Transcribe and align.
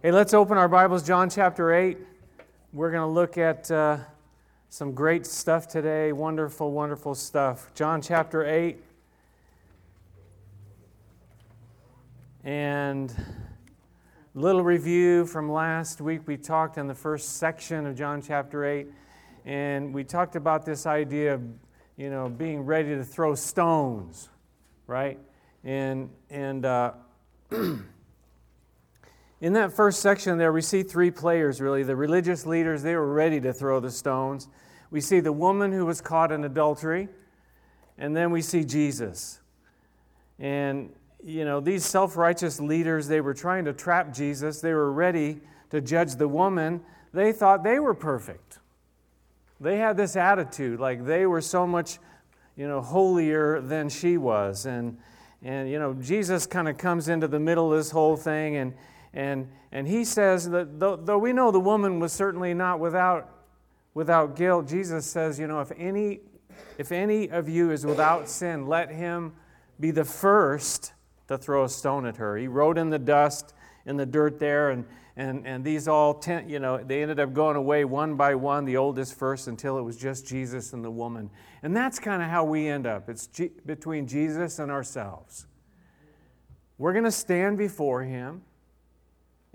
Hey, 0.00 0.12
let's 0.12 0.32
open 0.32 0.56
our 0.56 0.68
Bibles, 0.68 1.02
John 1.02 1.28
chapter 1.28 1.74
8. 1.74 1.98
We're 2.72 2.92
going 2.92 3.02
to 3.02 3.12
look 3.12 3.36
at 3.36 3.68
uh, 3.68 3.98
some 4.68 4.94
great 4.94 5.26
stuff 5.26 5.66
today. 5.66 6.12
Wonderful, 6.12 6.70
wonderful 6.70 7.16
stuff. 7.16 7.74
John 7.74 8.00
chapter 8.00 8.46
8. 8.46 8.78
And 12.44 13.12
little 14.36 14.62
review 14.62 15.26
from 15.26 15.50
last 15.50 16.00
week. 16.00 16.28
We 16.28 16.36
talked 16.36 16.78
in 16.78 16.86
the 16.86 16.94
first 16.94 17.38
section 17.38 17.84
of 17.84 17.96
John 17.96 18.22
chapter 18.22 18.64
8, 18.64 18.86
and 19.46 19.92
we 19.92 20.04
talked 20.04 20.36
about 20.36 20.64
this 20.64 20.86
idea 20.86 21.34
of, 21.34 21.42
you 21.96 22.08
know, 22.08 22.28
being 22.28 22.60
ready 22.60 22.90
to 22.90 23.02
throw 23.02 23.34
stones, 23.34 24.28
right? 24.86 25.18
And, 25.64 26.10
and, 26.30 26.64
uh, 26.64 26.92
In 29.40 29.52
that 29.52 29.72
first 29.72 30.00
section 30.00 30.36
there, 30.36 30.52
we 30.52 30.62
see 30.62 30.82
three 30.82 31.10
players 31.10 31.60
really. 31.60 31.84
The 31.84 31.94
religious 31.94 32.44
leaders, 32.44 32.82
they 32.82 32.96
were 32.96 33.12
ready 33.12 33.40
to 33.40 33.52
throw 33.52 33.78
the 33.78 33.90
stones. 33.90 34.48
We 34.90 35.00
see 35.00 35.20
the 35.20 35.32
woman 35.32 35.70
who 35.70 35.86
was 35.86 36.00
caught 36.00 36.32
in 36.32 36.44
adultery, 36.44 37.08
and 37.98 38.16
then 38.16 38.30
we 38.30 38.42
see 38.42 38.64
Jesus. 38.64 39.40
And, 40.38 40.92
you 41.22 41.44
know, 41.44 41.60
these 41.60 41.84
self 41.84 42.16
righteous 42.16 42.58
leaders, 42.58 43.06
they 43.06 43.20
were 43.20 43.34
trying 43.34 43.64
to 43.66 43.72
trap 43.72 44.12
Jesus. 44.12 44.60
They 44.60 44.72
were 44.72 44.92
ready 44.92 45.40
to 45.70 45.80
judge 45.80 46.16
the 46.16 46.28
woman. 46.28 46.80
They 47.12 47.32
thought 47.32 47.62
they 47.62 47.78
were 47.78 47.94
perfect. 47.94 48.58
They 49.60 49.78
had 49.78 49.96
this 49.96 50.16
attitude 50.16 50.80
like 50.80 51.04
they 51.04 51.26
were 51.26 51.40
so 51.40 51.66
much, 51.66 51.98
you 52.56 52.66
know, 52.66 52.80
holier 52.80 53.60
than 53.60 53.88
she 53.88 54.16
was. 54.16 54.66
And, 54.66 54.98
and 55.42 55.68
you 55.68 55.78
know, 55.78 55.94
Jesus 55.94 56.46
kind 56.46 56.68
of 56.68 56.78
comes 56.78 57.08
into 57.08 57.28
the 57.28 57.40
middle 57.40 57.72
of 57.72 57.78
this 57.78 57.90
whole 57.90 58.16
thing 58.16 58.56
and 58.56 58.74
and, 59.14 59.48
and 59.72 59.88
he 59.88 60.04
says 60.04 60.50
that 60.50 60.78
though, 60.78 60.96
though 60.96 61.18
we 61.18 61.32
know 61.32 61.50
the 61.50 61.60
woman 61.60 62.00
was 62.00 62.12
certainly 62.12 62.54
not 62.54 62.80
without, 62.80 63.30
without 63.94 64.36
guilt, 64.36 64.68
Jesus 64.68 65.06
says, 65.06 65.38
you 65.38 65.46
know, 65.46 65.60
if 65.60 65.72
any, 65.76 66.20
if 66.76 66.92
any 66.92 67.28
of 67.30 67.48
you 67.48 67.70
is 67.70 67.84
without 67.86 68.28
sin, 68.28 68.66
let 68.66 68.90
him 68.90 69.32
be 69.80 69.90
the 69.90 70.04
first 70.04 70.92
to 71.28 71.38
throw 71.38 71.64
a 71.64 71.68
stone 71.68 72.06
at 72.06 72.16
her. 72.16 72.36
He 72.36 72.48
wrote 72.48 72.78
in 72.78 72.90
the 72.90 72.98
dust, 72.98 73.54
in 73.86 73.96
the 73.96 74.06
dirt 74.06 74.38
there, 74.38 74.70
and, 74.70 74.84
and, 75.16 75.46
and 75.46 75.64
these 75.64 75.88
all, 75.88 76.14
ten, 76.14 76.48
you 76.48 76.58
know, 76.58 76.78
they 76.78 77.02
ended 77.02 77.18
up 77.18 77.32
going 77.32 77.56
away 77.56 77.84
one 77.84 78.16
by 78.16 78.34
one, 78.34 78.64
the 78.64 78.76
oldest 78.76 79.18
first, 79.18 79.48
until 79.48 79.78
it 79.78 79.82
was 79.82 79.96
just 79.96 80.26
Jesus 80.26 80.72
and 80.72 80.84
the 80.84 80.90
woman. 80.90 81.30
And 81.62 81.76
that's 81.76 81.98
kind 81.98 82.22
of 82.22 82.28
how 82.28 82.44
we 82.44 82.68
end 82.68 82.86
up. 82.86 83.08
It's 83.08 83.26
G- 83.26 83.50
between 83.66 84.06
Jesus 84.06 84.58
and 84.58 84.70
ourselves. 84.70 85.46
We're 86.78 86.92
going 86.92 87.04
to 87.04 87.10
stand 87.10 87.58
before 87.58 88.02
him. 88.04 88.42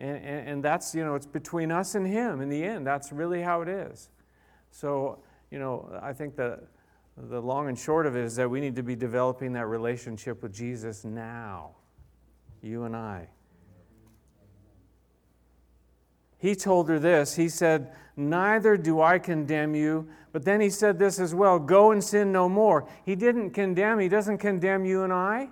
And, 0.04 0.18
and, 0.18 0.50
and, 0.50 0.64
that's, 0.64 0.94
you 0.94 1.06
know, 1.06 1.16
it's 1.16 1.26
between 1.26 1.72
us 1.72 1.96
and 1.96 2.06
Him 2.06 2.42
in 2.42 2.50
the 2.50 2.62
end. 2.62 2.86
That's 2.86 3.14
really 3.14 3.42
how 3.42 3.62
it 3.62 3.70
is. 3.70 4.10
So, 4.70 5.20
you 5.50 5.60
know, 5.60 5.98
I 6.02 6.12
think 6.12 6.36
the, 6.36 6.60
the 7.16 7.40
long 7.40 7.70
and 7.70 7.80
short 7.80 8.06
of 8.06 8.18
it 8.18 8.26
is 8.26 8.36
that 8.36 8.50
we 8.50 8.60
need 8.60 8.76
to 8.76 8.84
be 8.84 8.98
developing 8.98 9.54
that 9.54 9.68
relationship 9.68 10.44
with 10.44 10.54
Jesus 10.54 11.06
now, 11.06 11.76
you 12.62 12.84
and 12.84 12.98
I. 12.98 13.30
He 16.38 16.54
told 16.54 16.90
her 16.90 17.00
this. 17.00 17.38
He 17.38 17.48
said, 17.48 17.94
Neither 18.18 18.76
do 18.76 19.02
I 19.02 19.20
condemn 19.20 19.74
you. 19.74 20.10
But 20.34 20.44
then 20.44 20.60
he 20.60 20.70
said 20.70 21.00
this 21.00 21.18
as 21.18 21.34
well 21.34 21.60
go 21.60 21.92
and 21.92 22.04
sin 22.04 22.34
no 22.34 22.50
more. 22.50 22.90
He 23.06 23.16
didn't 23.16 23.52
condemn, 23.52 24.00
he 24.00 24.10
doesn't 24.10 24.40
condemn 24.40 24.84
you 24.84 25.04
and 25.04 25.14
I. 25.14 25.48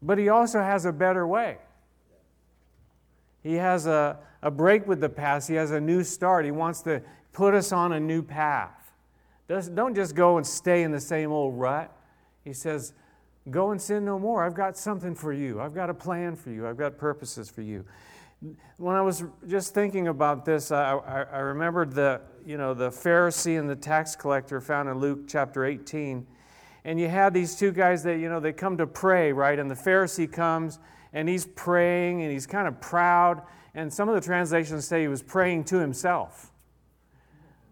But 0.00 0.16
he 0.16 0.30
also 0.30 0.62
has 0.62 0.86
a 0.86 0.92
better 0.92 1.26
way. 1.26 1.58
He 3.42 3.54
has 3.54 3.86
a, 3.86 4.18
a 4.42 4.50
break 4.50 4.86
with 4.86 5.00
the 5.00 5.08
past, 5.08 5.48
He 5.48 5.54
has 5.54 5.70
a 5.70 5.80
new 5.80 6.04
start. 6.04 6.44
He 6.44 6.50
wants 6.50 6.82
to 6.82 7.02
put 7.32 7.54
us 7.54 7.72
on 7.72 7.92
a 7.92 8.00
new 8.00 8.22
path. 8.22 8.92
Don't 9.48 9.94
just 9.94 10.14
go 10.14 10.36
and 10.36 10.46
stay 10.46 10.82
in 10.82 10.92
the 10.92 11.00
same 11.00 11.32
old 11.32 11.58
rut. 11.58 11.90
He 12.44 12.52
says, 12.52 12.92
Go 13.50 13.70
and 13.70 13.80
sin 13.80 14.04
no 14.04 14.18
more. 14.18 14.44
I've 14.44 14.54
got 14.54 14.76
something 14.76 15.14
for 15.14 15.32
you. 15.32 15.60
I've 15.60 15.74
got 15.74 15.88
a 15.88 15.94
plan 15.94 16.36
for 16.36 16.50
you. 16.50 16.66
I've 16.66 16.76
got 16.76 16.98
purposes 16.98 17.48
for 17.48 17.62
you. 17.62 17.84
When 18.76 18.94
I 18.94 19.00
was 19.00 19.24
just 19.48 19.74
thinking 19.74 20.08
about 20.08 20.44
this, 20.44 20.70
I, 20.70 20.92
I, 20.92 21.22
I 21.22 21.38
remembered 21.38 21.92
the, 21.92 22.20
you 22.46 22.56
know, 22.58 22.74
the 22.74 22.90
Pharisee 22.90 23.58
and 23.58 23.68
the 23.68 23.74
tax 23.74 24.14
collector 24.14 24.60
found 24.60 24.88
in 24.88 24.98
Luke 24.98 25.20
chapter 25.26 25.64
18. 25.64 26.26
And 26.84 27.00
you 27.00 27.08
had 27.08 27.34
these 27.34 27.56
two 27.56 27.72
guys 27.72 28.02
that, 28.04 28.18
you 28.18 28.28
know, 28.28 28.38
they 28.38 28.52
come 28.52 28.76
to 28.76 28.86
pray, 28.86 29.32
right? 29.32 29.58
And 29.58 29.70
the 29.70 29.74
Pharisee 29.74 30.30
comes 30.30 30.78
and 31.12 31.28
he's 31.28 31.46
praying 31.46 32.22
and 32.22 32.30
he's 32.30 32.46
kind 32.46 32.68
of 32.68 32.80
proud. 32.80 33.42
And 33.74 33.92
some 33.92 34.08
of 34.08 34.14
the 34.14 34.20
translations 34.20 34.86
say 34.86 35.02
he 35.02 35.08
was 35.08 35.22
praying 35.22 35.64
to 35.64 35.78
himself. 35.78 36.50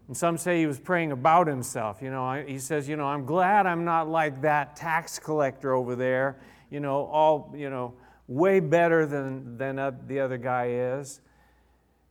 And 0.07 0.15
some 0.15 0.37
say 0.37 0.59
he 0.59 0.65
was 0.65 0.79
praying 0.79 1.11
about 1.11 1.47
himself. 1.47 2.01
You 2.01 2.11
know, 2.11 2.43
he 2.47 2.59
says, 2.59 2.87
you 2.87 2.95
know, 2.95 3.05
I'm 3.05 3.25
glad 3.25 3.65
I'm 3.65 3.83
not 3.83 4.07
like 4.07 4.41
that 4.41 4.75
tax 4.75 5.19
collector 5.19 5.73
over 5.73 5.95
there, 5.95 6.39
you 6.69 6.79
know, 6.79 7.05
all, 7.05 7.53
you 7.55 7.69
know, 7.69 7.93
way 8.27 8.59
better 8.59 9.05
than, 9.05 9.57
than 9.57 9.75
the 10.07 10.19
other 10.19 10.37
guy 10.37 10.67
is. 10.69 11.21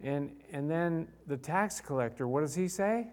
And, 0.02 0.36
and 0.52 0.70
then 0.70 1.08
the 1.26 1.38
tax 1.38 1.80
collector, 1.80 2.28
what 2.28 2.42
does 2.42 2.54
he 2.54 2.68
say? 2.68 3.08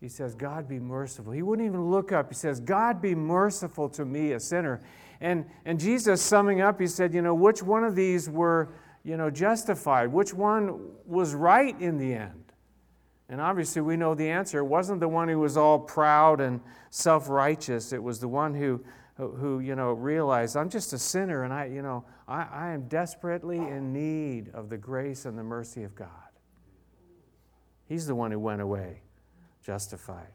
He 0.00 0.08
says, 0.08 0.34
God 0.34 0.68
be 0.68 0.78
merciful. 0.78 1.32
He 1.32 1.42
wouldn't 1.42 1.66
even 1.66 1.90
look 1.90 2.12
up. 2.12 2.28
He 2.28 2.34
says, 2.34 2.60
God 2.60 3.00
be 3.00 3.14
merciful 3.14 3.88
to 3.90 4.04
me, 4.04 4.32
a 4.32 4.40
sinner. 4.40 4.82
And, 5.20 5.46
and 5.64 5.80
Jesus, 5.80 6.20
summing 6.20 6.60
up, 6.60 6.80
he 6.80 6.86
said, 6.86 7.14
You 7.14 7.22
know, 7.22 7.34
which 7.34 7.62
one 7.62 7.84
of 7.84 7.94
these 7.94 8.28
were, 8.28 8.68
you 9.04 9.16
know, 9.16 9.30
justified? 9.30 10.12
Which 10.12 10.34
one 10.34 10.80
was 11.06 11.34
right 11.34 11.78
in 11.80 11.98
the 11.98 12.14
end? 12.14 12.52
And 13.28 13.40
obviously, 13.40 13.82
we 13.82 13.96
know 13.96 14.14
the 14.14 14.28
answer. 14.28 14.58
It 14.58 14.64
wasn't 14.64 15.00
the 15.00 15.08
one 15.08 15.28
who 15.28 15.40
was 15.40 15.56
all 15.56 15.78
proud 15.78 16.40
and 16.40 16.60
self 16.90 17.28
righteous. 17.28 17.92
It 17.92 18.02
was 18.02 18.20
the 18.20 18.28
one 18.28 18.54
who, 18.54 18.84
who, 19.16 19.60
you 19.60 19.74
know, 19.74 19.92
realized, 19.92 20.56
I'm 20.56 20.68
just 20.68 20.92
a 20.92 20.98
sinner 20.98 21.42
and 21.44 21.52
I, 21.52 21.66
you 21.66 21.82
know, 21.82 22.04
I, 22.28 22.42
I 22.42 22.70
am 22.70 22.88
desperately 22.88 23.58
in 23.58 23.92
need 23.92 24.50
of 24.54 24.68
the 24.68 24.76
grace 24.76 25.24
and 25.24 25.36
the 25.36 25.42
mercy 25.42 25.82
of 25.82 25.94
God. 25.94 26.08
He's 27.88 28.06
the 28.06 28.14
one 28.14 28.30
who 28.30 28.38
went 28.38 28.60
away 28.60 29.00
justified. 29.66 30.28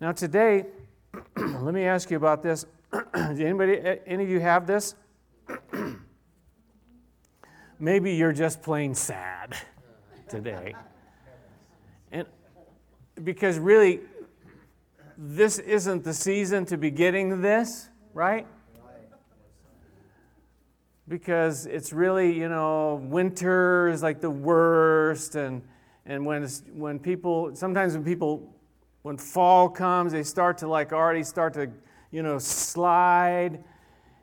Now, 0.00 0.12
today, 0.12 0.66
let 1.36 1.74
me 1.74 1.84
ask 1.84 2.08
you 2.08 2.16
about 2.16 2.40
this. 2.40 2.66
Anybody, 3.14 3.80
any 4.06 4.24
of 4.24 4.30
you 4.30 4.40
have 4.40 4.66
this? 4.66 4.94
Maybe 7.78 8.12
you're 8.12 8.32
just 8.32 8.62
plain 8.62 8.94
sad 8.94 9.56
today. 10.28 10.74
And 12.12 12.26
because 13.24 13.58
really, 13.58 14.00
this 15.18 15.58
isn't 15.58 16.04
the 16.04 16.14
season 16.14 16.64
to 16.66 16.76
be 16.76 16.90
getting 16.90 17.40
this, 17.40 17.88
right? 18.14 18.46
Because 21.08 21.66
it's 21.66 21.92
really, 21.92 22.32
you 22.32 22.48
know, 22.48 23.00
winter 23.04 23.88
is 23.88 24.02
like 24.02 24.20
the 24.20 24.30
worst, 24.30 25.34
and, 25.34 25.62
and 26.06 26.24
when, 26.24 26.46
when 26.72 26.98
people, 26.98 27.54
sometimes 27.54 27.94
when 27.94 28.04
people, 28.04 28.54
when 29.02 29.16
fall 29.16 29.68
comes, 29.68 30.12
they 30.12 30.22
start 30.22 30.58
to 30.58 30.68
like 30.68 30.92
already 30.92 31.24
start 31.24 31.54
to 31.54 31.70
you 32.12 32.22
know, 32.22 32.38
slide. 32.38 33.64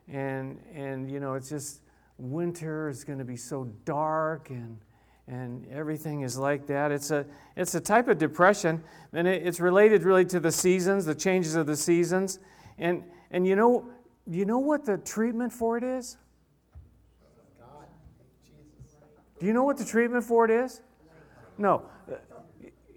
And, 0.07 0.59
and 0.73 1.11
you 1.11 1.19
know, 1.19 1.33
it's 1.33 1.49
just 1.49 1.81
winter 2.17 2.87
is 2.87 3.03
going 3.03 3.19
to 3.19 3.25
be 3.25 3.35
so 3.35 3.65
dark 3.83 4.49
and, 4.49 4.77
and 5.27 5.67
everything 5.67 6.21
is 6.21 6.37
like 6.37 6.65
that. 6.67 6.91
It's 6.91 7.11
a, 7.11 7.25
it's 7.57 7.75
a 7.75 7.81
type 7.81 8.07
of 8.07 8.17
depression, 8.17 8.83
and 9.13 9.27
it, 9.27 9.45
it's 9.45 9.59
related 9.59 10.03
really 10.03 10.25
to 10.25 10.39
the 10.39 10.51
seasons, 10.51 11.05
the 11.05 11.13
changes 11.13 11.55
of 11.55 11.67
the 11.67 11.75
seasons. 11.75 12.39
And, 12.77 13.03
and 13.29 13.45
you, 13.45 13.55
know, 13.55 13.89
you 14.25 14.45
know 14.45 14.59
what 14.59 14.85
the 14.85 14.97
treatment 14.97 15.51
for 15.51 15.77
it 15.77 15.83
is? 15.83 16.17
Do 19.39 19.45
you 19.45 19.53
know 19.53 19.63
what 19.63 19.77
the 19.77 19.85
treatment 19.85 20.23
for 20.23 20.45
it 20.45 20.51
is? 20.51 20.81
No 21.57 21.83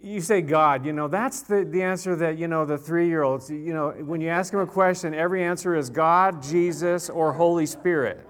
you 0.03 0.21
say 0.21 0.41
God, 0.41 0.85
you 0.85 0.93
know, 0.93 1.07
that's 1.07 1.43
the, 1.43 1.65
the 1.65 1.83
answer 1.83 2.17
that, 2.17 2.37
you 2.37 2.49
know, 2.49 2.65
the 2.65 2.77
three 2.77 3.07
year 3.07 3.23
olds, 3.23 3.49
you 3.49 3.73
know, 3.73 3.91
when 3.91 4.21
you 4.21 4.29
ask 4.29 4.51
them 4.51 4.61
a 4.61 4.67
question, 4.67 5.15
every 5.15 5.45
answer 5.45 5.77
is 5.77 5.91
God, 5.91 6.43
Jesus, 6.43 7.09
or 7.09 7.33
Holy 7.33 7.67
Spirit. 7.67 8.27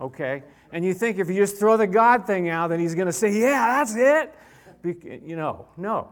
Okay? 0.00 0.42
And 0.72 0.84
you 0.84 0.94
think 0.94 1.18
if 1.18 1.28
you 1.28 1.36
just 1.36 1.58
throw 1.58 1.76
the 1.76 1.86
God 1.86 2.26
thing 2.26 2.48
out, 2.48 2.68
then 2.68 2.80
he's 2.80 2.94
going 2.94 3.06
to 3.06 3.12
say, 3.12 3.38
yeah, 3.38 3.84
that's 3.84 3.94
it. 3.94 4.34
you 5.24 5.36
know, 5.36 5.66
no. 5.76 6.08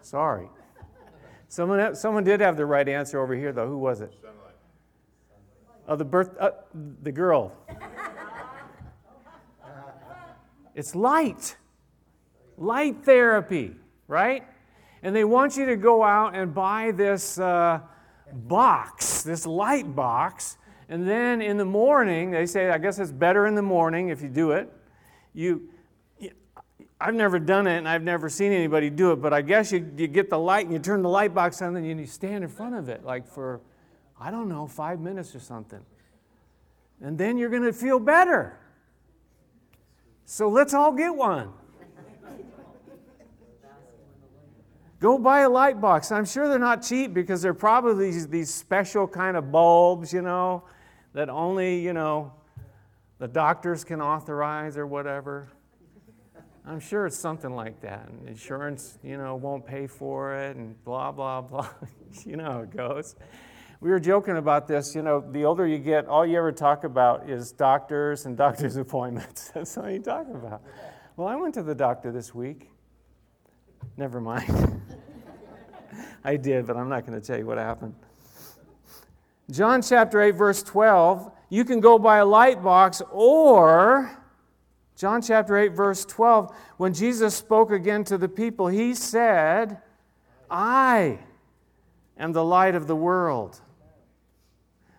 Sorry. 0.00 0.48
Someone, 1.48 1.94
someone 1.96 2.22
did 2.22 2.40
have 2.40 2.56
the 2.56 2.66
right 2.66 2.88
answer 2.88 3.20
over 3.20 3.34
here, 3.34 3.52
though. 3.52 3.66
Who 3.66 3.78
was 3.78 4.00
it? 4.00 4.12
Oh, 5.88 5.96
the 5.96 6.04
birth, 6.04 6.36
uh, 6.38 6.50
the 7.02 7.12
girl. 7.12 7.52
It's 10.74 10.94
light 10.94 11.56
light 12.56 13.04
therapy, 13.04 13.74
right? 14.08 14.44
And 15.02 15.14
they 15.14 15.24
want 15.24 15.56
you 15.56 15.66
to 15.66 15.76
go 15.76 16.02
out 16.02 16.34
and 16.34 16.54
buy 16.54 16.92
this 16.92 17.38
uh, 17.38 17.80
box, 18.32 19.22
this 19.22 19.46
light 19.46 19.94
box, 19.94 20.56
And 20.88 21.08
then 21.08 21.40
in 21.40 21.56
the 21.56 21.64
morning, 21.64 22.30
they 22.30 22.46
say, 22.46 22.70
I 22.70 22.78
guess 22.78 22.98
it's 22.98 23.12
better 23.12 23.46
in 23.46 23.54
the 23.54 23.62
morning 23.62 24.08
if 24.08 24.20
you 24.20 24.28
do 24.28 24.52
it. 24.52 24.70
You, 25.32 25.68
I've 27.00 27.14
never 27.14 27.38
done 27.38 27.66
it 27.66 27.78
and 27.78 27.88
I've 27.88 28.02
never 28.02 28.28
seen 28.28 28.52
anybody 28.52 28.90
do 28.90 29.12
it, 29.12 29.16
but 29.16 29.32
I 29.32 29.42
guess 29.42 29.72
you, 29.72 29.90
you 29.96 30.06
get 30.06 30.30
the 30.30 30.38
light 30.38 30.66
and 30.66 30.72
you 30.72 30.78
turn 30.78 31.02
the 31.02 31.08
light 31.08 31.34
box 31.34 31.62
on 31.62 31.76
and 31.76 31.86
you 31.86 32.06
stand 32.06 32.44
in 32.44 32.50
front 32.50 32.74
of 32.74 32.88
it 32.88 33.04
like 33.04 33.26
for, 33.26 33.60
I 34.20 34.30
don't 34.30 34.48
know, 34.48 34.66
five 34.66 35.00
minutes 35.00 35.34
or 35.34 35.40
something. 35.40 35.80
And 37.00 37.18
then 37.18 37.38
you're 37.38 37.50
going 37.50 37.64
to 37.64 37.72
feel 37.72 37.98
better. 37.98 38.58
So 40.26 40.48
let's 40.48 40.74
all 40.74 40.92
get 40.92 41.14
one. 41.14 41.52
Go 45.04 45.18
buy 45.18 45.40
a 45.40 45.50
light 45.50 45.82
box. 45.82 46.10
I'm 46.10 46.24
sure 46.24 46.48
they're 46.48 46.58
not 46.58 46.80
cheap 46.80 47.12
because 47.12 47.42
they're 47.42 47.52
probably 47.52 48.10
these, 48.10 48.26
these 48.26 48.48
special 48.48 49.06
kind 49.06 49.36
of 49.36 49.52
bulbs, 49.52 50.14
you 50.14 50.22
know, 50.22 50.64
that 51.12 51.28
only, 51.28 51.78
you 51.78 51.92
know, 51.92 52.32
the 53.18 53.28
doctors 53.28 53.84
can 53.84 54.00
authorize 54.00 54.78
or 54.78 54.86
whatever. 54.86 55.50
I'm 56.66 56.80
sure 56.80 57.04
it's 57.04 57.18
something 57.18 57.54
like 57.54 57.82
that. 57.82 58.08
And 58.08 58.26
insurance, 58.26 58.98
you 59.02 59.18
know, 59.18 59.36
won't 59.36 59.66
pay 59.66 59.86
for 59.86 60.36
it 60.36 60.56
and 60.56 60.82
blah, 60.86 61.12
blah, 61.12 61.40
blah. 61.42 61.68
you 62.24 62.38
know 62.38 62.44
how 62.50 62.60
it 62.60 62.74
goes. 62.74 63.14
We 63.82 63.90
were 63.90 64.00
joking 64.00 64.38
about 64.38 64.66
this. 64.66 64.94
You 64.94 65.02
know, 65.02 65.20
the 65.20 65.44
older 65.44 65.66
you 65.66 65.76
get, 65.76 66.06
all 66.06 66.24
you 66.24 66.38
ever 66.38 66.50
talk 66.50 66.84
about 66.84 67.28
is 67.28 67.52
doctors 67.52 68.24
and 68.24 68.38
doctor's 68.38 68.76
appointments. 68.78 69.48
That's 69.54 69.76
all 69.76 69.90
you 69.90 69.98
talk 69.98 70.28
about. 70.30 70.62
Well, 71.18 71.28
I 71.28 71.36
went 71.36 71.52
to 71.56 71.62
the 71.62 71.74
doctor 71.74 72.10
this 72.10 72.34
week. 72.34 72.70
Never 73.98 74.18
mind. 74.18 74.80
I 76.24 76.36
did, 76.36 76.66
but 76.66 76.76
I'm 76.76 76.88
not 76.88 77.06
going 77.06 77.20
to 77.20 77.26
tell 77.26 77.38
you 77.38 77.46
what 77.46 77.58
happened. 77.58 77.94
John 79.50 79.82
chapter 79.82 80.22
8, 80.22 80.30
verse 80.32 80.62
12, 80.62 81.30
you 81.50 81.64
can 81.64 81.80
go 81.80 81.98
by 81.98 82.18
a 82.18 82.24
light 82.24 82.62
box, 82.62 83.02
or 83.12 84.10
John 84.96 85.20
chapter 85.20 85.58
8, 85.58 85.72
verse 85.72 86.06
12, 86.06 86.50
when 86.78 86.94
Jesus 86.94 87.34
spoke 87.34 87.70
again 87.70 88.04
to 88.04 88.16
the 88.16 88.28
people, 88.28 88.68
he 88.68 88.94
said, 88.94 89.78
I 90.50 91.18
am 92.16 92.32
the 92.32 92.44
light 92.44 92.74
of 92.74 92.86
the 92.86 92.96
world. 92.96 93.60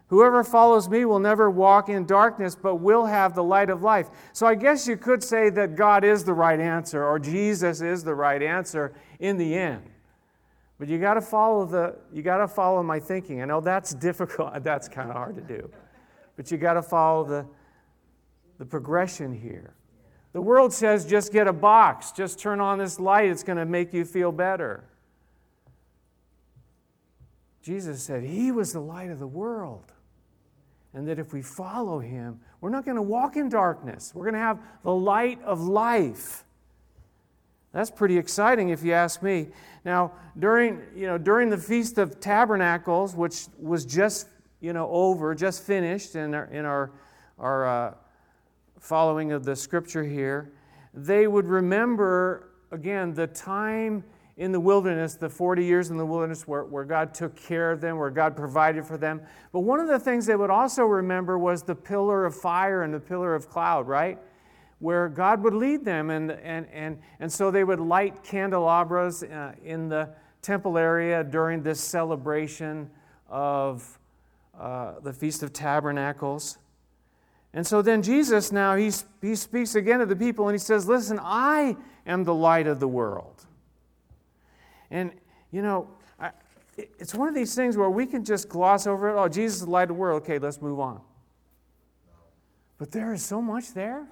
Whoever 0.09 0.43
follows 0.43 0.87
me 0.87 1.05
will 1.05 1.19
never 1.19 1.49
walk 1.49 1.89
in 1.89 2.05
darkness, 2.05 2.55
but 2.55 2.75
will 2.75 3.05
have 3.05 3.33
the 3.33 3.43
light 3.43 3.71
of 3.71 3.81
life. 3.81 4.09
So 4.33 4.45
I 4.45 4.53
guess 4.53 4.87
you 4.87 4.97
could 4.97 5.23
say 5.23 5.49
that 5.49 5.75
God 5.75 6.03
is 6.03 6.23
the 6.23 6.33
right 6.33 6.59
answer, 6.59 7.03
or 7.03 7.17
Jesus 7.17 7.81
is 7.81 8.03
the 8.03 8.13
right 8.13 8.43
answer 8.43 8.93
in 9.19 9.37
the 9.37 9.55
end. 9.55 9.89
But 10.77 10.89
you 10.89 10.99
got 10.99 11.13
to 11.13 11.21
follow 11.21 11.65
the 11.65 11.95
you 12.13 12.21
got 12.21 12.37
to 12.37 12.47
follow 12.47 12.83
my 12.83 12.99
thinking. 12.99 13.41
I 13.41 13.45
know 13.45 13.61
that's 13.61 13.93
difficult. 13.93 14.51
That's 14.63 14.87
kind 14.87 15.09
of 15.09 15.15
hard 15.15 15.35
to 15.35 15.41
do. 15.41 15.69
But 16.35 16.51
you 16.51 16.57
got 16.57 16.73
to 16.73 16.81
follow 16.81 17.23
the 17.23 17.45
the 18.57 18.65
progression 18.65 19.33
here. 19.33 19.73
The 20.33 20.41
world 20.41 20.73
says 20.73 21.05
just 21.05 21.31
get 21.31 21.47
a 21.47 21.53
box, 21.53 22.11
just 22.11 22.39
turn 22.39 22.59
on 22.59 22.77
this 22.77 22.99
light, 22.99 23.29
it's 23.29 23.43
going 23.43 23.57
to 23.57 23.65
make 23.65 23.93
you 23.93 24.03
feel 24.03 24.31
better. 24.31 24.83
Jesus 27.61 28.03
said 28.03 28.23
he 28.23 28.51
was 28.51 28.73
the 28.73 28.79
light 28.79 29.09
of 29.09 29.19
the 29.19 29.27
world. 29.27 29.91
And 30.93 31.07
that 31.09 31.19
if 31.19 31.33
we 31.33 31.41
follow 31.41 31.99
him, 31.99 32.39
we're 32.61 32.69
not 32.69 32.85
going 32.85 32.95
to 32.95 33.01
walk 33.01 33.35
in 33.35 33.49
darkness. 33.49 34.13
We're 34.15 34.23
going 34.23 34.35
to 34.35 34.39
have 34.39 34.59
the 34.83 34.93
light 34.93 35.41
of 35.43 35.61
life. 35.61 36.44
That's 37.75 37.91
pretty 37.91 38.17
exciting 38.17 38.69
if 38.69 38.83
you 38.83 38.93
ask 38.93 39.21
me. 39.21 39.47
Now, 39.83 40.13
during, 40.39 40.81
you 40.95 41.07
know, 41.07 41.17
during 41.17 41.49
the 41.49 41.57
Feast 41.57 41.97
of 41.97 42.21
Tabernacles, 42.21 43.17
which 43.17 43.47
was 43.59 43.85
just 43.85 44.29
you 44.61 44.71
know, 44.71 44.87
over, 44.89 45.35
just 45.35 45.61
finished 45.61 46.15
in 46.15 46.33
our, 46.33 46.45
in 46.45 46.63
our, 46.63 46.91
our 47.37 47.67
uh, 47.67 47.93
following 48.79 49.33
of 49.33 49.43
the 49.43 49.57
scripture 49.57 50.05
here, 50.05 50.53
they 50.93 51.27
would 51.27 51.47
remember, 51.47 52.51
again, 52.71 53.13
the 53.13 53.27
time 53.27 54.05
in 54.37 54.53
the 54.53 54.59
wilderness, 54.59 55.15
the 55.15 55.27
40 55.27 55.65
years 55.65 55.89
in 55.89 55.97
the 55.97 56.05
wilderness 56.05 56.47
where, 56.47 56.63
where 56.63 56.85
God 56.85 57.13
took 57.13 57.35
care 57.35 57.73
of 57.73 57.81
them, 57.81 57.97
where 57.97 58.09
God 58.09 58.37
provided 58.37 58.85
for 58.85 58.97
them. 58.97 59.19
But 59.51 59.59
one 59.59 59.81
of 59.81 59.89
the 59.89 59.99
things 59.99 60.25
they 60.25 60.37
would 60.37 60.49
also 60.49 60.83
remember 60.83 61.37
was 61.37 61.61
the 61.61 61.75
pillar 61.75 62.25
of 62.25 62.33
fire 62.33 62.83
and 62.83 62.93
the 62.93 63.01
pillar 63.01 63.35
of 63.35 63.49
cloud, 63.49 63.85
right? 63.85 64.17
Where 64.79 65.07
God 65.09 65.43
would 65.43 65.53
lead 65.53 65.85
them. 65.85 66.09
And, 66.09 66.31
and, 66.31 66.67
and, 66.71 66.99
and 67.19 67.31
so 67.31 67.51
they 67.51 67.63
would 67.63 67.79
light 67.79 68.23
candelabras 68.23 69.23
uh, 69.23 69.53
in 69.63 69.89
the 69.89 70.09
temple 70.41 70.77
area 70.77 71.23
during 71.23 71.63
this 71.63 71.79
celebration 71.79 72.89
of 73.27 73.99
uh, 74.59 74.99
the 75.01 75.11
Feast 75.11 75.43
of 75.43 75.51
Tabernacles. 75.53 76.57
And 77.53 77.65
so 77.65 77.81
then 77.81 78.03
Jesus 78.03 78.51
now, 78.51 78.75
he, 78.75 78.91
he 79.21 79.35
speaks 79.35 79.75
again 79.75 79.99
to 79.99 80.05
the 80.05 80.15
people 80.15 80.47
and 80.47 80.53
he 80.53 80.59
says, 80.59 80.87
Listen, 80.87 81.19
I 81.21 81.77
am 82.05 82.23
the 82.23 82.33
light 82.33 82.67
of 82.67 82.79
the 82.79 82.87
world. 82.87 83.45
And, 84.91 85.11
you 85.51 85.61
know, 85.61 85.89
I, 86.19 86.31
it's 86.77 87.15
one 87.15 87.29
of 87.29 87.35
these 87.35 87.55
things 87.55 87.77
where 87.77 87.89
we 87.89 88.05
can 88.05 88.23
just 88.23 88.49
gloss 88.49 88.87
over 88.87 89.09
it. 89.09 89.13
Oh, 89.19 89.27
Jesus 89.27 89.59
is 89.59 89.65
the 89.65 89.71
light 89.71 89.83
of 89.83 89.87
the 89.89 89.93
world. 89.95 90.23
Okay, 90.23 90.37
let's 90.37 90.61
move 90.61 90.79
on. 90.79 91.01
But 92.77 92.91
there 92.91 93.13
is 93.13 93.23
so 93.23 93.41
much 93.41 93.73
there. 93.73 94.05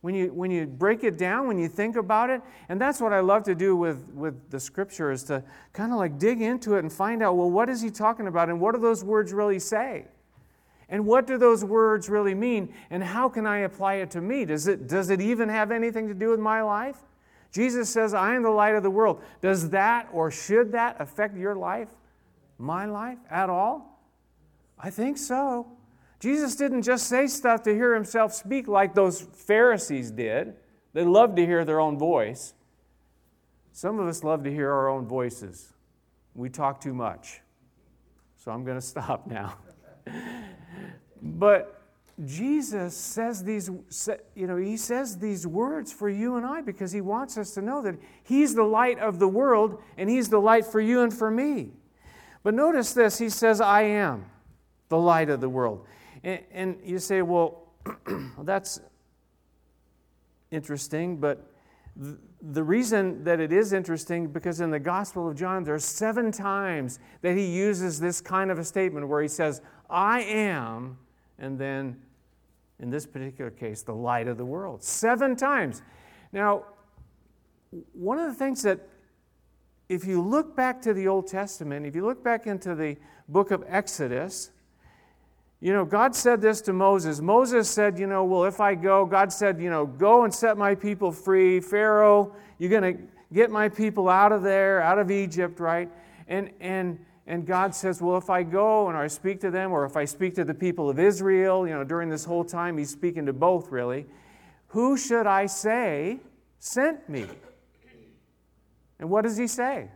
When 0.00 0.14
you, 0.14 0.32
when 0.32 0.50
you 0.50 0.66
break 0.66 1.04
it 1.04 1.18
down, 1.18 1.46
when 1.46 1.58
you 1.58 1.68
think 1.68 1.96
about 1.96 2.30
it, 2.30 2.40
and 2.70 2.80
that's 2.80 3.00
what 3.00 3.12
I 3.12 3.20
love 3.20 3.42
to 3.44 3.54
do 3.54 3.76
with, 3.76 4.08
with 4.14 4.50
the 4.50 4.58
scripture 4.58 5.10
is 5.10 5.24
to 5.24 5.42
kind 5.74 5.92
of 5.92 5.98
like 5.98 6.18
dig 6.18 6.40
into 6.40 6.76
it 6.76 6.78
and 6.80 6.92
find 6.92 7.22
out, 7.22 7.36
well, 7.36 7.50
what 7.50 7.68
is 7.68 7.82
he 7.82 7.90
talking 7.90 8.26
about 8.26 8.48
and 8.48 8.60
what 8.60 8.74
do 8.74 8.80
those 8.80 9.04
words 9.04 9.32
really 9.32 9.58
say? 9.58 10.06
And 10.88 11.06
what 11.06 11.26
do 11.26 11.38
those 11.38 11.64
words 11.64 12.08
really 12.08 12.34
mean? 12.34 12.74
And 12.90 13.04
how 13.04 13.28
can 13.28 13.46
I 13.46 13.58
apply 13.58 13.96
it 13.96 14.10
to 14.12 14.20
me? 14.20 14.44
Does 14.44 14.66
it, 14.66 14.88
does 14.88 15.10
it 15.10 15.20
even 15.20 15.48
have 15.48 15.70
anything 15.70 16.08
to 16.08 16.14
do 16.14 16.30
with 16.30 16.40
my 16.40 16.62
life? 16.62 16.96
Jesus 17.52 17.88
says, 17.90 18.14
I 18.14 18.34
am 18.34 18.42
the 18.42 18.50
light 18.50 18.74
of 18.74 18.82
the 18.82 18.90
world. 18.90 19.22
Does 19.40 19.70
that 19.70 20.08
or 20.12 20.30
should 20.30 20.72
that 20.72 20.96
affect 20.98 21.36
your 21.36 21.54
life, 21.54 21.88
my 22.58 22.86
life, 22.86 23.18
at 23.30 23.50
all? 23.50 24.00
I 24.78 24.90
think 24.90 25.18
so. 25.18 25.66
Jesus 26.20 26.54
didn't 26.54 26.82
just 26.82 27.06
say 27.06 27.26
stuff 27.26 27.62
to 27.62 27.74
hear 27.74 27.94
himself 27.94 28.34
speak 28.34 28.68
like 28.68 28.94
those 28.94 29.22
Pharisees 29.22 30.10
did. 30.10 30.54
They 30.92 31.04
loved 31.04 31.36
to 31.36 31.46
hear 31.46 31.64
their 31.64 31.80
own 31.80 31.98
voice. 31.98 32.52
Some 33.72 33.98
of 33.98 34.06
us 34.06 34.22
love 34.22 34.44
to 34.44 34.50
hear 34.50 34.70
our 34.70 34.88
own 34.88 35.06
voices. 35.06 35.72
We 36.34 36.50
talk 36.50 36.80
too 36.80 36.92
much. 36.92 37.40
So 38.36 38.50
I'm 38.50 38.64
going 38.64 38.78
to 38.78 38.86
stop 38.86 39.26
now. 39.26 39.56
But 41.22 41.82
Jesus 42.24 42.94
says 42.94 43.42
these, 43.42 43.70
you 44.34 44.46
know, 44.46 44.56
he 44.56 44.76
says 44.76 45.18
these 45.18 45.46
words 45.46 45.92
for 45.92 46.08
you 46.08 46.36
and 46.36 46.44
I 46.44 46.60
because 46.60 46.92
he 46.92 47.00
wants 47.00 47.38
us 47.38 47.54
to 47.54 47.62
know 47.62 47.80
that 47.82 47.96
he's 48.22 48.54
the 48.54 48.62
light 48.62 48.98
of 48.98 49.18
the 49.18 49.28
world 49.28 49.82
and 49.96 50.10
he's 50.10 50.28
the 50.28 50.40
light 50.40 50.66
for 50.66 50.80
you 50.80 51.00
and 51.00 51.12
for 51.12 51.30
me. 51.30 51.70
But 52.42 52.54
notice 52.54 52.92
this, 52.92 53.18
he 53.18 53.28
says, 53.28 53.60
I 53.60 53.82
am 53.82 54.26
the 54.88 54.98
light 54.98 55.30
of 55.30 55.40
the 55.40 55.48
world. 55.48 55.86
And, 56.22 56.40
and 56.52 56.78
you 56.84 56.98
say, 56.98 57.22
well, 57.22 57.68
that's 58.42 58.80
interesting, 60.50 61.16
but 61.18 61.50
the 62.42 62.62
reason 62.62 63.24
that 63.24 63.40
it 63.40 63.52
is 63.52 63.72
interesting 63.72 64.28
because 64.28 64.60
in 64.60 64.70
the 64.70 64.78
Gospel 64.78 65.28
of 65.28 65.36
John, 65.36 65.64
there 65.64 65.74
are 65.74 65.78
seven 65.78 66.32
times 66.32 66.98
that 67.22 67.36
he 67.36 67.44
uses 67.46 68.00
this 68.00 68.20
kind 68.20 68.50
of 68.50 68.58
a 68.58 68.64
statement 68.64 69.08
where 69.08 69.20
he 69.20 69.28
says, 69.28 69.60
I 69.88 70.22
am 70.22 70.98
and 71.40 71.58
then, 71.58 71.96
in 72.78 72.90
this 72.90 73.06
particular 73.06 73.50
case, 73.50 73.82
the 73.82 73.94
light 73.94 74.28
of 74.28 74.36
the 74.36 74.44
world. 74.44 74.82
Seven 74.82 75.34
times. 75.34 75.82
Now, 76.32 76.64
one 77.92 78.18
of 78.18 78.26
the 78.26 78.34
things 78.34 78.62
that, 78.62 78.80
if 79.88 80.04
you 80.04 80.22
look 80.22 80.54
back 80.54 80.80
to 80.82 80.92
the 80.92 81.08
Old 81.08 81.26
Testament, 81.26 81.86
if 81.86 81.96
you 81.96 82.04
look 82.04 82.22
back 82.22 82.46
into 82.46 82.74
the 82.74 82.96
book 83.28 83.50
of 83.50 83.64
Exodus, 83.66 84.50
you 85.60 85.74
know, 85.74 85.84
God 85.84 86.16
said 86.16 86.40
this 86.40 86.62
to 86.62 86.72
Moses. 86.72 87.20
Moses 87.20 87.68
said, 87.68 87.98
you 87.98 88.06
know, 88.06 88.24
well, 88.24 88.44
if 88.44 88.60
I 88.60 88.74
go, 88.74 89.04
God 89.04 89.30
said, 89.30 89.60
you 89.60 89.68
know, 89.68 89.84
go 89.84 90.24
and 90.24 90.34
set 90.34 90.56
my 90.56 90.74
people 90.74 91.12
free. 91.12 91.60
Pharaoh, 91.60 92.34
you're 92.58 92.70
going 92.70 92.96
to 92.96 93.02
get 93.32 93.50
my 93.50 93.68
people 93.68 94.08
out 94.08 94.32
of 94.32 94.42
there, 94.42 94.80
out 94.80 94.98
of 94.98 95.10
Egypt, 95.10 95.60
right? 95.60 95.90
And, 96.28 96.50
and, 96.60 96.98
and 97.26 97.46
God 97.46 97.74
says, 97.74 98.00
Well, 98.00 98.16
if 98.16 98.30
I 98.30 98.42
go 98.42 98.88
and 98.88 98.96
I 98.96 99.06
speak 99.06 99.40
to 99.42 99.50
them, 99.50 99.72
or 99.72 99.84
if 99.84 99.96
I 99.96 100.06
speak 100.06 100.34
to 100.36 100.44
the 100.44 100.54
people 100.54 100.88
of 100.88 100.98
Israel, 100.98 101.68
you 101.68 101.74
know, 101.74 101.84
during 101.84 102.08
this 102.08 102.24
whole 102.24 102.44
time, 102.44 102.78
he's 102.78 102.90
speaking 102.90 103.26
to 103.26 103.32
both 103.32 103.70
really, 103.70 104.06
who 104.68 104.96
should 104.96 105.26
I 105.26 105.46
say 105.46 106.20
sent 106.58 107.08
me? 107.08 107.26
And 108.98 109.10
what 109.10 109.22
does 109.22 109.36
he 109.36 109.46
say? 109.46 109.90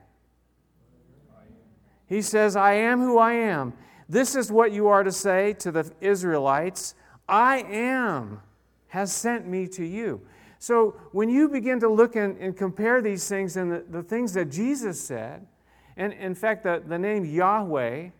He 2.06 2.21
says, 2.23 2.54
I 2.54 2.75
am 2.75 3.00
who 3.00 3.18
I 3.18 3.33
am. 3.33 3.73
This 4.08 4.34
is 4.37 4.50
what 4.52 4.73
you 4.73 4.88
are 4.88 5.02
to 5.02 5.12
say 5.12 5.54
to 5.54 5.73
the 5.73 5.90
Israelites 6.00 6.94
I 7.28 7.58
am 7.62 8.40
has 8.88 9.12
sent 9.12 9.46
me 9.46 9.66
to 9.68 9.84
you. 9.84 10.20
So 10.58 10.96
when 11.12 11.28
you 11.28 11.49
begin 11.49 11.80
to 11.80 11.88
look 11.88 12.16
and, 12.16 12.38
and 12.38 12.56
compare 12.56 13.02
these 13.02 13.28
things 13.28 13.56
and 13.56 13.73
the, 13.73 13.84
the 13.88 14.02
things 14.02 14.32
that 14.34 14.50
Jesus 14.50 15.00
said, 15.00 15.46
and 15.96 16.12
in 16.12 16.34
fact, 16.34 16.64
the, 16.64 16.82
the 16.87 16.99
name 16.99 17.25
Yahweh, 17.25 18.11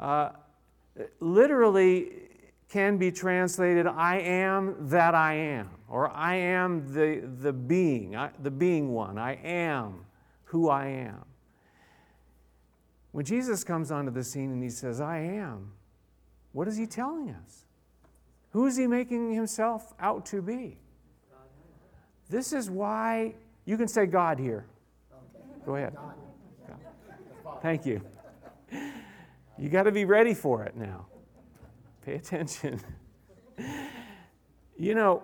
uh, 0.00 0.30
literally 1.20 2.10
can 2.68 2.96
be 2.96 3.12
translated 3.12 3.86
I 3.86 4.18
am 4.18 4.88
that 4.88 5.14
I 5.14 5.34
am, 5.34 5.70
or 5.88 6.10
I 6.10 6.36
am 6.36 6.92
the, 6.92 7.28
the 7.40 7.52
being, 7.52 8.16
I, 8.16 8.30
the 8.42 8.50
being 8.50 8.92
one. 8.92 9.18
I 9.18 9.34
am 9.44 10.06
who 10.44 10.70
I 10.70 10.86
am. 10.86 11.24
When 13.12 13.24
Jesus 13.24 13.62
comes 13.62 13.90
onto 13.90 14.10
the 14.10 14.24
scene 14.24 14.50
and 14.52 14.62
he 14.62 14.70
says, 14.70 15.00
I 15.00 15.18
am, 15.18 15.72
what 16.52 16.66
is 16.66 16.76
he 16.76 16.86
telling 16.86 17.30
us? 17.30 17.66
Who 18.50 18.66
is 18.66 18.76
he 18.76 18.86
making 18.86 19.32
himself 19.32 19.92
out 19.98 20.26
to 20.26 20.42
be? 20.42 20.78
This 22.28 22.52
is 22.52 22.70
why 22.70 23.34
you 23.64 23.76
can 23.76 23.88
say 23.88 24.06
God 24.06 24.38
here. 24.38 24.66
Go 25.64 25.76
ahead. 25.76 25.96
Thank 27.62 27.86
you. 27.86 28.00
You 29.58 29.68
got 29.68 29.84
to 29.84 29.92
be 29.92 30.04
ready 30.04 30.34
for 30.34 30.64
it 30.64 30.76
now. 30.76 31.06
Pay 32.04 32.14
attention. 32.14 32.80
you 34.76 34.94
know, 34.94 35.22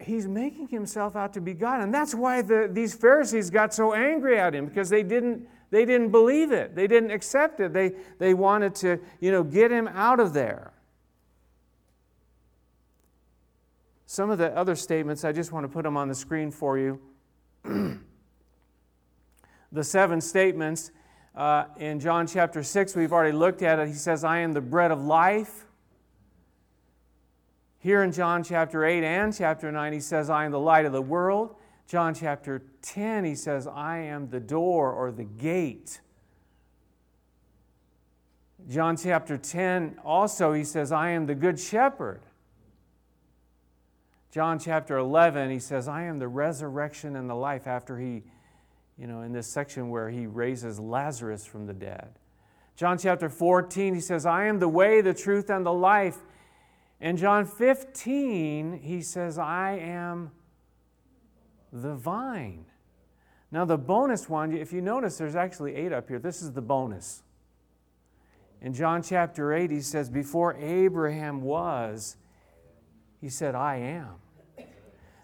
he's 0.00 0.28
making 0.28 0.68
himself 0.68 1.16
out 1.16 1.32
to 1.34 1.40
be 1.40 1.54
God. 1.54 1.80
And 1.80 1.92
that's 1.92 2.14
why 2.14 2.42
the, 2.42 2.68
these 2.70 2.94
Pharisees 2.94 3.50
got 3.50 3.72
so 3.72 3.94
angry 3.94 4.38
at 4.38 4.54
him 4.54 4.66
because 4.66 4.90
they 4.90 5.02
didn't, 5.02 5.48
they 5.70 5.84
didn't 5.84 6.10
believe 6.10 6.52
it. 6.52 6.74
They 6.74 6.86
didn't 6.86 7.10
accept 7.10 7.60
it. 7.60 7.72
They, 7.72 7.92
they 8.18 8.34
wanted 8.34 8.74
to, 8.76 8.98
you 9.20 9.30
know, 9.30 9.42
get 9.42 9.70
him 9.70 9.88
out 9.88 10.18
of 10.20 10.32
there. 10.32 10.72
Some 14.06 14.30
of 14.30 14.38
the 14.38 14.56
other 14.56 14.74
statements, 14.74 15.24
I 15.24 15.32
just 15.32 15.52
want 15.52 15.64
to 15.64 15.68
put 15.68 15.82
them 15.82 15.96
on 15.96 16.08
the 16.08 16.14
screen 16.14 16.50
for 16.50 16.78
you. 16.78 16.98
the 19.72 19.84
seven 19.84 20.22
statements 20.22 20.90
uh, 21.34 21.64
in 21.76 22.00
John 22.00 22.26
chapter 22.26 22.62
6, 22.62 22.96
we've 22.96 23.12
already 23.12 23.36
looked 23.36 23.60
at 23.60 23.78
it. 23.78 23.88
He 23.88 23.94
says, 23.94 24.24
I 24.24 24.38
am 24.38 24.54
the 24.54 24.62
bread 24.62 24.90
of 24.90 25.04
life. 25.04 25.66
Here 27.78 28.02
in 28.02 28.10
John 28.10 28.42
chapter 28.42 28.84
8 28.84 29.04
and 29.04 29.36
chapter 29.36 29.70
9, 29.70 29.92
he 29.92 30.00
says, 30.00 30.30
I 30.30 30.46
am 30.46 30.52
the 30.52 30.58
light 30.58 30.86
of 30.86 30.92
the 30.92 31.02
world. 31.02 31.54
John 31.88 32.14
chapter 32.14 32.62
10, 32.82 33.24
he 33.24 33.34
says, 33.34 33.66
I 33.66 34.00
am 34.00 34.28
the 34.28 34.40
door 34.40 34.92
or 34.92 35.10
the 35.10 35.24
gate. 35.24 36.02
John 38.68 38.94
chapter 38.98 39.38
10, 39.38 39.98
also, 40.04 40.52
he 40.52 40.64
says, 40.64 40.92
I 40.92 41.10
am 41.10 41.24
the 41.24 41.34
good 41.34 41.58
shepherd. 41.58 42.20
John 44.30 44.58
chapter 44.58 44.98
11, 44.98 45.50
he 45.50 45.58
says, 45.58 45.88
I 45.88 46.02
am 46.02 46.18
the 46.18 46.28
resurrection 46.28 47.16
and 47.16 47.30
the 47.30 47.34
life 47.34 47.66
after 47.66 47.98
he, 47.98 48.22
you 48.98 49.06
know, 49.06 49.22
in 49.22 49.32
this 49.32 49.46
section 49.46 49.88
where 49.88 50.10
he 50.10 50.26
raises 50.26 50.78
Lazarus 50.78 51.46
from 51.46 51.66
the 51.66 51.72
dead. 51.72 52.10
John 52.76 52.98
chapter 52.98 53.30
14, 53.30 53.94
he 53.94 54.00
says, 54.02 54.26
I 54.26 54.44
am 54.44 54.58
the 54.58 54.68
way, 54.68 55.00
the 55.00 55.14
truth, 55.14 55.48
and 55.48 55.64
the 55.64 55.72
life. 55.72 56.18
In 57.00 57.16
John 57.16 57.46
15, 57.46 58.80
he 58.82 59.00
says, 59.00 59.38
I 59.38 59.78
am 59.78 60.32
the 61.72 61.94
vine. 61.94 62.64
Now, 63.50 63.64
the 63.64 63.78
bonus 63.78 64.28
one, 64.28 64.52
if 64.52 64.72
you 64.72 64.82
notice, 64.82 65.16
there's 65.16 65.36
actually 65.36 65.74
eight 65.74 65.92
up 65.92 66.08
here. 66.08 66.18
This 66.18 66.42
is 66.42 66.52
the 66.52 66.60
bonus. 66.60 67.22
In 68.60 68.74
John 68.74 69.02
chapter 69.02 69.52
8, 69.54 69.70
he 69.70 69.80
says, 69.80 70.10
Before 70.10 70.54
Abraham 70.56 71.42
was, 71.42 72.16
he 73.20 73.28
said, 73.28 73.54
I 73.54 73.76
am. 73.76 74.16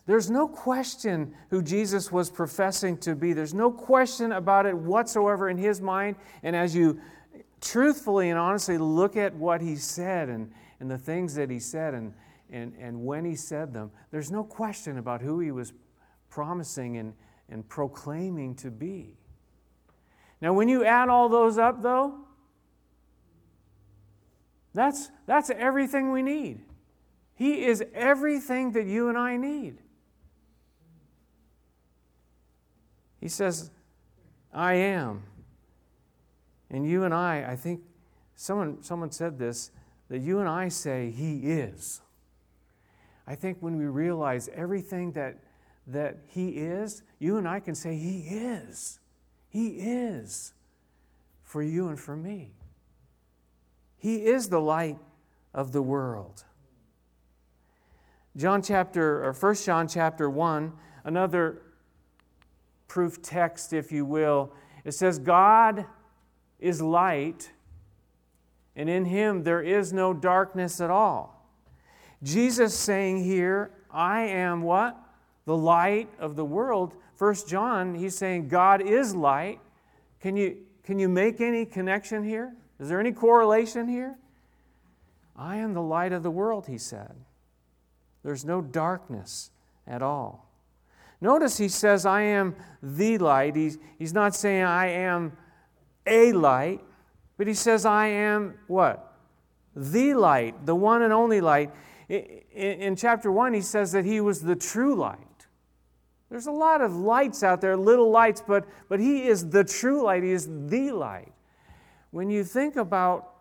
There's 0.06 0.30
no 0.30 0.46
question 0.46 1.34
who 1.48 1.62
Jesus 1.62 2.12
was 2.12 2.30
professing 2.30 2.98
to 2.98 3.14
be. 3.14 3.32
There's 3.32 3.54
no 3.54 3.70
question 3.70 4.32
about 4.32 4.66
it 4.66 4.76
whatsoever 4.76 5.48
in 5.48 5.56
his 5.56 5.80
mind. 5.80 6.16
And 6.42 6.54
as 6.54 6.74
you 6.74 7.00
truthfully 7.60 8.28
and 8.28 8.38
honestly 8.38 8.76
look 8.76 9.16
at 9.16 9.34
what 9.34 9.62
he 9.62 9.76
said 9.76 10.28
and, 10.28 10.52
and 10.80 10.90
the 10.90 10.98
things 10.98 11.34
that 11.36 11.50
he 11.50 11.58
said 11.58 11.94
and, 11.94 12.12
and, 12.50 12.74
and 12.78 13.04
when 13.04 13.24
he 13.24 13.34
said 13.34 13.72
them, 13.72 13.90
there's 14.10 14.30
no 14.30 14.44
question 14.44 14.98
about 14.98 15.22
who 15.22 15.40
he 15.40 15.50
was 15.50 15.72
promising 16.34 16.96
and, 16.96 17.14
and 17.48 17.66
proclaiming 17.68 18.56
to 18.56 18.68
be. 18.68 19.16
Now, 20.40 20.52
when 20.52 20.68
you 20.68 20.84
add 20.84 21.08
all 21.08 21.28
those 21.28 21.58
up, 21.58 21.80
though, 21.80 22.18
that's, 24.74 25.10
that's 25.26 25.50
everything 25.50 26.10
we 26.10 26.22
need. 26.22 26.60
He 27.36 27.64
is 27.64 27.84
everything 27.94 28.72
that 28.72 28.84
you 28.84 29.08
and 29.08 29.16
I 29.16 29.36
need. 29.36 29.78
He 33.20 33.28
says, 33.28 33.70
I 34.52 34.74
am. 34.74 35.22
And 36.68 36.84
you 36.84 37.04
and 37.04 37.14
I, 37.14 37.52
I 37.52 37.54
think 37.54 37.80
someone, 38.34 38.82
someone 38.82 39.12
said 39.12 39.38
this 39.38 39.70
that 40.08 40.18
you 40.18 40.40
and 40.40 40.48
I 40.48 40.68
say, 40.68 41.12
He 41.12 41.38
is. 41.52 42.00
I 43.24 43.36
think 43.36 43.58
when 43.60 43.78
we 43.78 43.86
realize 43.86 44.48
everything 44.52 45.12
that, 45.12 45.38
that 45.86 46.18
He 46.26 46.50
is, 46.50 47.02
you 47.18 47.36
and 47.36 47.46
I 47.46 47.60
can 47.60 47.74
say, 47.74 47.96
He 47.96 48.20
is. 48.20 49.00
He 49.48 49.68
is 49.68 50.52
for 51.42 51.62
you 51.62 51.88
and 51.88 51.98
for 51.98 52.16
me. 52.16 52.52
He 53.96 54.26
is 54.26 54.48
the 54.48 54.60
light 54.60 54.98
of 55.54 55.72
the 55.72 55.80
world. 55.80 56.44
John 58.36 58.62
chapter, 58.62 59.24
or 59.24 59.32
1 59.32 59.54
John 59.54 59.86
chapter 59.86 60.28
1, 60.28 60.72
another 61.04 61.62
proof 62.88 63.22
text, 63.22 63.72
if 63.72 63.92
you 63.92 64.04
will, 64.04 64.52
it 64.84 64.92
says, 64.92 65.18
God 65.18 65.86
is 66.58 66.82
light, 66.82 67.52
and 68.74 68.90
in 68.90 69.04
him 69.04 69.44
there 69.44 69.62
is 69.62 69.92
no 69.92 70.12
darkness 70.12 70.80
at 70.80 70.90
all. 70.90 71.48
Jesus 72.22 72.74
saying 72.76 73.22
here, 73.22 73.70
I 73.90 74.22
am 74.22 74.62
what? 74.62 74.98
The 75.46 75.56
light 75.56 76.08
of 76.18 76.36
the 76.36 76.44
world. 76.44 76.94
First 77.14 77.48
John, 77.48 77.94
he's 77.94 78.16
saying 78.16 78.48
God 78.48 78.80
is 78.80 79.14
light. 79.14 79.60
Can 80.20 80.36
you, 80.36 80.56
can 80.84 80.98
you 80.98 81.08
make 81.08 81.40
any 81.40 81.64
connection 81.66 82.24
here? 82.24 82.54
Is 82.80 82.88
there 82.88 83.00
any 83.00 83.12
correlation 83.12 83.88
here? 83.88 84.16
I 85.36 85.56
am 85.56 85.74
the 85.74 85.82
light 85.82 86.12
of 86.12 86.22
the 86.22 86.30
world, 86.30 86.66
he 86.66 86.78
said. 86.78 87.14
There's 88.22 88.44
no 88.44 88.62
darkness 88.62 89.50
at 89.86 90.02
all. 90.02 90.48
Notice 91.20 91.58
he 91.58 91.68
says, 91.68 92.06
I 92.06 92.22
am 92.22 92.54
the 92.82 93.18
light. 93.18 93.56
He's, 93.56 93.78
he's 93.98 94.12
not 94.12 94.34
saying 94.34 94.64
I 94.64 94.88
am 94.88 95.36
a 96.06 96.32
light, 96.32 96.80
but 97.36 97.46
he 97.46 97.54
says, 97.54 97.84
I 97.86 98.06
am 98.06 98.54
what? 98.66 99.12
The 99.74 100.14
light, 100.14 100.66
the 100.66 100.74
one 100.74 101.02
and 101.02 101.12
only 101.12 101.40
light. 101.40 101.70
In, 102.08 102.22
in 102.54 102.96
chapter 102.96 103.32
1, 103.32 103.54
he 103.54 103.60
says 103.60 103.92
that 103.92 104.04
he 104.04 104.20
was 104.20 104.40
the 104.40 104.56
true 104.56 104.94
light. 104.94 105.18
There's 106.34 106.48
a 106.48 106.50
lot 106.50 106.80
of 106.80 106.96
lights 106.96 107.44
out 107.44 107.60
there, 107.60 107.76
little 107.76 108.10
lights, 108.10 108.42
but, 108.44 108.66
but 108.88 108.98
he 108.98 109.28
is 109.28 109.50
the 109.50 109.62
true 109.62 110.02
light. 110.02 110.24
He 110.24 110.32
is 110.32 110.48
the 110.66 110.90
light. 110.90 111.32
When 112.10 112.28
you 112.28 112.42
think 112.42 112.74
about 112.74 113.34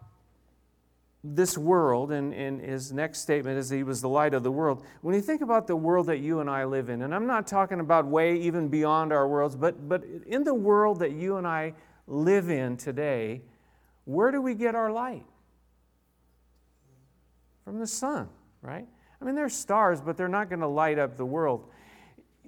this 1.24 1.58
world, 1.58 2.12
and, 2.12 2.36
and 2.36 2.62
his 2.62 2.94
next 2.94 3.22
statement 3.22 3.58
is 3.58 3.68
he 3.68 3.82
was 3.82 4.02
the 4.02 4.10
light 4.10 4.36
of 4.36 4.44
the 4.44 4.52
world. 4.52 4.86
When 5.02 5.16
you 5.16 5.22
think 5.22 5.42
about 5.42 5.66
the 5.66 5.76
world 5.76 6.06
that 6.06 6.20
you 6.20 6.40
and 6.40 6.48
I 6.48 6.66
live 6.66 6.90
in, 6.90 7.02
and 7.02 7.16
I'm 7.16 7.26
not 7.26 7.48
talking 7.48 7.80
about 7.80 8.06
way 8.06 8.38
even 8.42 8.68
beyond 8.68 9.12
our 9.12 9.28
worlds, 9.28 9.56
but, 9.56 9.90
but 9.90 10.04
in 10.28 10.44
the 10.44 10.54
world 10.54 11.00
that 11.00 11.14
you 11.14 11.38
and 11.38 11.48
I 11.48 11.74
live 12.06 12.52
in 12.52 12.78
today, 12.78 13.42
where 14.06 14.30
do 14.30 14.40
we 14.40 14.54
get 14.54 14.76
our 14.76 14.92
light? 14.92 15.26
From 17.66 17.80
the 17.80 17.88
sun, 17.88 18.30
right? 18.62 18.86
I 19.20 19.26
mean, 19.26 19.34
there's 19.34 19.56
stars, 19.56 20.00
but 20.00 20.16
they're 20.16 20.28
not 20.28 20.48
going 20.48 20.60
to 20.60 20.68
light 20.68 21.00
up 21.00 21.18
the 21.18 21.26
world. 21.26 21.70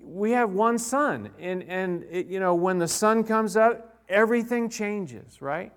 We 0.06 0.32
have 0.32 0.52
one 0.52 0.78
sun, 0.78 1.32
and, 1.40 1.64
and 1.64 2.06
it, 2.12 2.28
you 2.28 2.40
know, 2.40 2.54
when 2.54 2.78
the 2.78 2.88
sun 2.88 3.24
comes 3.24 3.58
up, 3.58 4.04
everything 4.08 4.70
changes, 4.70 5.42
right? 5.42 5.72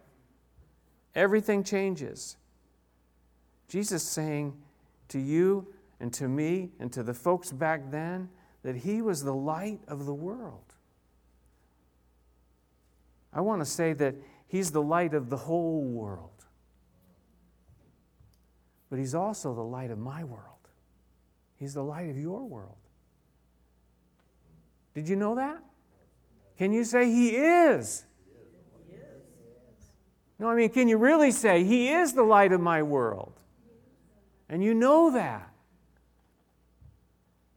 Everything 1.15 1.65
changes. 1.65 2.37
Jesus 3.69 4.03
saying 4.03 4.55
to 5.09 5.19
you 5.19 5.67
and 5.99 6.13
to 6.13 6.29
me 6.29 6.71
and 6.79 6.93
to 6.93 7.03
the 7.03 7.15
folks 7.15 7.51
back 7.51 7.91
then 7.91 8.29
that 8.63 8.77
he 8.77 9.03
was 9.03 9.25
the 9.25 9.35
light 9.35 9.81
of 9.89 10.05
the 10.05 10.15
world. 10.15 10.75
I 13.33 13.41
want 13.41 13.61
to 13.63 13.67
say 13.67 13.95
that 13.95 14.15
he's 14.47 14.71
the 14.71 14.83
light 14.83 15.15
of 15.15 15.31
the 15.31 15.37
whole 15.37 15.83
world. 15.83 16.45
But 18.91 18.99
he's 18.99 19.15
also 19.15 19.55
the 19.55 19.63
light 19.63 19.91
of 19.91 19.99
my 19.99 20.25
world. 20.25 20.43
He's 21.57 21.75
the 21.75 21.83
light 21.83 22.09
of 22.09 22.19
your 22.19 22.45
world. 22.45 22.77
Did 24.99 25.09
you 25.09 25.15
know 25.15 25.37
that? 25.37 25.63
Can 26.59 26.73
you 26.73 26.83
say 26.83 27.05
he 27.05 27.37
is? 27.37 28.05
No, 30.41 30.49
I 30.49 30.57
mean, 30.57 30.71
can 30.71 30.89
you 30.89 30.97
really 30.97 31.31
say 31.31 31.63
he 31.63 31.91
is 31.91 32.15
the 32.15 32.25
light 32.25 32.51
of 32.51 32.61
my 32.61 32.83
world? 32.83 33.33
And 34.49 34.61
you 34.61 34.75
know 34.75 35.13
that. 35.13 35.53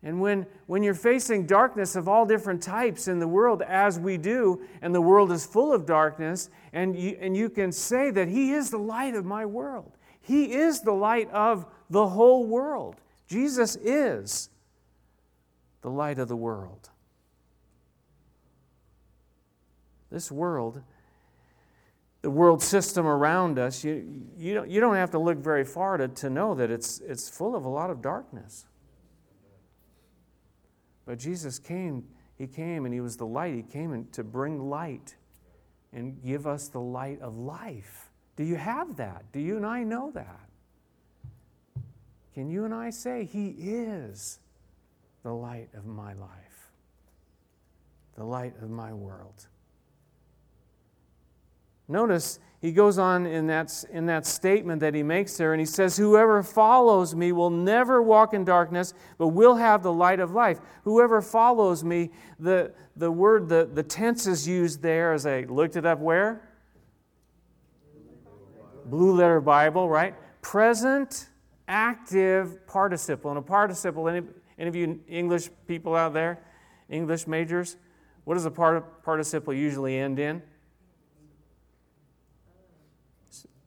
And 0.04 0.22
when, 0.22 0.46
when 0.68 0.84
you're 0.84 0.94
facing 0.94 1.48
darkness 1.48 1.96
of 1.96 2.08
all 2.08 2.28
different 2.28 2.62
types 2.62 3.08
in 3.08 3.18
the 3.18 3.28
world, 3.28 3.64
as 3.64 3.98
we 3.98 4.18
do, 4.18 4.62
and 4.84 4.94
the 4.94 5.02
world 5.02 5.32
is 5.32 5.44
full 5.44 5.74
of 5.74 5.88
darkness, 5.88 6.52
and 6.74 6.96
you, 6.96 7.18
and 7.20 7.36
you 7.36 7.50
can 7.50 7.72
say 7.72 8.12
that 8.12 8.28
He 8.28 8.52
is 8.52 8.70
the 8.70 8.78
light 8.78 9.16
of 9.16 9.26
my 9.26 9.48
world, 9.48 9.98
He 10.22 10.54
is 10.54 10.82
the 10.82 10.94
light 10.94 11.32
of 11.32 11.66
the 11.90 12.08
whole 12.08 12.46
world. 12.46 12.98
Jesus 13.28 13.78
is 13.78 14.52
the 15.82 15.90
light 15.90 16.20
of 16.20 16.28
the 16.28 16.36
world. 16.36 16.92
This 20.12 20.32
world, 20.32 20.82
the 22.22 22.30
world 22.30 22.62
system 22.62 23.06
around 23.06 23.58
us, 23.58 23.84
you, 23.84 24.26
you, 24.38 24.54
don't, 24.54 24.70
you 24.70 24.82
don't 24.82 24.96
have 24.96 25.12
to 25.12 25.20
look 25.20 25.38
very 25.38 25.64
far 25.64 25.98
to, 25.98 26.08
to 26.08 26.30
know 26.30 26.54
that 26.56 26.70
it's, 26.70 27.00
it's 27.00 27.30
full 27.30 27.56
of 27.56 27.66
a 27.66 27.70
lot 27.70 27.90
of 27.90 28.02
darkness. 28.02 28.66
But 31.06 31.18
Jesus 31.18 31.60
came, 31.60 32.04
He 32.38 32.46
came 32.46 32.86
and 32.86 32.94
He 32.94 33.02
was 33.02 33.18
the 33.18 33.26
light. 33.26 33.56
He 33.56 33.64
came 33.64 34.08
to 34.12 34.24
bring 34.24 34.70
light 34.70 35.16
and 35.94 36.22
give 36.24 36.46
us 36.46 36.68
the 36.68 36.82
light 36.82 37.22
of 37.22 37.38
life. 37.38 38.10
Do 38.36 38.44
you 38.44 38.56
have 38.56 38.98
that? 38.98 39.32
Do 39.32 39.40
you 39.40 39.58
and 39.58 39.66
I 39.66 39.84
know 39.84 40.12
that? 40.14 40.50
Can 42.34 42.50
you 42.50 42.66
and 42.66 42.74
I 42.74 42.90
say, 42.90 43.26
He 43.26 43.48
is 43.50 44.40
the 45.24 45.34
light 45.34 45.70
of 45.74 45.86
my 45.86 46.14
life, 46.14 46.72
the 48.16 48.24
light 48.24 48.54
of 48.62 48.70
my 48.70 48.94
world? 48.94 49.48
Notice 51.92 52.40
he 52.62 52.72
goes 52.72 53.00
on 53.00 53.26
in 53.26 53.48
that, 53.48 53.84
in 53.92 54.06
that 54.06 54.26
statement 54.26 54.82
that 54.82 54.94
he 54.94 55.02
makes 55.02 55.36
there, 55.36 55.52
and 55.52 55.60
he 55.60 55.66
says, 55.66 55.98
Whoever 55.98 56.44
follows 56.44 57.16
me 57.16 57.32
will 57.32 57.50
never 57.50 58.02
walk 58.04 58.36
in 58.36 58.46
darkness, 58.46 58.94
but 59.18 59.30
will 59.30 59.56
have 59.56 59.82
the 59.82 59.92
light 59.92 60.20
of 60.20 60.32
life. 60.32 60.60
Whoever 60.84 61.22
follows 61.22 61.84
me, 61.84 62.12
the, 62.40 62.72
the 62.96 63.12
word, 63.12 63.50
the, 63.50 63.68
the 63.74 63.82
tense 63.82 64.28
is 64.28 64.48
used 64.48 64.82
there 64.82 65.12
as 65.12 65.26
I 65.26 65.42
looked 65.42 65.76
it 65.76 65.86
up 65.86 66.00
where? 66.00 66.48
Blue 68.86 69.16
letter 69.16 69.42
Bible, 69.42 69.90
right? 69.90 70.14
Present 70.44 71.30
active 71.68 72.66
participle. 72.68 73.32
And 73.32 73.40
a 73.40 73.42
participle, 73.42 74.08
any, 74.08 74.22
any 74.60 74.68
of 74.68 74.76
you 74.76 75.00
English 75.08 75.50
people 75.68 75.96
out 75.96 76.14
there, 76.14 76.40
English 76.90 77.26
majors, 77.26 77.78
what 78.24 78.36
does 78.36 78.46
a 78.46 78.52
part, 78.52 79.04
participle 79.04 79.54
usually 79.54 79.98
end 79.98 80.20
in? 80.20 80.44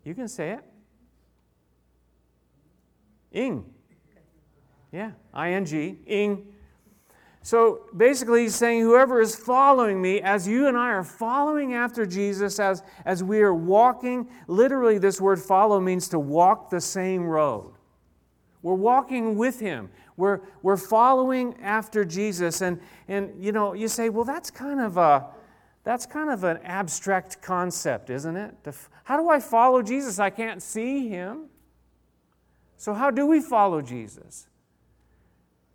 You 0.04 0.14
can 0.14 0.28
say 0.28 0.50
it. 0.52 0.64
Ing. 3.32 3.64
Yeah, 4.92 5.11
ing, 5.37 5.99
ing. 6.06 6.46
So 7.42 7.82
basically, 7.94 8.42
he's 8.42 8.54
saying, 8.54 8.80
whoever 8.80 9.20
is 9.20 9.37
following 9.37 10.00
me, 10.00 10.23
as 10.23 10.49
you 10.49 10.66
and 10.66 10.78
I 10.78 10.90
are 10.90 11.04
following 11.04 11.75
after 11.75 12.06
Jesus, 12.06 12.58
as, 12.58 12.82
as 13.04 13.23
we 13.23 13.42
are 13.42 13.52
walking, 13.52 14.28
literally, 14.46 14.96
this 14.96 15.20
word 15.20 15.40
follow 15.40 15.78
means 15.78 16.08
to 16.08 16.18
walk 16.18 16.70
the 16.70 16.80
same 16.80 17.25
road. 17.25 17.75
We're 18.62 18.75
walking 18.75 19.37
with 19.37 19.61
him. 19.61 19.90
We're, 20.16 20.40
we're 20.62 20.78
following 20.78 21.54
after 21.61 22.02
Jesus. 22.04 22.62
And, 22.62 22.80
and, 23.08 23.32
you 23.38 23.52
know, 23.52 23.75
you 23.75 23.88
say, 23.88 24.08
well, 24.08 24.25
that's 24.25 24.50
kind 24.50 24.80
of 24.80 24.96
a, 24.96 25.26
that's 25.84 26.06
kind 26.06 26.30
of 26.30 26.44
an 26.44 26.58
abstract 26.64 27.42
concept, 27.42 28.08
isn't 28.08 28.36
it? 28.36 28.54
How 29.04 29.18
do 29.18 29.28
I 29.28 29.38
follow 29.38 29.82
Jesus? 29.82 30.18
I 30.18 30.30
can't 30.30 30.62
see 30.62 31.08
him. 31.08 31.44
So, 32.76 32.94
how 32.94 33.10
do 33.10 33.26
we 33.26 33.40
follow 33.40 33.82
Jesus? 33.82 34.48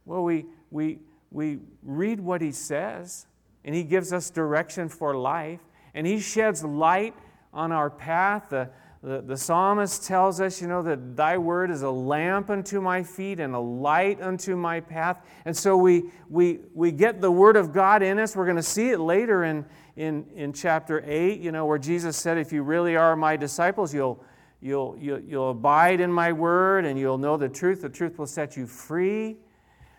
Well, 0.05 0.23
we, 0.23 0.45
we, 0.71 0.99
we 1.31 1.59
read 1.83 2.19
what 2.19 2.41
he 2.41 2.51
says, 2.51 3.27
and 3.63 3.75
he 3.75 3.83
gives 3.83 4.11
us 4.11 4.31
direction 4.31 4.89
for 4.89 5.15
life, 5.15 5.59
and 5.93 6.07
he 6.07 6.19
sheds 6.19 6.63
light 6.63 7.13
on 7.53 7.71
our 7.71 7.91
path. 7.91 8.49
The, 8.49 8.69
the, 9.01 9.21
the 9.21 9.37
psalmist 9.37 10.03
tells 10.03 10.41
us, 10.41 10.61
you 10.61 10.67
know, 10.67 10.81
that 10.81 11.15
thy 11.15 11.37
word 11.37 11.71
is 11.71 11.83
a 11.83 11.89
lamp 11.89 12.49
unto 12.49 12.81
my 12.81 13.03
feet 13.03 13.39
and 13.39 13.55
a 13.55 13.59
light 13.59 14.21
unto 14.21 14.55
my 14.55 14.81
path. 14.81 15.25
And 15.45 15.55
so 15.55 15.77
we, 15.77 16.05
we, 16.29 16.59
we 16.73 16.91
get 16.91 17.21
the 17.21 17.31
word 17.31 17.55
of 17.55 17.71
God 17.71 18.03
in 18.03 18.19
us. 18.19 18.35
We're 18.35 18.45
going 18.45 18.57
to 18.57 18.63
see 18.63 18.89
it 18.89 18.99
later 18.99 19.45
in, 19.45 19.65
in, 19.99 20.25
in 20.33 20.53
chapter 20.53 21.03
8, 21.05 21.41
you 21.41 21.51
know, 21.51 21.65
where 21.65 21.77
Jesus 21.77 22.15
said, 22.15 22.37
If 22.37 22.53
you 22.53 22.63
really 22.63 22.95
are 22.95 23.17
my 23.17 23.35
disciples, 23.35 23.93
you'll, 23.93 24.23
you'll, 24.61 24.95
you'll, 24.97 25.19
you'll 25.19 25.49
abide 25.49 25.99
in 25.99 26.09
my 26.09 26.31
word 26.31 26.85
and 26.85 26.97
you'll 26.97 27.17
know 27.17 27.35
the 27.35 27.49
truth. 27.49 27.81
The 27.81 27.89
truth 27.89 28.17
will 28.17 28.25
set 28.25 28.55
you 28.55 28.65
free. 28.65 29.35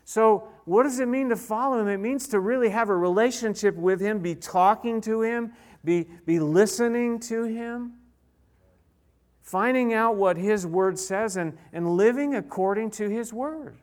So, 0.06 0.48
what 0.64 0.84
does 0.84 1.00
it 1.00 1.06
mean 1.06 1.28
to 1.28 1.36
follow 1.36 1.78
him? 1.78 1.86
It 1.86 1.98
means 1.98 2.28
to 2.28 2.40
really 2.40 2.70
have 2.70 2.88
a 2.88 2.96
relationship 2.96 3.76
with 3.76 4.00
him, 4.00 4.20
be 4.20 4.34
talking 4.34 5.02
to 5.02 5.20
him, 5.20 5.52
be, 5.84 6.08
be 6.24 6.40
listening 6.40 7.20
to 7.20 7.44
him, 7.44 7.92
finding 9.42 9.92
out 9.92 10.16
what 10.16 10.38
his 10.38 10.66
word 10.66 10.98
says, 10.98 11.36
and, 11.36 11.58
and 11.74 11.86
living 11.86 12.34
according 12.34 12.92
to 12.92 13.10
his 13.10 13.34
word. 13.34 13.76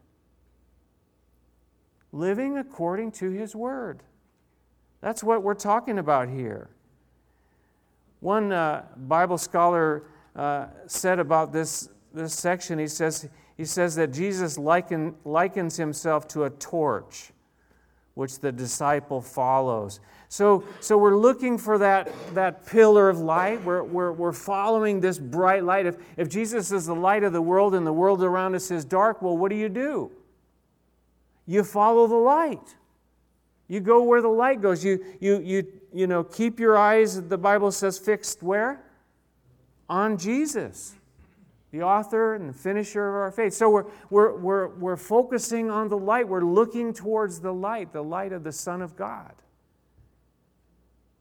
Living 2.12 2.58
according 2.58 3.12
to 3.12 3.30
his 3.30 3.56
word. 3.56 4.02
That's 5.08 5.24
what 5.24 5.42
we're 5.42 5.54
talking 5.54 6.00
about 6.00 6.28
here. 6.28 6.68
One 8.20 8.52
uh, 8.52 8.84
Bible 8.98 9.38
scholar 9.38 10.04
uh, 10.36 10.66
said 10.86 11.20
about 11.20 11.54
this, 11.54 11.88
this 12.14 12.34
section, 12.34 12.78
he 12.78 12.90
says, 12.90 13.30
he 13.56 13.64
says 13.64 13.96
that 13.96 14.12
Jesus 14.12 14.58
liken, 14.58 15.16
likens 15.24 15.78
himself 15.78 16.28
to 16.28 16.44
a 16.44 16.50
torch 16.50 17.32
which 18.16 18.40
the 18.40 18.52
disciple 18.52 19.22
follows. 19.22 20.02
So, 20.28 20.66
so 20.82 20.98
we're 20.98 21.16
looking 21.16 21.58
for 21.58 21.78
that, 21.78 22.12
that 22.34 22.66
pillar 22.66 23.08
of 23.08 23.18
light. 23.18 23.64
We're, 23.64 23.84
we're, 23.84 24.12
we're 24.12 24.34
following 24.34 25.00
this 25.00 25.20
bright 25.20 25.64
light. 25.64 25.86
If, 25.86 25.96
if 26.18 26.28
Jesus 26.28 26.74
is 26.74 26.86
the 26.86 26.96
light 26.96 27.24
of 27.24 27.32
the 27.32 27.42
world 27.42 27.76
and 27.76 27.88
the 27.88 27.94
world 27.94 28.22
around 28.22 28.56
us 28.56 28.72
is 28.72 28.84
dark, 28.84 29.22
well, 29.22 29.38
what 29.38 29.52
do 29.52 29.56
you 29.56 29.70
do? 29.70 30.12
You 31.46 31.64
follow 31.64 32.08
the 32.08 32.16
light. 32.16 32.76
You 33.68 33.80
go 33.80 34.04
where 34.04 34.22
the 34.22 34.30
light 34.30 34.62
goes. 34.62 34.84
You, 34.84 35.04
you, 35.20 35.40
you, 35.40 35.68
you 35.94 36.08
know, 36.08 36.24
keep 36.24 36.60
your 36.60 36.78
eyes, 36.78 37.22
the 37.28 37.38
Bible 37.38 37.72
says, 37.72 38.00
fixed 38.00 38.42
where? 38.42 38.84
On 39.90 40.18
Jesus, 40.18 40.96
the 41.72 41.82
author 41.82 42.36
and 42.36 42.50
the 42.50 42.54
finisher 42.54 43.08
of 43.08 43.16
our 43.16 43.32
faith. 43.32 43.54
So 43.54 43.70
we're, 43.70 43.86
we're, 44.10 44.38
we're, 44.38 44.68
we're 44.76 44.98
focusing 44.98 45.70
on 45.70 45.90
the 45.90 45.98
light. 45.98 46.28
We're 46.28 46.42
looking 46.42 46.94
towards 46.94 47.40
the 47.42 47.54
light, 47.54 47.94
the 47.94 48.04
light 48.04 48.32
of 48.32 48.44
the 48.44 48.52
Son 48.52 48.82
of 48.82 48.96
God. 48.96 49.34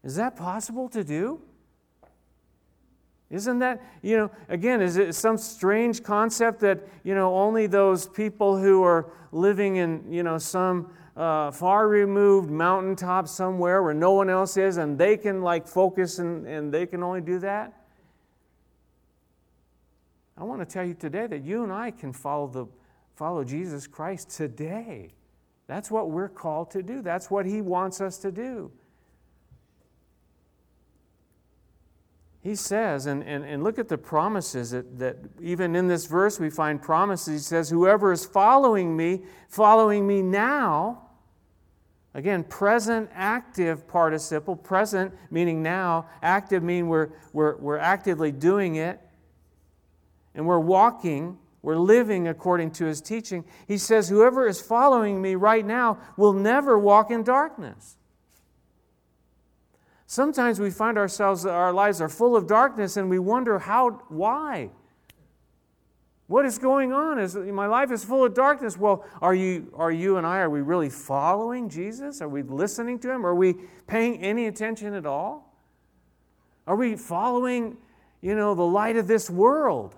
Is 0.05 0.15
that 0.17 0.37
possible 0.37 0.89
to 0.91 1.03
do? 1.03 1.41
Isn't 3.29 3.59
that, 3.59 3.83
you 4.03 4.17
know, 4.17 4.31
again, 4.49 4.81
is 4.81 4.97
it 4.97 5.17
some 5.17 5.37
strange 5.37 6.05
concept 6.05 6.61
that, 6.61 6.87
you 7.03 7.15
know, 7.17 7.35
only 7.35 7.67
those 7.67 8.07
people 8.07 8.57
who 8.57 8.85
are 8.85 9.11
living 9.33 9.77
in, 9.77 10.05
you 10.09 10.23
know, 10.23 10.39
some 10.39 10.93
uh, 11.17 11.51
far 11.51 11.89
removed 11.89 12.51
mountaintop 12.51 13.27
somewhere 13.27 13.83
where 13.83 13.95
no 13.95 14.13
one 14.13 14.29
else 14.29 14.57
is 14.57 14.77
and 14.77 14.99
they 14.99 15.17
can 15.17 15.41
like 15.41 15.67
focus 15.67 16.19
and, 16.19 16.47
and 16.47 16.73
they 16.73 16.87
can 16.87 17.03
only 17.03 17.21
do 17.23 17.39
that? 17.39 17.73
I 20.37 20.45
want 20.45 20.61
to 20.61 20.67
tell 20.67 20.85
you 20.85 20.95
today 20.95 21.27
that 21.27 21.43
you 21.43 21.63
and 21.63 21.73
I 21.73 21.91
can 21.91 22.13
follow, 22.13 22.47
the, 22.47 22.67
follow 23.15 23.43
Jesus 23.43 23.87
Christ 23.87 24.31
today. 24.31 25.15
That's 25.67 25.91
what 25.91 26.11
we're 26.11 26.29
called 26.29 26.71
to 26.73 26.83
do, 26.83 27.01
that's 27.01 27.31
what 27.31 27.47
He 27.47 27.63
wants 27.63 28.01
us 28.01 28.19
to 28.19 28.31
do. 28.31 28.71
He 32.43 32.55
says, 32.55 33.07
and, 33.07 33.25
and, 33.25 33.45
and 33.45 33.65
look 33.65 33.77
at 33.77 33.89
the 33.89 33.99
promises 33.99 34.71
that, 34.71 35.01
that 35.01 35.17
even 35.41 35.75
in 35.75 35.89
this 35.89 36.07
verse 36.07 36.39
we 36.39 36.49
find 36.49 36.81
promises. 36.81 37.43
He 37.43 37.45
says, 37.45 37.69
Whoever 37.69 38.13
is 38.13 38.25
following 38.25 38.97
me, 38.97 39.23
following 39.49 40.07
me 40.07 40.23
now, 40.23 41.06
Again, 42.17 42.45
present 42.45 43.11
active 43.13 43.87
participle. 43.87 44.57
Present 44.57 45.13
meaning 45.31 45.63
now, 45.63 46.07
active 46.23 46.63
meaning 46.63 46.89
we're, 46.89 47.11
we're, 47.35 47.57
we're 47.57 47.77
actively 47.77 48.33
doing 48.33 48.77
it. 48.77 48.99
And 50.35 50.47
we're 50.47 50.59
walking, 50.59 51.37
we're 51.61 51.77
living 51.77 52.27
according 52.27 52.71
to 52.73 52.87
his 52.87 53.03
teaching. 53.03 53.45
He 53.69 53.77
says, 53.77 54.09
Whoever 54.09 54.49
is 54.49 54.63
following 54.63 55.21
me 55.21 55.35
right 55.35 55.65
now 55.65 55.99
will 56.17 56.33
never 56.33 56.79
walk 56.79 57.11
in 57.11 57.23
darkness. 57.23 57.99
Sometimes 60.07 60.59
we 60.59 60.71
find 60.71 60.97
ourselves, 60.97 61.45
our 61.45 61.73
lives 61.73 62.01
are 62.01 62.09
full 62.09 62.35
of 62.35 62.47
darkness, 62.47 62.97
and 62.97 63.11
we 63.11 63.19
wonder 63.19 63.59
how, 63.59 63.91
why? 64.09 64.71
What 66.29 66.45
is 66.45 66.59
going 66.59 66.93
on? 66.93 67.19
Is 67.21 67.37
my 67.37 67.67
life 67.67 67.93
is 67.93 68.05
full 68.05 68.25
of 68.25 68.35
darkness. 68.35 68.77
Well, 68.77 69.05
are 69.23 69.35
you 69.35 69.73
are 69.75 69.93
you 69.93 70.17
and 70.17 70.27
I 70.27 70.39
are 70.39 70.51
we 70.51 70.61
really 70.61 70.91
following 70.91 71.69
Jesus? 71.69 72.21
Are 72.21 72.29
we 72.29 72.43
listening 72.43 72.99
to 73.01 73.11
him? 73.11 73.25
Are 73.25 73.35
we 73.35 73.55
paying 73.87 74.19
any 74.19 74.47
attention 74.47 74.95
at 74.95 75.07
all? 75.07 75.55
Are 76.67 76.75
we 76.75 76.97
following, 76.97 77.77
you 78.21 78.35
know, 78.35 78.55
the 78.55 78.67
light 78.67 78.97
of 78.97 79.07
this 79.07 79.31
world? 79.31 79.95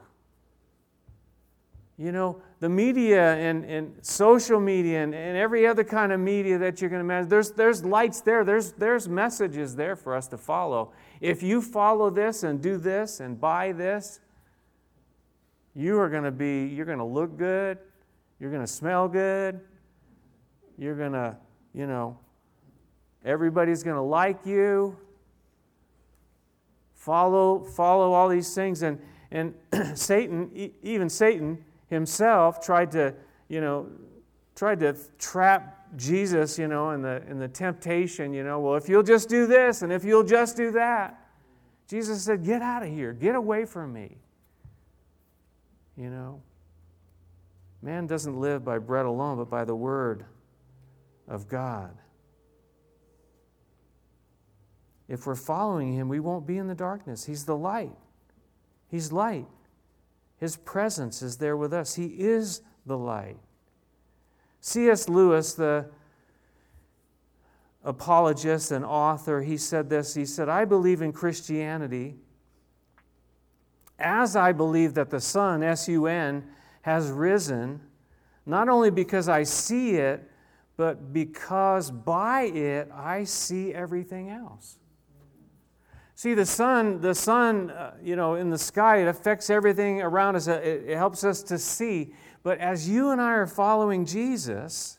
You 1.96 2.12
know, 2.12 2.42
the 2.60 2.68
media 2.68 3.34
and, 3.34 3.64
and 3.64 3.94
social 4.02 4.60
media 4.60 5.02
and, 5.02 5.14
and 5.14 5.36
every 5.36 5.66
other 5.66 5.82
kind 5.82 6.12
of 6.12 6.20
media 6.20 6.58
that 6.58 6.80
you 6.82 6.88
can 6.88 7.00
imagine. 7.00 7.28
There's, 7.28 7.52
there's 7.52 7.84
lights 7.84 8.20
there, 8.20 8.44
there's, 8.44 8.72
there's 8.72 9.08
messages 9.08 9.74
there 9.74 9.96
for 9.96 10.14
us 10.14 10.28
to 10.28 10.38
follow. 10.38 10.92
If 11.20 11.42
you 11.42 11.62
follow 11.62 12.10
this 12.10 12.42
and 12.42 12.62
do 12.62 12.76
this 12.76 13.18
and 13.18 13.40
buy 13.40 13.72
this, 13.72 14.20
You 15.78 16.00
are 16.00 16.08
going 16.08 16.24
to 16.24 16.32
be, 16.32 16.66
you're 16.66 16.84
going 16.84 16.98
to 16.98 17.04
look 17.04 17.38
good. 17.38 17.78
You're 18.40 18.50
going 18.50 18.64
to 18.64 18.66
smell 18.66 19.06
good. 19.06 19.60
You're 20.76 20.96
going 20.96 21.12
to, 21.12 21.36
you 21.72 21.86
know, 21.86 22.18
everybody's 23.24 23.84
going 23.84 23.94
to 23.94 24.02
like 24.02 24.44
you. 24.44 24.96
Follow, 26.94 27.62
follow 27.62 28.12
all 28.12 28.28
these 28.28 28.52
things. 28.56 28.82
And, 28.82 28.98
and 29.30 29.54
Satan, 29.96 30.50
even 30.82 31.08
Satan 31.08 31.64
himself, 31.86 32.60
tried 32.60 32.90
to, 32.90 33.14
you 33.48 33.60
know, 33.60 33.86
tried 34.56 34.80
to 34.80 34.96
trap 35.16 35.94
Jesus, 35.96 36.58
you 36.58 36.66
know, 36.66 36.90
in 36.90 37.02
the, 37.02 37.22
in 37.28 37.38
the 37.38 37.46
temptation, 37.46 38.32
you 38.32 38.42
know, 38.42 38.58
well, 38.58 38.74
if 38.74 38.88
you'll 38.88 39.04
just 39.04 39.28
do 39.28 39.46
this 39.46 39.82
and 39.82 39.92
if 39.92 40.02
you'll 40.02 40.24
just 40.24 40.56
do 40.56 40.72
that. 40.72 41.24
Jesus 41.86 42.24
said, 42.24 42.44
Get 42.44 42.62
out 42.62 42.82
of 42.82 42.88
here, 42.88 43.12
get 43.12 43.36
away 43.36 43.64
from 43.64 43.92
me. 43.92 44.18
You 45.98 46.10
know, 46.10 46.40
man 47.82 48.06
doesn't 48.06 48.38
live 48.38 48.64
by 48.64 48.78
bread 48.78 49.04
alone, 49.04 49.36
but 49.36 49.50
by 49.50 49.64
the 49.64 49.74
word 49.74 50.24
of 51.26 51.48
God. 51.48 51.90
If 55.08 55.26
we're 55.26 55.34
following 55.34 55.94
him, 55.94 56.08
we 56.08 56.20
won't 56.20 56.46
be 56.46 56.56
in 56.56 56.68
the 56.68 56.74
darkness. 56.74 57.24
He's 57.24 57.46
the 57.46 57.56
light. 57.56 57.96
He's 58.88 59.10
light. 59.10 59.48
His 60.36 60.56
presence 60.56 61.20
is 61.20 61.38
there 61.38 61.56
with 61.56 61.72
us. 61.72 61.96
He 61.96 62.06
is 62.06 62.62
the 62.86 62.96
light. 62.96 63.38
C.S. 64.60 65.08
Lewis, 65.08 65.54
the 65.54 65.90
apologist 67.82 68.70
and 68.70 68.84
author, 68.84 69.42
he 69.42 69.56
said 69.56 69.90
this. 69.90 70.14
He 70.14 70.26
said, 70.26 70.48
I 70.48 70.64
believe 70.64 71.02
in 71.02 71.12
Christianity 71.12 72.16
as 73.98 74.36
I 74.36 74.52
believe 74.52 74.94
that 74.94 75.10
the 75.10 75.20
sun, 75.20 75.62
S 75.62 75.88
U 75.88 76.06
N, 76.06 76.44
has 76.82 77.10
risen, 77.10 77.80
not 78.46 78.68
only 78.68 78.90
because 78.90 79.28
I 79.28 79.42
see 79.42 79.96
it, 79.96 80.30
but 80.76 81.12
because 81.12 81.90
by 81.90 82.42
it 82.42 82.90
I 82.94 83.24
see 83.24 83.74
everything 83.74 84.30
else. 84.30 84.78
See, 86.14 86.34
the 86.34 86.46
sun, 86.46 87.00
the 87.00 87.14
sun, 87.14 87.70
uh, 87.70 87.94
you 88.02 88.16
know, 88.16 88.34
in 88.34 88.50
the 88.50 88.58
sky, 88.58 89.02
it 89.02 89.08
affects 89.08 89.50
everything 89.50 90.02
around 90.02 90.34
us. 90.34 90.48
It, 90.48 90.64
it 90.64 90.96
helps 90.96 91.22
us 91.22 91.42
to 91.44 91.58
see. 91.58 92.12
But 92.42 92.58
as 92.58 92.88
you 92.88 93.10
and 93.10 93.20
I 93.20 93.34
are 93.34 93.46
following 93.46 94.04
Jesus, 94.04 94.98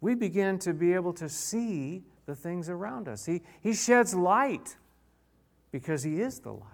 we 0.00 0.14
begin 0.14 0.58
to 0.60 0.72
be 0.72 0.92
able 0.94 1.12
to 1.12 1.28
see 1.28 2.02
the 2.26 2.34
things 2.34 2.68
around 2.68 3.06
us. 3.06 3.26
He, 3.26 3.42
he 3.60 3.74
sheds 3.74 4.14
light 4.14 4.76
because 5.70 6.02
He 6.02 6.20
is 6.20 6.40
the 6.40 6.52
light. 6.52 6.66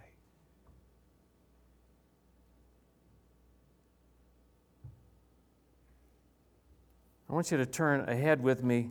I 7.26 7.26
want 7.37 7.51
you 7.51 7.59
to 7.59 7.67
turn 7.67 8.09
ahead 8.09 8.43
with 8.43 8.65
me 8.65 8.89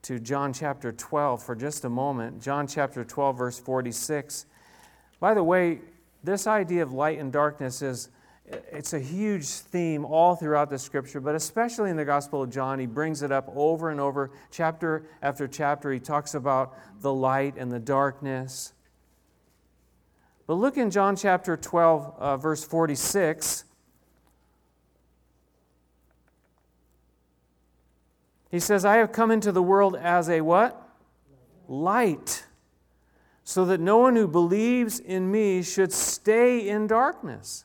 to 0.00 0.18
John 0.18 0.54
chapter 0.54 0.92
12 0.92 1.42
for 1.42 1.54
just 1.54 1.84
a 1.84 1.90
moment. 1.90 2.40
John 2.40 2.66
chapter 2.66 3.04
12, 3.04 3.36
verse 3.36 3.58
46. 3.58 4.46
By 5.20 5.34
the 5.34 5.44
way, 5.44 5.80
this 6.24 6.46
idea 6.46 6.82
of 6.82 6.94
light 6.94 7.18
and 7.18 7.30
darkness 7.30 7.82
is 7.82 8.08
it's 8.46 8.94
a 8.94 8.98
huge 8.98 9.44
theme 9.44 10.06
all 10.06 10.36
throughout 10.36 10.70
the 10.70 10.78
scripture, 10.78 11.20
but 11.20 11.34
especially 11.34 11.90
in 11.90 11.98
the 11.98 12.04
Gospel 12.06 12.44
of 12.44 12.48
John, 12.48 12.78
he 12.78 12.86
brings 12.86 13.20
it 13.20 13.30
up 13.30 13.52
over 13.54 13.90
and 13.90 14.00
over, 14.00 14.30
chapter 14.50 15.04
after 15.20 15.46
chapter. 15.46 15.92
He 15.92 16.00
talks 16.00 16.32
about 16.32 16.74
the 17.02 17.12
light 17.12 17.58
and 17.58 17.70
the 17.70 17.78
darkness. 17.78 18.72
But 20.46 20.54
look 20.54 20.78
in 20.78 20.90
John 20.90 21.14
chapter 21.14 21.58
12, 21.58 22.14
uh, 22.16 22.36
verse 22.38 22.64
46. 22.64 23.65
He 28.50 28.60
says, 28.60 28.84
I 28.84 28.96
have 28.96 29.12
come 29.12 29.30
into 29.30 29.52
the 29.52 29.62
world 29.62 29.96
as 29.96 30.28
a 30.28 30.40
what? 30.40 30.88
Light. 31.68 32.44
So 33.44 33.64
that 33.66 33.80
no 33.80 33.98
one 33.98 34.16
who 34.16 34.26
believes 34.26 34.98
in 34.98 35.30
me 35.30 35.62
should 35.62 35.92
stay 35.92 36.68
in 36.68 36.86
darkness. 36.86 37.64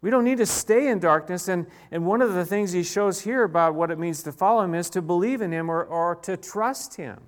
We 0.00 0.10
don't 0.10 0.24
need 0.24 0.38
to 0.38 0.46
stay 0.46 0.88
in 0.88 1.00
darkness. 1.00 1.48
And, 1.48 1.66
and 1.90 2.06
one 2.06 2.22
of 2.22 2.32
the 2.34 2.44
things 2.44 2.72
he 2.72 2.82
shows 2.82 3.20
here 3.22 3.42
about 3.42 3.74
what 3.74 3.90
it 3.90 3.98
means 3.98 4.22
to 4.22 4.32
follow 4.32 4.62
him 4.62 4.74
is 4.74 4.88
to 4.90 5.02
believe 5.02 5.42
in 5.42 5.52
him 5.52 5.70
or, 5.70 5.82
or 5.84 6.14
to 6.22 6.36
trust 6.36 6.96
him. 6.96 7.20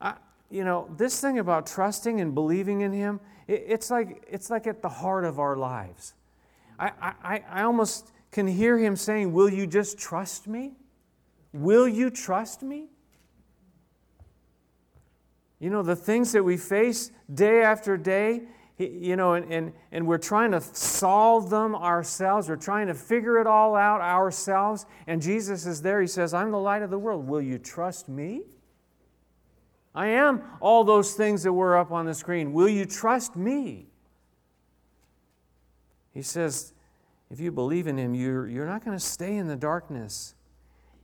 I, 0.00 0.14
you 0.50 0.64
know, 0.64 0.90
this 0.96 1.20
thing 1.20 1.38
about 1.38 1.66
trusting 1.66 2.20
and 2.20 2.34
believing 2.34 2.80
in 2.80 2.92
him, 2.92 3.20
it, 3.46 3.64
it's, 3.68 3.90
like, 3.90 4.26
it's 4.28 4.50
like 4.50 4.66
at 4.66 4.82
the 4.82 4.88
heart 4.88 5.24
of 5.24 5.38
our 5.38 5.56
lives. 5.56 6.14
I, 6.78 6.90
I, 7.00 7.42
I 7.48 7.62
almost 7.62 8.10
can 8.36 8.46
hear 8.46 8.76
him 8.76 8.96
saying, 8.96 9.32
Will 9.32 9.48
you 9.48 9.66
just 9.66 9.96
trust 9.96 10.46
me? 10.46 10.74
Will 11.54 11.88
you 11.88 12.10
trust 12.10 12.62
me? 12.62 12.90
You 15.58 15.70
know, 15.70 15.82
the 15.82 15.96
things 15.96 16.32
that 16.32 16.44
we 16.44 16.58
face 16.58 17.12
day 17.32 17.62
after 17.62 17.96
day, 17.96 18.42
you 18.76 19.16
know, 19.16 19.32
and, 19.32 19.50
and, 19.50 19.72
and 19.90 20.06
we're 20.06 20.18
trying 20.18 20.50
to 20.50 20.60
solve 20.60 21.48
them 21.48 21.74
ourselves. 21.74 22.50
We're 22.50 22.56
trying 22.56 22.88
to 22.88 22.94
figure 22.94 23.40
it 23.40 23.46
all 23.46 23.74
out 23.74 24.02
ourselves. 24.02 24.84
And 25.06 25.22
Jesus 25.22 25.64
is 25.64 25.80
there. 25.80 26.02
He 26.02 26.06
says, 26.06 26.34
I'm 26.34 26.50
the 26.50 26.58
light 26.58 26.82
of 26.82 26.90
the 26.90 26.98
world. 26.98 27.26
Will 27.26 27.40
you 27.40 27.56
trust 27.56 28.06
me? 28.06 28.42
I 29.94 30.08
am 30.08 30.42
all 30.60 30.84
those 30.84 31.14
things 31.14 31.42
that 31.44 31.54
were 31.54 31.78
up 31.78 31.90
on 31.90 32.04
the 32.04 32.12
screen. 32.12 32.52
Will 32.52 32.68
you 32.68 32.84
trust 32.84 33.34
me? 33.34 33.86
He 36.12 36.20
says, 36.20 36.74
if 37.30 37.40
you 37.40 37.50
believe 37.50 37.86
in 37.86 37.98
Him, 37.98 38.14
you're, 38.14 38.46
you're 38.48 38.66
not 38.66 38.84
going 38.84 38.96
to 38.96 39.04
stay 39.04 39.36
in 39.36 39.48
the 39.48 39.56
darkness. 39.56 40.34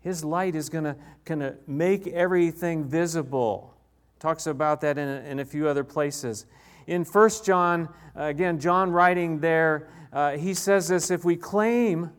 His 0.00 0.24
light 0.24 0.54
is 0.54 0.68
going 0.68 0.96
to 1.26 1.56
make 1.66 2.06
everything 2.08 2.84
visible. 2.84 3.74
Talks 4.18 4.46
about 4.46 4.80
that 4.82 4.98
in 4.98 5.08
a, 5.08 5.20
in 5.28 5.38
a 5.40 5.44
few 5.44 5.68
other 5.68 5.84
places. 5.84 6.46
In 6.86 7.04
1 7.04 7.30
John, 7.44 7.88
uh, 8.16 8.24
again, 8.24 8.58
John 8.58 8.90
writing 8.90 9.40
there, 9.40 9.88
uh, 10.12 10.32
he 10.32 10.54
says 10.54 10.88
this 10.88 11.10
if 11.10 11.24
we 11.24 11.36
claim, 11.36 12.10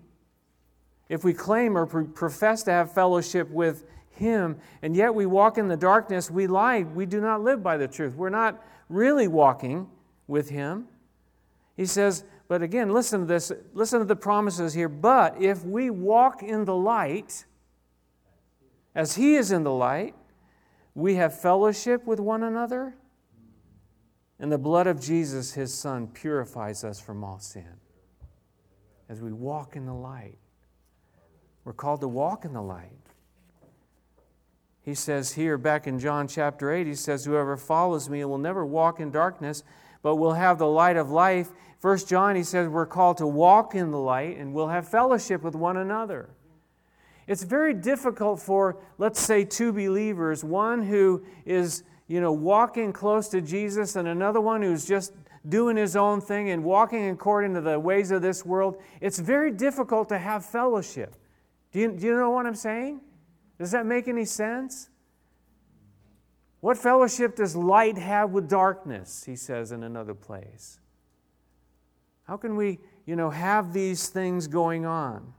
if 1.10 1.24
we 1.24 1.34
claim 1.34 1.78
or 1.78 1.86
profess 1.86 2.64
to 2.64 2.72
have 2.72 2.94
fellowship 2.94 3.50
with 3.50 3.86
him, 4.12 4.58
and 4.82 4.96
yet 4.96 5.14
we 5.14 5.26
walk 5.26 5.58
in 5.58 5.68
the 5.68 5.78
darkness, 5.78 6.32
we 6.32 6.48
lie. 6.48 6.84
We 6.84 7.06
do 7.06 7.20
not 7.20 7.42
live 7.42 7.62
by 7.62 7.78
the 7.78 7.88
truth. 7.88 8.16
We're 8.16 8.30
not 8.30 8.64
really 8.90 9.28
walking 9.28 9.90
with 10.28 10.50
him. 10.50 10.88
He 11.76 11.86
says, 11.86 12.24
but 12.54 12.62
again, 12.62 12.94
listen 12.94 13.22
to 13.22 13.26
this. 13.26 13.52
Listen 13.74 13.98
to 13.98 14.06
the 14.06 14.16
promises 14.16 14.76
here. 14.76 14.88
But 14.88 15.42
if 15.42 15.66
we 15.66 15.90
walk 15.90 16.44
in 16.44 16.66
the 16.66 16.76
light, 16.76 17.46
as 18.94 19.16
He 19.16 19.34
is 19.34 19.52
in 19.52 19.64
the 19.64 19.72
light, 19.72 20.14
we 20.94 21.16
have 21.16 21.42
fellowship 21.42 22.06
with 22.06 22.20
one 22.20 22.44
another, 22.44 22.94
and 24.38 24.52
the 24.52 24.60
blood 24.60 24.86
of 24.86 25.02
Jesus, 25.02 25.54
His 25.54 25.74
Son, 25.74 26.06
purifies 26.06 26.84
us 26.84 27.00
from 27.00 27.24
all 27.24 27.40
sin. 27.40 27.74
As 29.10 29.20
we 29.20 29.34
walk 29.34 29.76
in 29.76 29.88
the 29.88 29.96
light, 29.96 30.38
we're 31.64 31.74
called 31.74 32.02
to 32.02 32.08
walk 32.08 32.46
in 32.46 32.54
the 32.54 32.62
light. 32.62 32.92
He 34.84 34.94
says 34.94 35.32
here, 35.32 35.58
back 35.58 35.88
in 35.88 35.98
John 35.98 36.28
chapter 36.28 36.72
8, 36.72 36.86
he 36.86 36.94
says, 36.94 37.26
Whoever 37.26 37.58
follows 37.58 38.12
me 38.12 38.24
will 38.26 38.38
never 38.38 38.64
walk 38.64 39.00
in 39.00 39.10
darkness, 39.10 39.64
but 40.04 40.18
will 40.18 40.34
have 40.34 40.60
the 40.60 40.68
light 40.68 40.98
of 40.98 41.10
life. 41.10 41.50
First 41.84 42.08
John, 42.08 42.38
he 42.38 42.44
says 42.44 42.70
we're 42.70 42.86
called 42.86 43.18
to 43.18 43.28
walk 43.28 43.76
in 43.76 43.92
the 43.92 43.98
light 43.98 44.38
and 44.38 44.54
we'll 44.54 44.70
have 44.70 44.88
fellowship 44.88 45.44
with 45.44 45.54
one 45.54 45.76
another. 45.76 46.30
It's 47.28 47.44
very 47.44 47.74
difficult 47.74 48.40
for, 48.40 48.78
let's 48.98 49.20
say, 49.20 49.44
two 49.44 49.74
believers, 49.74 50.46
one 50.46 50.84
who 50.84 51.26
is, 51.46 51.84
you 52.08 52.22
know, 52.22 52.32
walking 52.32 52.94
close 52.94 53.28
to 53.28 53.42
Jesus 53.42 53.98
and 53.98 54.08
another 54.08 54.40
one 54.40 54.62
who's 54.62 54.86
just 54.86 55.12
doing 55.50 55.76
his 55.76 55.98
own 55.98 56.22
thing 56.22 56.52
and 56.52 56.64
walking 56.64 57.10
according 57.10 57.54
to 57.56 57.60
the 57.60 57.78
ways 57.78 58.12
of 58.12 58.22
this 58.22 58.46
world. 58.46 58.82
It's 59.02 59.20
very 59.20 59.52
difficult 59.52 60.08
to 60.08 60.18
have 60.18 60.46
fellowship. 60.46 61.18
Do 61.74 61.82
you, 61.82 61.92
do 61.92 62.06
you 62.08 62.16
know 62.16 62.30
what 62.30 62.46
I'm 62.46 62.56
saying? 62.56 63.02
Does 63.60 63.72
that 63.72 63.86
make 63.86 64.08
any 64.08 64.24
sense? 64.24 64.88
What 66.62 66.78
fellowship 66.78 67.36
does 67.36 67.58
light 67.58 67.98
have 67.98 68.30
with 68.30 68.48
darkness? 68.48 69.26
He 69.26 69.36
says 69.36 69.74
in 69.74 69.84
another 69.84 70.14
place. 70.14 70.80
How 72.28 72.38
can 72.38 72.56
we, 72.56 72.80
you 73.06 73.16
know, 73.16 73.30
have 73.30 73.74
these 73.74 74.08
things 74.10 74.48
going 74.48 74.86
on? 74.86 75.34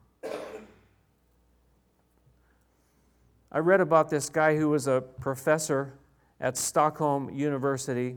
I 3.51 3.59
read 3.59 3.81
about 3.81 4.11
this 4.11 4.29
guy 4.29 4.57
who 4.57 4.68
was 4.68 4.87
a 4.87 5.03
professor 5.20 5.94
at 6.40 6.57
Stockholm 6.57 7.31
University. 7.31 8.16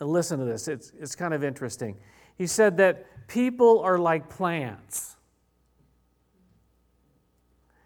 And 0.00 0.10
listen 0.10 0.38
to 0.40 0.44
this, 0.44 0.66
it's, 0.66 0.92
it's 0.98 1.14
kind 1.14 1.32
of 1.32 1.44
interesting. 1.44 1.96
He 2.36 2.46
said 2.46 2.76
that 2.78 3.06
people 3.28 3.80
are 3.80 3.98
like 3.98 4.28
plants. 4.28 5.16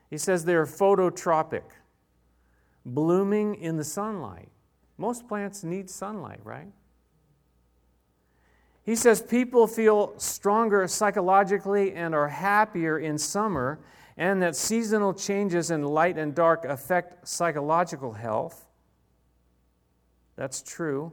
He 0.09 0.19
says 0.19 0.45
they're 0.45 0.67
phototropic 0.67 1.63
blooming 2.87 3.57
in 3.57 3.77
the 3.77 3.85
sunlight. 3.85 4.49
Most 4.97 5.29
plants 5.29 5.63
need 5.63 5.91
sunlight, 5.91 6.41
right? 6.43 6.69
He 8.87 8.95
says 8.95 9.21
people 9.21 9.67
feel 9.67 10.15
stronger 10.17 10.87
psychologically 10.87 11.93
and 11.93 12.15
are 12.15 12.29
happier 12.29 13.01
in 13.01 13.19
summer, 13.19 13.81
and 14.17 14.41
that 14.43 14.55
seasonal 14.55 15.13
changes 15.13 15.73
in 15.73 15.83
light 15.83 16.17
and 16.17 16.33
dark 16.33 16.65
affect 16.65 17.27
psychological 17.27 18.13
health. 18.13 18.65
That's 20.37 20.63
true. 20.63 21.13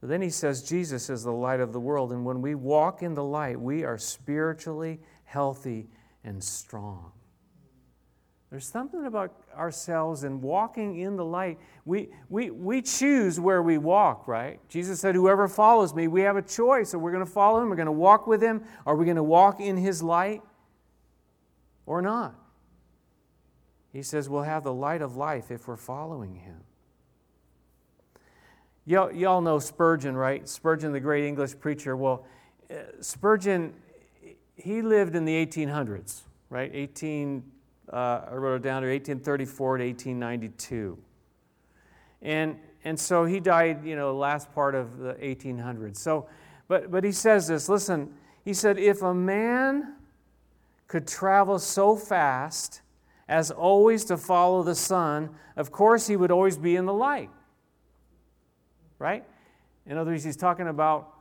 But 0.00 0.08
then 0.08 0.22
he 0.22 0.30
says 0.30 0.62
Jesus 0.62 1.10
is 1.10 1.24
the 1.24 1.32
light 1.32 1.58
of 1.58 1.72
the 1.72 1.80
world, 1.80 2.12
and 2.12 2.24
when 2.24 2.42
we 2.42 2.54
walk 2.54 3.02
in 3.02 3.14
the 3.14 3.24
light, 3.24 3.60
we 3.60 3.82
are 3.82 3.98
spiritually 3.98 5.00
healthy 5.24 5.88
and 6.22 6.42
strong. 6.42 7.10
There's 8.52 8.68
something 8.68 9.06
about 9.06 9.32
ourselves 9.56 10.24
and 10.24 10.42
walking 10.42 10.98
in 10.98 11.16
the 11.16 11.24
light. 11.24 11.58
We, 11.86 12.10
we, 12.28 12.50
we 12.50 12.82
choose 12.82 13.40
where 13.40 13.62
we 13.62 13.78
walk, 13.78 14.28
right? 14.28 14.60
Jesus 14.68 15.00
said, 15.00 15.14
Whoever 15.14 15.48
follows 15.48 15.94
me, 15.94 16.06
we 16.06 16.20
have 16.20 16.36
a 16.36 16.42
choice. 16.42 16.92
Are 16.92 16.98
we 16.98 17.10
going 17.12 17.24
to 17.24 17.30
follow 17.30 17.62
him? 17.62 17.70
We're 17.70 17.76
going 17.76 17.86
to 17.86 17.92
walk 17.92 18.26
with 18.26 18.42
him? 18.42 18.62
Are 18.84 18.94
we 18.94 19.06
going 19.06 19.16
to 19.16 19.22
walk 19.22 19.58
in 19.58 19.78
his 19.78 20.02
light 20.02 20.42
or 21.86 22.02
not? 22.02 22.34
He 23.90 24.02
says, 24.02 24.28
We'll 24.28 24.42
have 24.42 24.64
the 24.64 24.74
light 24.74 25.00
of 25.00 25.16
life 25.16 25.50
if 25.50 25.66
we're 25.66 25.76
following 25.76 26.34
him. 26.34 26.60
Y'all, 28.84 29.10
y'all 29.10 29.40
know 29.40 29.60
Spurgeon, 29.60 30.14
right? 30.14 30.46
Spurgeon, 30.46 30.92
the 30.92 31.00
great 31.00 31.24
English 31.24 31.58
preacher. 31.58 31.96
Well, 31.96 32.26
uh, 32.70 32.74
Spurgeon, 33.00 33.72
he 34.56 34.82
lived 34.82 35.16
in 35.16 35.24
the 35.24 35.46
1800s, 35.46 36.24
right? 36.50 36.70
18 36.74 37.44
uh, 37.92 38.22
I 38.30 38.34
wrote 38.34 38.56
it 38.56 38.62
down 38.62 38.82
here, 38.82 38.92
1834 38.92 39.78
to 39.78 39.84
1892. 39.84 40.98
And, 42.22 42.56
and 42.84 42.98
so 42.98 43.24
he 43.24 43.40
died, 43.40 43.84
you 43.84 43.96
know, 43.96 44.16
last 44.16 44.52
part 44.54 44.74
of 44.74 44.98
the 44.98 45.14
1800s. 45.14 45.96
So, 45.96 46.28
but, 46.68 46.90
but 46.90 47.04
he 47.04 47.12
says 47.12 47.48
this 47.48 47.68
listen, 47.68 48.14
he 48.44 48.54
said, 48.54 48.78
if 48.78 49.02
a 49.02 49.14
man 49.14 49.94
could 50.88 51.06
travel 51.06 51.58
so 51.58 51.96
fast 51.96 52.80
as 53.28 53.50
always 53.50 54.04
to 54.06 54.16
follow 54.16 54.62
the 54.62 54.74
sun, 54.74 55.30
of 55.56 55.70
course 55.70 56.06
he 56.06 56.16
would 56.16 56.30
always 56.30 56.56
be 56.56 56.76
in 56.76 56.86
the 56.86 56.94
light. 56.94 57.30
Right? 58.98 59.24
In 59.86 59.98
other 59.98 60.12
words, 60.12 60.24
he's 60.24 60.36
talking 60.36 60.68
about 60.68 61.12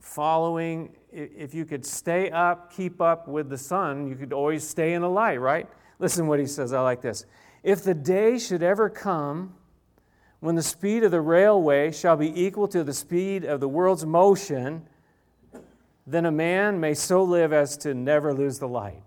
following, 0.00 0.96
if 1.12 1.54
you 1.54 1.64
could 1.64 1.84
stay 1.84 2.30
up, 2.30 2.72
keep 2.72 3.00
up 3.00 3.28
with 3.28 3.48
the 3.48 3.58
sun, 3.58 4.08
you 4.08 4.16
could 4.16 4.32
always 4.32 4.66
stay 4.66 4.94
in 4.94 5.02
the 5.02 5.08
light, 5.08 5.40
right? 5.40 5.68
Listen 5.98 6.26
what 6.26 6.40
he 6.40 6.46
says. 6.46 6.72
I 6.72 6.80
like 6.80 7.02
this. 7.02 7.26
If 7.62 7.84
the 7.84 7.94
day 7.94 8.38
should 8.38 8.62
ever 8.62 8.88
come 8.88 9.54
when 10.40 10.54
the 10.54 10.62
speed 10.62 11.04
of 11.04 11.10
the 11.10 11.20
railway 11.20 11.92
shall 11.92 12.16
be 12.16 12.42
equal 12.42 12.66
to 12.68 12.82
the 12.82 12.94
speed 12.94 13.44
of 13.44 13.60
the 13.60 13.68
world's 13.68 14.06
motion, 14.06 14.86
then 16.06 16.24
a 16.24 16.32
man 16.32 16.80
may 16.80 16.94
so 16.94 17.22
live 17.22 17.52
as 17.52 17.76
to 17.78 17.92
never 17.92 18.32
lose 18.32 18.58
the 18.58 18.68
light. 18.68 19.02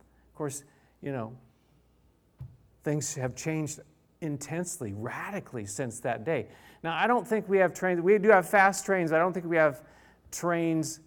Of 0.00 0.34
course, 0.34 0.62
you 1.00 1.10
know, 1.10 1.32
things 2.84 3.14
have 3.14 3.34
changed 3.34 3.80
intensely, 4.20 4.92
radically 4.92 5.64
since 5.64 6.00
that 6.00 6.24
day. 6.24 6.46
Now, 6.82 6.94
I 6.94 7.06
don't 7.06 7.26
think 7.26 7.48
we 7.48 7.58
have 7.58 7.72
trains, 7.72 8.02
we 8.02 8.18
do 8.18 8.28
have 8.28 8.46
fast 8.46 8.84
trains. 8.84 9.12
I 9.12 9.18
don't 9.18 9.32
think 9.32 9.46
we 9.46 9.56
have 9.56 9.80
trains 10.34 11.00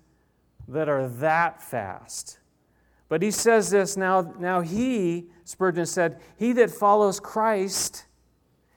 that 0.68 0.90
are 0.90 1.08
that 1.08 1.62
fast. 1.62 2.40
But 3.10 3.22
he 3.22 3.32
says 3.32 3.70
this 3.70 3.96
now, 3.96 4.34
now 4.40 4.62
he, 4.62 5.28
Spurgeon 5.44 5.86
said, 5.86 6.20
he 6.38 6.52
that 6.54 6.70
follows 6.70 7.20
Christ, 7.20 8.06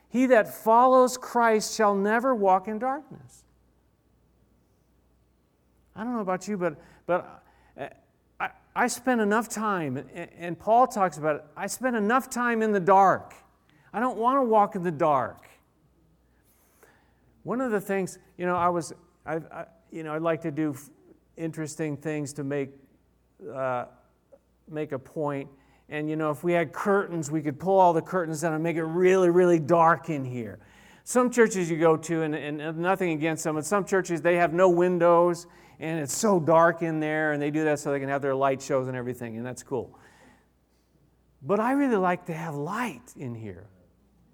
he 0.08 0.26
that 0.26 0.52
follows 0.52 1.16
Christ 1.16 1.74
shall 1.74 1.94
never 1.94 2.34
walk 2.34 2.68
in 2.68 2.78
darkness. 2.78 3.44
I 5.96 6.04
don't 6.04 6.14
know 6.14 6.20
about 6.20 6.46
you, 6.46 6.56
but, 6.56 6.76
but 7.06 7.42
I, 8.38 8.50
I 8.74 8.86
spend 8.86 9.20
enough 9.20 9.48
time, 9.48 10.04
and 10.38 10.58
Paul 10.58 10.86
talks 10.86 11.18
about 11.18 11.36
it, 11.36 11.44
I 11.56 11.66
spend 11.66 11.96
enough 11.96 12.30
time 12.30 12.62
in 12.62 12.72
the 12.72 12.80
dark. 12.80 13.34
I 13.92 13.98
don't 13.98 14.16
want 14.16 14.38
to 14.38 14.44
walk 14.44 14.76
in 14.76 14.82
the 14.82 14.92
dark. 14.92 15.48
One 17.42 17.60
of 17.60 17.72
the 17.72 17.80
things, 17.80 18.18
you 18.38 18.46
know, 18.46 18.56
I 18.56 18.68
was, 18.68 18.92
I, 19.26 19.36
I 19.36 19.64
you 19.90 20.03
know, 20.03 20.14
I'd 20.14 20.22
like 20.22 20.42
to 20.42 20.50
do 20.50 20.74
interesting 21.37 21.96
things 21.96 22.33
to 22.35 22.44
make, 22.44 22.70
uh, 23.53 23.87
make 24.68 24.92
a 24.92 24.98
point. 24.98 25.48
And, 25.88 26.09
you 26.09 26.16
know, 26.16 26.31
if 26.31 26.44
we 26.44 26.53
had 26.53 26.72
curtains, 26.72 27.31
we 27.31 27.42
could 27.42 27.59
pull 27.59 27.79
all 27.79 27.92
the 27.92 28.03
curtains 28.03 28.42
down 28.42 28.55
and 28.55 28.62
make 28.62 28.76
it 28.76 28.85
really, 28.85 29.31
really 29.31 29.59
dark 29.59 30.09
in 30.09 30.24
here. 30.24 30.59
Some 31.05 31.31
churches 31.31 31.70
you 31.70 31.79
go 31.79 31.96
to, 31.96 32.22
and, 32.22 32.35
and 32.35 32.79
nothing 32.79 33.11
against 33.11 33.42
them, 33.44 33.57
but 33.57 33.66
some 33.66 33.85
churches, 33.85 34.22
they 34.22 34.37
have 34.37 34.53
no 34.53 34.68
windows 34.68 35.46
and 35.81 35.98
it's 35.98 36.14
so 36.14 36.38
dark 36.38 36.83
in 36.83 37.00
there, 37.00 37.33
and 37.33 37.40
they 37.40 37.50
do 37.50 37.64
that 37.64 37.79
so 37.79 37.90
they 37.90 37.98
can 37.98 38.11
have 38.11 38.20
their 38.20 38.35
light 38.35 38.61
shows 38.61 38.87
and 38.87 38.96
everything, 38.96 39.38
and 39.38 39.46
that's 39.46 39.62
cool. 39.62 39.98
But 41.42 41.59
I 41.59 41.72
really 41.72 41.96
like 41.96 42.26
to 42.26 42.35
have 42.35 42.55
light 42.55 43.14
in 43.16 43.35
here. 43.35 43.66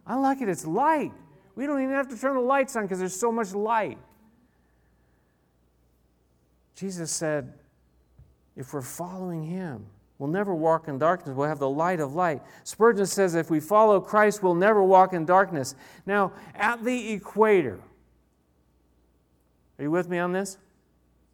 I 0.04 0.16
like 0.16 0.40
it, 0.40 0.48
it's 0.48 0.66
light. 0.66 1.12
We 1.54 1.66
don't 1.66 1.80
even 1.80 1.94
have 1.94 2.08
to 2.08 2.18
turn 2.18 2.34
the 2.34 2.40
lights 2.40 2.74
on 2.74 2.82
because 2.82 2.98
there's 2.98 3.18
so 3.18 3.30
much 3.30 3.54
light. 3.54 3.98
Jesus 6.76 7.10
said, 7.10 7.54
if 8.54 8.72
we're 8.74 8.82
following 8.82 9.42
him, 9.42 9.86
we'll 10.18 10.28
never 10.28 10.54
walk 10.54 10.88
in 10.88 10.98
darkness. 10.98 11.34
We'll 11.34 11.48
have 11.48 11.58
the 11.58 11.68
light 11.68 12.00
of 12.00 12.14
light. 12.14 12.42
Spurgeon 12.64 13.06
says, 13.06 13.34
if 13.34 13.50
we 13.50 13.60
follow 13.60 13.98
Christ, 13.98 14.42
we'll 14.42 14.54
never 14.54 14.84
walk 14.84 15.14
in 15.14 15.24
darkness. 15.24 15.74
Now, 16.04 16.32
at 16.54 16.84
the 16.84 17.14
equator, 17.14 17.80
are 19.78 19.82
you 19.82 19.90
with 19.90 20.08
me 20.08 20.18
on 20.18 20.32
this? 20.32 20.58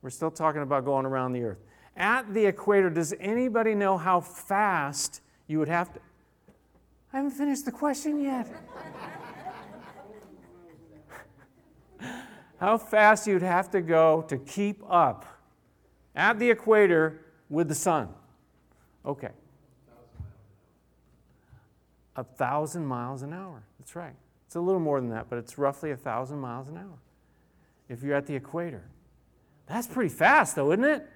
We're 0.00 0.10
still 0.10 0.30
talking 0.30 0.62
about 0.62 0.84
going 0.84 1.06
around 1.06 1.32
the 1.32 1.42
earth. 1.42 1.58
At 1.96 2.32
the 2.32 2.46
equator, 2.46 2.88
does 2.88 3.12
anybody 3.20 3.74
know 3.74 3.98
how 3.98 4.20
fast 4.20 5.22
you 5.48 5.58
would 5.58 5.68
have 5.68 5.92
to? 5.92 6.00
I 7.12 7.16
haven't 7.16 7.32
finished 7.32 7.64
the 7.64 7.72
question 7.72 8.20
yet. 8.20 8.48
how 12.58 12.78
fast 12.78 13.26
you'd 13.26 13.42
have 13.42 13.70
to 13.72 13.80
go 13.80 14.24
to 14.28 14.38
keep 14.38 14.82
up 14.88 15.31
at 16.14 16.38
the 16.38 16.50
equator 16.50 17.20
with 17.48 17.68
the 17.68 17.74
sun. 17.74 18.08
Okay. 19.04 19.30
A 22.16 22.24
thousand 22.24 22.86
miles 22.86 23.22
an 23.22 23.32
hour. 23.32 23.62
That's 23.78 23.96
right. 23.96 24.14
It's 24.46 24.56
a 24.56 24.60
little 24.60 24.80
more 24.80 25.00
than 25.00 25.10
that, 25.10 25.30
but 25.30 25.38
it's 25.38 25.56
roughly 25.56 25.92
a 25.92 25.96
thousand 25.96 26.38
miles 26.38 26.68
an 26.68 26.76
hour 26.76 26.98
if 27.88 28.02
you're 28.02 28.16
at 28.16 28.26
the 28.26 28.34
equator. 28.34 28.82
That's 29.66 29.86
pretty 29.86 30.10
fast, 30.10 30.56
though, 30.56 30.72
isn't 30.72 30.84
it? 30.84 31.08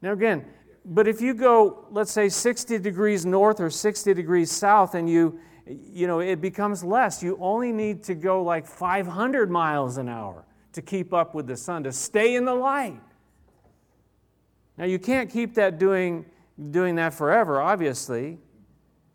Now, 0.00 0.12
again, 0.12 0.44
but 0.84 1.08
if 1.08 1.20
you 1.20 1.34
go, 1.34 1.86
let's 1.90 2.12
say, 2.12 2.28
60 2.28 2.78
degrees 2.78 3.24
north 3.24 3.60
or 3.60 3.70
60 3.70 4.12
degrees 4.14 4.50
south, 4.50 4.94
and 4.94 5.08
you, 5.08 5.38
you 5.66 6.06
know, 6.06 6.20
it 6.20 6.40
becomes 6.40 6.84
less. 6.84 7.22
You 7.22 7.38
only 7.40 7.72
need 7.72 8.02
to 8.04 8.14
go 8.14 8.42
like 8.42 8.66
500 8.66 9.50
miles 9.50 9.96
an 9.96 10.08
hour 10.08 10.44
to 10.72 10.82
keep 10.82 11.14
up 11.14 11.34
with 11.34 11.46
the 11.46 11.56
sun, 11.56 11.84
to 11.84 11.92
stay 11.92 12.34
in 12.34 12.44
the 12.44 12.54
light. 12.54 13.00
Now, 14.76 14.84
you 14.84 14.98
can't 14.98 15.30
keep 15.30 15.54
that 15.54 15.78
doing, 15.78 16.24
doing 16.70 16.96
that 16.96 17.14
forever, 17.14 17.60
obviously. 17.60 18.38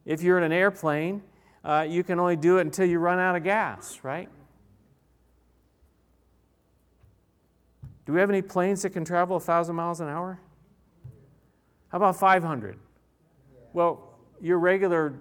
If 0.06 0.22
you're 0.22 0.38
in 0.38 0.44
an 0.44 0.52
airplane, 0.52 1.22
uh, 1.64 1.86
you 1.88 2.04
can 2.04 2.20
only 2.20 2.36
do 2.36 2.58
it 2.58 2.62
until 2.62 2.86
you 2.86 3.00
run 3.00 3.20
out 3.20 3.36
of 3.36 3.44
gas, 3.44 4.00
right? 4.04 4.30
Do 8.06 8.14
we 8.14 8.20
have 8.20 8.30
any 8.30 8.42
planes 8.42 8.82
that 8.82 8.92
can 8.92 9.06
travel 9.06 9.36
1,000 9.36 9.76
miles 9.76 10.00
an 10.00 10.08
hour? 10.08 10.40
How 11.90 11.98
about 11.98 12.16
500? 12.16 12.80
Well, 13.74 14.18
your 14.42 14.60
regular 14.60 15.20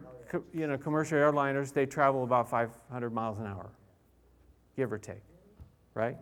you 0.55 0.67
know, 0.67 0.79
commercial 0.79 1.19
airliners, 1.19 1.73
they 1.73 1.87
travel 1.87 2.23
about 2.23 2.49
500 2.49 3.11
miles 3.11 3.39
an 3.39 3.47
hour, 3.47 3.71
give 4.77 4.93
or 4.93 4.99
take, 4.99 5.23
right? 5.95 6.17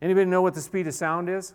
Anybody 0.00 0.26
know 0.26 0.42
what 0.42 0.54
the 0.54 0.60
speed 0.60 0.86
of 0.86 0.94
sound 0.94 1.28
is? 1.28 1.54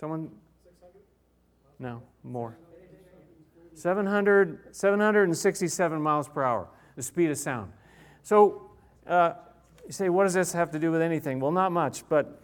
Someone? 0.00 0.30
No, 1.78 2.00
more. 2.24 2.56
700, 3.74 4.74
767 4.74 6.00
miles 6.00 6.26
per 6.26 6.42
hour, 6.42 6.68
the 6.96 7.02
speed 7.02 7.30
of 7.30 7.36
sound. 7.36 7.70
So, 8.22 8.70
uh, 9.06 9.34
you 9.84 9.92
say, 9.92 10.08
what 10.08 10.24
does 10.24 10.32
this 10.32 10.54
have 10.54 10.70
to 10.70 10.78
do 10.78 10.90
with 10.90 11.02
anything? 11.02 11.38
Well, 11.38 11.50
not 11.50 11.70
much, 11.70 12.08
but 12.08 12.40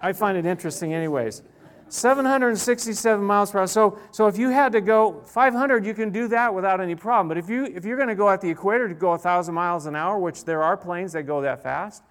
I 0.00 0.14
find 0.14 0.38
it 0.38 0.46
interesting, 0.46 0.94
anyways. 0.94 1.42
767 1.90 3.22
miles 3.22 3.50
per 3.50 3.58
hour. 3.58 3.66
So, 3.66 3.98
so 4.10 4.26
if 4.26 4.38
you 4.38 4.48
had 4.48 4.72
to 4.72 4.80
go 4.80 5.20
500, 5.26 5.84
you 5.84 5.92
can 5.92 6.08
do 6.08 6.26
that 6.28 6.54
without 6.54 6.80
any 6.80 6.94
problem. 6.94 7.28
But 7.28 7.36
if, 7.36 7.50
you, 7.50 7.66
if 7.66 7.84
you're 7.84 7.98
going 7.98 8.08
to 8.08 8.14
go 8.14 8.30
at 8.30 8.40
the 8.40 8.48
equator 8.48 8.88
to 8.88 8.94
go 8.94 9.10
1,000 9.10 9.54
miles 9.54 9.84
an 9.84 9.94
hour, 9.94 10.18
which 10.18 10.46
there 10.46 10.62
are 10.62 10.74
planes 10.74 11.12
that 11.12 11.24
go 11.24 11.42
that 11.42 11.62
fast, 11.62 12.02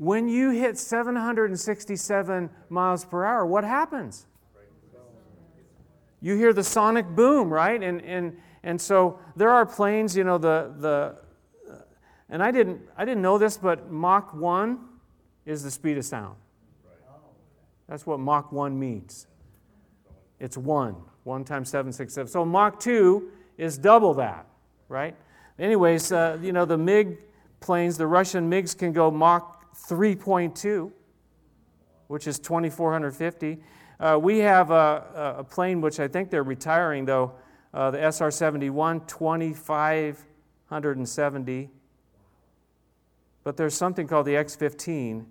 when 0.00 0.30
you 0.30 0.48
hit 0.48 0.78
767 0.78 2.48
miles 2.70 3.04
per 3.04 3.22
hour, 3.22 3.44
what 3.44 3.64
happens? 3.64 4.24
You 6.22 6.36
hear 6.36 6.54
the 6.54 6.64
sonic 6.64 7.06
boom, 7.06 7.52
right? 7.52 7.82
And, 7.82 8.00
and, 8.00 8.38
and 8.62 8.80
so 8.80 9.18
there 9.36 9.50
are 9.50 9.66
planes, 9.66 10.16
you 10.16 10.24
know, 10.24 10.38
the, 10.38 10.72
the 10.78 11.16
and 12.30 12.42
I 12.42 12.50
didn't, 12.50 12.80
I 12.96 13.04
didn't 13.04 13.20
know 13.20 13.36
this, 13.36 13.58
but 13.58 13.92
Mach 13.92 14.32
1 14.32 14.78
is 15.44 15.62
the 15.62 15.70
speed 15.70 15.98
of 15.98 16.06
sound. 16.06 16.36
That's 17.86 18.06
what 18.06 18.20
Mach 18.20 18.52
1 18.52 18.78
means. 18.78 19.26
It's 20.38 20.56
1. 20.56 20.96
1 21.24 21.44
times 21.44 21.68
767. 21.68 22.28
So 22.28 22.46
Mach 22.46 22.80
2 22.80 23.30
is 23.58 23.76
double 23.76 24.14
that, 24.14 24.46
right? 24.88 25.14
Anyways, 25.58 26.10
uh, 26.10 26.38
you 26.40 26.52
know, 26.52 26.64
the 26.64 26.78
MiG 26.78 27.18
planes, 27.60 27.98
the 27.98 28.06
Russian 28.06 28.50
MiGs 28.50 28.78
can 28.78 28.94
go 28.94 29.10
Mach 29.10 29.59
3.2, 29.74 30.92
which 32.08 32.26
is 32.26 32.38
2,450. 32.38 33.58
Uh, 33.98 34.18
we 34.20 34.38
have 34.38 34.70
a, 34.70 35.36
a, 35.38 35.44
plane 35.44 35.80
which 35.80 36.00
I 36.00 36.08
think 36.08 36.30
they're 36.30 36.42
retiring, 36.42 37.04
though, 37.04 37.32
uh, 37.74 37.90
the 37.90 38.10
SR 38.10 38.30
71, 38.30 39.06
2,570. 39.06 41.70
But 43.44 43.56
there's 43.56 43.74
something 43.74 44.06
called 44.06 44.26
the 44.26 44.36
X 44.36 44.54
15, 44.56 45.26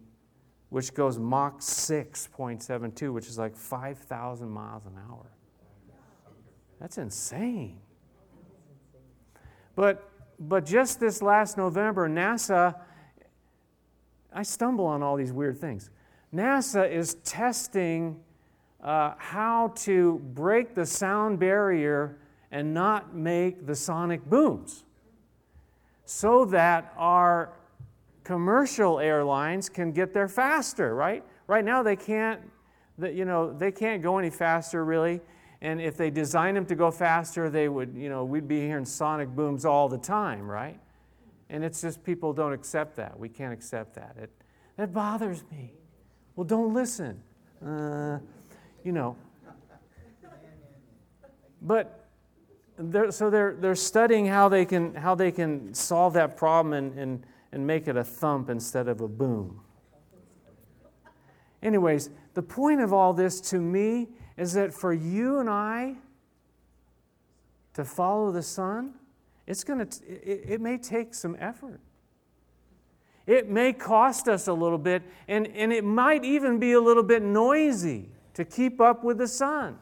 which 0.69 0.93
goes 0.93 1.17
Mach 1.17 1.60
6.72, 1.60 3.13
which 3.13 3.28
is 3.28 3.38
like 3.38 3.56
5,000 3.56 4.49
miles 4.49 4.86
an 4.86 4.93
hour. 5.10 5.32
That's 6.80 6.97
insane. 6.97 7.80
But, 9.75 10.10
but 10.39 10.65
just 10.65 10.99
this 10.99 11.21
last 11.21 11.58
November, 11.58 12.10
NASA, 12.10 12.75
I 14.33 14.43
stumble 14.43 14.85
on 14.85 15.01
all 15.01 15.15
these 15.15 15.33
weird 15.33 15.57
things. 15.59 15.89
NASA 16.33 16.89
is 16.89 17.15
testing 17.25 18.19
uh, 18.81 19.13
how 19.17 19.73
to 19.75 20.19
break 20.33 20.75
the 20.75 20.85
sound 20.85 21.39
barrier 21.39 22.17
and 22.51 22.73
not 22.73 23.15
make 23.15 23.65
the 23.65 23.75
sonic 23.75 24.23
booms 24.25 24.83
so 26.05 26.45
that 26.45 26.93
our 26.97 27.53
commercial 28.23 28.99
airlines 28.99 29.69
can 29.69 29.91
get 29.91 30.13
there 30.13 30.27
faster 30.27 30.95
right? 30.95 31.23
Right 31.47 31.65
now 31.65 31.83
they 31.83 31.95
can't 31.95 32.41
you 33.01 33.25
know 33.25 33.53
they 33.53 33.71
can't 33.71 34.01
go 34.01 34.17
any 34.17 34.29
faster 34.29 34.85
really. 34.85 35.21
And 35.61 35.81
if 35.81 35.97
they 35.97 36.09
design 36.09 36.55
them 36.55 36.65
to 36.67 36.75
go 36.75 36.89
faster 36.89 37.49
they 37.49 37.67
would 37.67 37.93
you 37.95 38.09
know 38.09 38.23
we'd 38.23 38.47
be 38.47 38.61
hearing 38.61 38.85
sonic 38.85 39.29
booms 39.29 39.65
all 39.65 39.89
the 39.89 39.97
time 39.97 40.49
right 40.49 40.79
and 41.49 41.63
it's 41.63 41.81
just 41.81 42.03
people 42.03 42.33
don't 42.33 42.53
accept 42.53 42.95
that 42.95 43.17
we 43.17 43.29
can't 43.29 43.53
accept 43.53 43.95
that 43.95 44.15
it 44.17 44.29
that 44.77 44.93
bothers 44.93 45.43
me 45.51 45.73
well 46.35 46.45
don't 46.45 46.73
listen 46.73 47.21
uh, 47.65 48.19
you 48.83 48.91
know. 48.91 49.15
But 51.62 52.07
they're, 52.77 53.12
so 53.12 53.29
they're, 53.29 53.55
they're 53.59 53.75
studying 53.75 54.25
how 54.25 54.47
they 54.47 54.65
can, 54.65 54.95
how 54.95 55.15
they 55.15 55.31
can 55.31 55.73
solve 55.73 56.13
that 56.13 56.38
problem 56.38 56.73
and, 56.73 56.97
and, 56.97 57.25
and 57.51 57.67
make 57.67 57.88
it 57.88 57.97
a 57.97 58.03
thump 58.03 58.49
instead 58.49 58.88
of 58.88 59.01
a 59.01 59.07
boom. 59.07 59.62
Anyways, 61.62 62.09
the 62.33 62.41
point 62.41 62.79
of 62.79 62.93
all 62.93 63.13
this 63.13 63.41
to 63.41 63.59
me 63.59 64.07
is 64.38 64.53
that 64.53 64.73
for 64.73 64.93
you 64.93 65.39
and 65.39 65.49
I 65.49 65.95
to 67.73 67.83
follow 67.83 68.31
the 68.31 68.41
Son, 68.41 68.93
it's 69.49 69.63
going 69.63 69.85
to, 69.85 70.07
it, 70.07 70.43
it 70.45 70.62
may 70.62 70.77
take 70.77 71.13
some 71.13 71.35
effort. 71.39 71.81
It 73.25 73.49
may 73.49 73.73
cost 73.73 74.27
us 74.29 74.47
a 74.47 74.53
little 74.53 74.77
bit, 74.77 75.03
and, 75.27 75.47
and 75.47 75.73
it 75.73 75.83
might 75.83 76.23
even 76.23 76.59
be 76.59 76.73
a 76.73 76.79
little 76.79 77.03
bit 77.03 77.21
noisy 77.21 78.09
to 78.35 78.45
keep 78.45 78.79
up 78.79 79.03
with 79.03 79.17
the 79.17 79.27
sun 79.27 79.77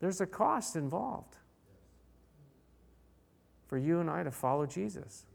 There's 0.00 0.20
a 0.20 0.26
cost 0.26 0.76
involved 0.76 1.36
for 3.66 3.76
you 3.76 4.00
and 4.00 4.08
I 4.08 4.22
to 4.22 4.30
follow 4.30 4.66
Jesus. 4.66 5.26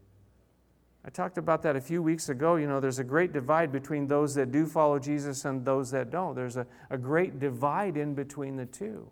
I 1.04 1.10
talked 1.10 1.36
about 1.36 1.62
that 1.62 1.76
a 1.76 1.80
few 1.80 2.02
weeks 2.02 2.28
ago. 2.28 2.56
You 2.56 2.68
know, 2.68 2.80
there's 2.80 3.00
a 3.00 3.04
great 3.04 3.32
divide 3.32 3.70
between 3.70 4.06
those 4.06 4.34
that 4.36 4.50
do 4.50 4.66
follow 4.66 4.98
Jesus 4.98 5.44
and 5.44 5.64
those 5.64 5.90
that 5.90 6.10
don't. 6.10 6.34
There's 6.34 6.56
a, 6.56 6.66
a 6.90 6.96
great 6.96 7.38
divide 7.38 7.96
in 7.96 8.14
between 8.14 8.56
the 8.56 8.66
two. 8.66 9.10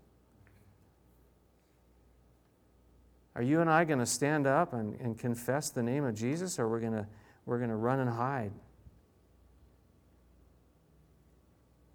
Are 3.35 3.43
you 3.43 3.61
and 3.61 3.71
I 3.71 3.85
going 3.85 4.01
to 4.01 4.07
stand 4.07 4.47
up 4.47 4.73
and, 4.73 4.99
and 5.01 5.19
confess 5.19 5.71
the 5.71 5.83
name 5.83 6.05
of 6.05 6.15
Jesus, 6.15 6.59
or 6.59 6.69
we're 6.69 6.81
going 6.81 6.93
to 6.93 7.07
we're 7.47 7.59
going 7.59 7.71
to 7.71 7.77
run 7.77 8.01
and 8.01 8.11
hide? 8.11 8.53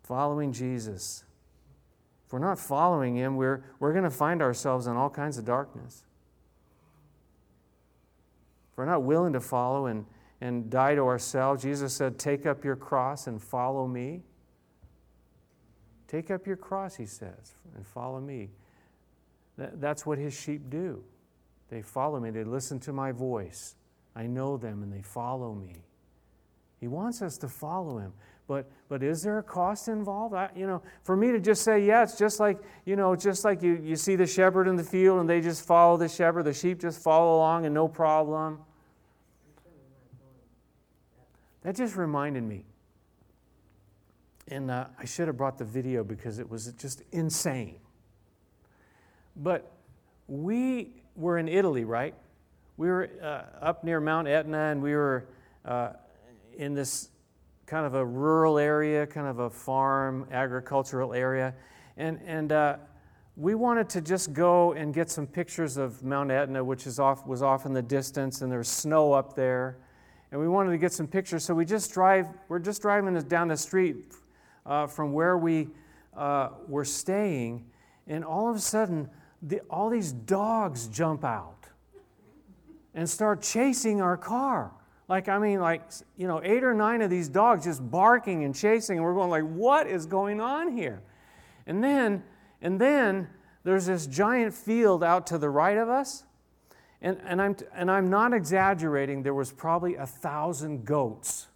following 0.06 0.54
Jesus. 0.54 1.24
If 2.26 2.34
we're 2.34 2.40
not 2.40 2.60
following 2.60 3.16
Him, 3.16 3.36
we're, 3.36 3.64
we're 3.80 3.92
going 3.92 4.04
to 4.04 4.10
find 4.10 4.42
ourselves 4.42 4.88
in 4.88 4.96
all 4.96 5.10
kinds 5.10 5.38
of 5.38 5.46
darkness. 5.46 6.04
If 8.72 8.78
we're 8.78 8.86
not 8.86 9.04
willing 9.04 9.34
to 9.34 9.40
follow 9.40 9.88
and, 9.88 10.06
and 10.42 10.70
die 10.70 10.96
to 10.96 11.02
ourselves, 11.02 11.64
Jesus 11.64 11.94
said, 11.94 12.20
Take 12.20 12.46
up 12.46 12.64
your 12.64 12.76
cross 12.76 13.28
and 13.28 13.42
follow 13.42 13.88
me. 13.88 14.22
Take 16.08 16.30
up 16.30 16.46
your 16.46 16.58
cross, 16.58 16.96
He 16.96 17.06
says, 17.06 17.56
and 17.76 17.86
follow 17.86 18.20
me. 18.20 18.50
That, 19.58 19.82
that's 19.82 20.06
what 20.06 20.18
His 20.18 20.40
sheep 20.40 20.70
do. 20.70 21.04
They 21.70 21.82
follow 21.82 22.20
me, 22.20 22.30
they 22.30 22.44
listen 22.44 22.80
to 22.82 22.94
my 22.94 23.12
voice. 23.12 23.76
I 24.16 24.28
know 24.28 24.58
them 24.58 24.84
and 24.84 24.94
they 24.94 25.02
follow 25.02 25.54
me. 25.54 25.76
He 26.80 26.88
wants 26.88 27.22
us 27.22 27.38
to 27.40 27.48
follow 27.48 27.98
Him. 27.98 28.14
But, 28.48 28.70
but 28.90 29.02
is 29.02 29.24
there 29.24 29.40
a 29.40 29.44
cost 29.44 29.88
involved? 29.88 30.36
I, 30.36 30.50
you 30.56 30.68
know, 30.68 30.84
for 31.04 31.18
me 31.18 31.32
to 31.32 31.40
just 31.40 31.64
say, 31.64 31.84
yeah, 31.84 32.04
it's 32.04 32.18
just 32.18 32.40
like, 32.40 32.60
you 32.86 32.96
know, 32.96 33.16
just 33.16 33.44
like 33.44 33.64
you, 33.64 33.80
you 33.84 33.96
see 33.96 34.16
the 34.16 34.28
shepherd 34.28 34.68
in 34.68 34.76
the 34.76 34.84
field 34.84 35.20
and 35.20 35.28
they 35.28 35.42
just 35.42 35.66
follow 35.66 35.98
the 35.98 36.08
shepherd, 36.08 36.44
the 36.44 36.54
sheep 36.54 36.80
just 36.80 37.02
follow 37.02 37.38
along 37.38 37.66
and 37.66 37.74
no 37.74 37.88
problem. 37.88 38.60
That 41.64 41.76
just 41.76 41.96
reminded 41.96 42.44
me. 42.44 42.66
And 44.48 44.70
uh, 44.70 44.86
I 45.00 45.06
should 45.06 45.26
have 45.26 45.38
brought 45.38 45.58
the 45.58 45.66
video 45.66 46.04
because 46.04 46.38
it 46.38 46.48
was 46.48 46.72
just 46.74 47.02
insane. 47.12 47.80
But 49.36 49.72
we 50.28 51.02
were 51.16 51.38
in 51.38 51.48
Italy, 51.48 51.86
right? 51.86 52.14
We 52.78 52.88
were 52.88 53.10
uh, 53.22 53.66
up 53.66 53.84
near 53.84 54.00
Mount 54.00 54.28
Etna 54.28 54.72
and 54.72 54.82
we 54.82 54.94
were 54.94 55.28
uh, 55.64 55.92
in 56.58 56.74
this 56.74 57.10
kind 57.66 57.86
of 57.86 57.96
a 57.96 58.06
rural 58.06 58.60
area, 58.60 59.08
kind 59.08 59.28
of 59.28 59.40
a 59.40 59.50
farm, 59.50 60.28
agricultural 60.32 61.14
area. 61.14 61.54
And, 61.98 62.20
and 62.26 62.52
uh, 62.52 62.78
we 63.38 63.56
wanted 63.56 63.90
to 63.90 64.02
just 64.02 64.34
go 64.34 64.74
and 64.74 64.94
get 64.94 65.10
some 65.10 65.26
pictures 65.26 65.78
of 65.78 66.04
Mount 66.04 66.32
Etna, 66.32 66.64
which 66.64 66.86
is 66.86 67.00
off, 67.00 67.26
was 67.26 67.42
off 67.42 67.66
in 67.66 67.74
the 67.74 67.82
distance, 67.82 68.42
and 68.42 68.52
there's 68.52 68.70
snow 68.70 69.14
up 69.14 69.36
there. 69.36 69.78
And 70.32 70.40
we 70.40 70.48
wanted 70.48 70.72
to 70.72 70.78
get 70.78 70.94
some 70.94 71.08
pictures, 71.08 71.44
so 71.44 71.54
we 71.54 71.66
just 71.66 71.92
drive, 71.94 72.28
we're 72.50 72.60
just 72.60 72.82
driving 72.82 73.20
down 73.24 73.48
the 73.48 73.58
street 73.58 74.14
uh, 74.66 74.88
from 74.88 75.14
where 75.14 75.38
we 75.38 75.70
uh, 76.16 76.50
were 76.68 76.86
staying, 76.86 77.66
and 78.08 78.24
all 78.24 78.50
of 78.50 78.56
a 78.56 78.60
sudden, 78.60 79.10
the, 79.48 79.60
all 79.70 79.90
these 79.90 80.12
dogs 80.12 80.88
jump 80.88 81.24
out 81.24 81.68
and 82.94 83.10
start 83.10 83.42
chasing 83.42 84.02
our 84.02 84.18
car. 84.18 84.72
Like, 85.08 85.30
I 85.30 85.38
mean, 85.38 85.60
like, 85.60 85.84
you 86.18 86.28
know, 86.28 86.42
eight 86.44 86.64
or 86.64 86.74
nine 86.74 87.02
of 87.02 87.12
these 87.12 87.30
dogs 87.30 87.66
just 87.66 87.92
barking 87.92 88.44
and 88.44 88.56
chasing, 88.56 88.98
and 88.98 89.06
we're 89.06 89.14
going 89.14 89.30
like, 89.30 89.44
what 89.44 89.86
is 89.86 90.08
going 90.08 90.42
on 90.42 90.76
here? 90.76 91.04
And 91.68 91.84
then, 91.84 92.24
and 92.62 92.82
then 92.82 93.28
there's 93.64 93.86
this 93.86 94.08
giant 94.08 94.54
field 94.54 95.04
out 95.04 95.28
to 95.28 95.38
the 95.38 95.50
right 95.50 95.78
of 95.78 95.90
us. 95.90 96.24
And, 97.02 97.20
and, 97.24 97.40
I'm, 97.40 97.56
and 97.76 97.92
I'm 97.92 98.10
not 98.10 98.34
exaggerating, 98.34 99.22
there 99.22 99.34
was 99.34 99.52
probably 99.52 99.96
a 99.96 100.08
thousand 100.08 100.86
goats 100.86 101.48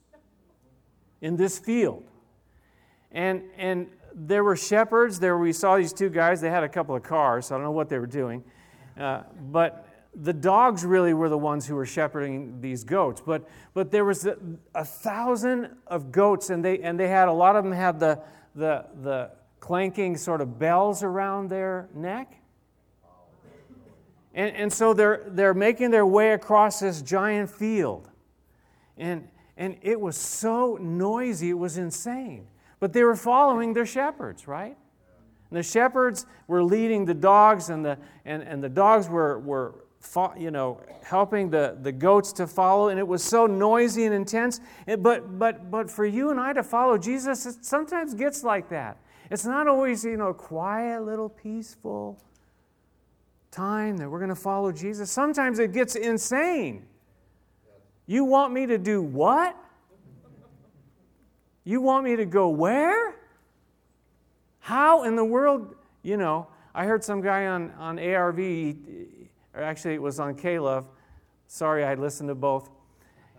in 1.22 1.38
this 1.38 1.58
field. 1.58 2.04
And, 3.12 3.44
and 3.58 3.88
there 4.14 4.44
were 4.44 4.56
shepherds. 4.56 5.20
There 5.20 5.38
we 5.38 5.54
saw 5.54 5.78
these 5.78 5.94
two 5.94 6.10
guys. 6.10 6.42
They 6.42 6.50
had 6.50 6.64
a 6.64 6.70
couple 6.70 6.96
of 6.96 7.04
cars, 7.04 7.48
so 7.48 7.56
I 7.56 7.58
don't 7.58 7.66
know 7.66 7.72
what 7.72 7.90
they 7.90 8.00
were 8.00 8.08
doing. 8.08 8.44
Uh, 9.00 9.24
but 9.52 9.88
the 10.16 10.34
dogs 10.34 10.84
really 10.84 11.14
were 11.14 11.30
the 11.30 11.38
ones 11.38 11.68
who 11.68 11.76
were 11.76 11.86
shepherding 11.86 12.60
these 12.62 12.84
goats 12.84 13.22
but 13.26 13.48
but 13.74 13.92
there 13.92 14.04
was 14.04 14.26
a, 14.26 14.38
a, 14.74 14.84
thousand 14.84 15.70
of 15.88 16.12
goats 16.12 16.50
and 16.50 16.66
they 16.66 16.80
and 16.80 17.00
they 17.00 17.08
had 17.08 17.28
a 17.28 17.32
lot 17.34 17.56
of 17.56 17.64
them 17.64 17.72
had 17.72 18.00
the 18.00 18.20
the 18.56 18.86
the 19.02 19.30
clanking 19.60 20.18
sort 20.18 20.42
of 20.42 20.58
bells 20.58 21.04
around 21.04 21.50
their 21.50 21.88
neck 21.94 22.42
and 24.34 24.56
and 24.56 24.74
so 24.74 24.94
they're 24.94 25.24
they're 25.28 25.54
making 25.54 25.92
their 25.92 26.06
way 26.06 26.32
across 26.32 26.80
this 26.80 27.02
giant 27.02 27.50
field 27.50 28.10
and 28.98 29.28
and 29.58 29.78
it 29.82 30.00
was 30.00 30.18
so 30.18 30.78
noisy 30.82 31.52
it 31.52 31.58
was 31.58 31.78
insane 31.78 32.48
but 32.80 32.94
they 32.94 33.04
were 33.04 33.16
following 33.16 33.74
their 33.74 33.86
shepherds 33.86 34.48
right 34.48 34.78
and 35.50 35.58
the 35.58 35.64
shepherds 35.64 36.26
were 36.48 36.64
leading 36.64 37.06
the 37.06 37.14
dogs 37.14 37.70
and 37.70 37.84
the 37.84 37.98
and, 38.26 38.44
and 38.44 38.64
the 38.64 38.70
dogs 38.70 39.10
were 39.10 39.40
were 39.40 39.76
you 40.38 40.50
know, 40.52 40.82
helping 41.04 41.50
the, 41.50 41.78
the 41.82 41.92
goats 41.92 42.32
to 42.34 42.48
follow, 42.48 42.90
and 42.90 43.00
it 43.00 43.08
was 43.08 43.24
so 43.24 43.46
noisy 43.46 44.06
and 44.06 44.14
intense. 44.14 44.60
but, 45.00 45.38
but, 45.38 45.70
but 45.70 45.92
for 45.92 46.06
you 46.06 46.32
and 46.32 46.40
I 46.40 46.54
to 46.54 46.64
follow 46.64 46.98
Jesus, 46.98 47.46
it 47.46 47.66
sometimes 47.66 48.14
gets 48.14 48.44
like 48.44 48.70
that. 48.70 48.98
It's 49.30 49.46
not 49.46 49.68
always, 49.68 50.04
you 50.04 50.18
know, 50.18 50.34
quiet, 50.34 51.04
little 51.04 51.30
peaceful. 51.30 52.18
time 53.52 53.98
that 53.98 54.10
we're 54.10 54.20
going 54.20 54.30
to 54.30 54.36
follow 54.36 54.72
Jesus, 54.72 55.12
sometimes 55.12 55.60
it 55.60 55.74
gets 55.74 55.96
insane. 55.96 56.86
You 58.08 58.24
want 58.24 58.54
me 58.54 58.66
to 58.66 58.78
do 58.78 59.02
what? 59.02 59.56
You 61.70 61.82
want 61.82 62.04
me 62.04 62.16
to 62.16 62.26
go 62.26 62.50
where? 62.50 63.14
How 64.58 65.04
in 65.04 65.16
the 65.16 65.24
world, 65.24 65.76
you 66.02 66.18
know, 66.18 66.48
I 66.74 66.86
heard 66.86 67.04
some 67.04 67.22
guy 67.22 67.46
on, 67.46 67.70
on 67.78 68.00
ARV, 68.00 68.40
or 69.54 69.62
actually 69.62 69.94
it 69.94 70.02
was 70.02 70.20
on 70.20 70.34
K-Love. 70.34 70.88
Sorry, 71.46 71.86
I 71.86 71.94
listened 71.94 72.30
to 72.30 72.34
both. 72.34 72.72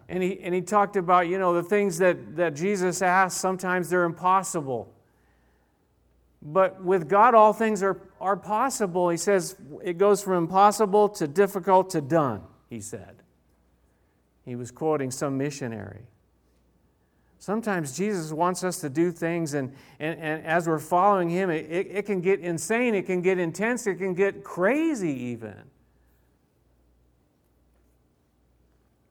And 0.08 0.22
he, 0.22 0.38
and 0.42 0.54
he 0.54 0.60
talked 0.60 0.94
about, 0.94 1.26
you 1.26 1.40
know, 1.40 1.54
the 1.54 1.64
things 1.64 1.98
that, 1.98 2.36
that 2.36 2.54
Jesus 2.54 3.02
asked, 3.02 3.38
sometimes 3.38 3.90
they're 3.90 4.04
impossible. 4.04 4.94
But 6.40 6.84
with 6.84 7.08
God, 7.08 7.34
all 7.34 7.52
things 7.52 7.82
are, 7.82 8.00
are 8.20 8.36
possible. 8.36 9.08
He 9.08 9.16
says 9.16 9.56
it 9.82 9.98
goes 9.98 10.22
from 10.22 10.34
impossible 10.34 11.08
to 11.08 11.26
difficult 11.26 11.90
to 11.90 12.00
done, 12.00 12.42
he 12.68 12.80
said. 12.80 13.24
He 14.44 14.54
was 14.54 14.70
quoting 14.70 15.10
some 15.10 15.36
missionary. 15.36 16.06
Sometimes 17.40 17.96
Jesus 17.96 18.32
wants 18.32 18.62
us 18.62 18.80
to 18.80 18.90
do 18.90 19.10
things, 19.10 19.54
and, 19.54 19.72
and, 19.98 20.20
and 20.20 20.44
as 20.44 20.68
we're 20.68 20.78
following 20.78 21.30
Him, 21.30 21.48
it, 21.48 21.66
it, 21.70 21.86
it 21.90 22.02
can 22.06 22.20
get 22.20 22.40
insane, 22.40 22.94
it 22.94 23.06
can 23.06 23.22
get 23.22 23.38
intense, 23.38 23.86
it 23.86 23.94
can 23.94 24.12
get 24.12 24.44
crazy 24.44 25.10
even. 25.10 25.56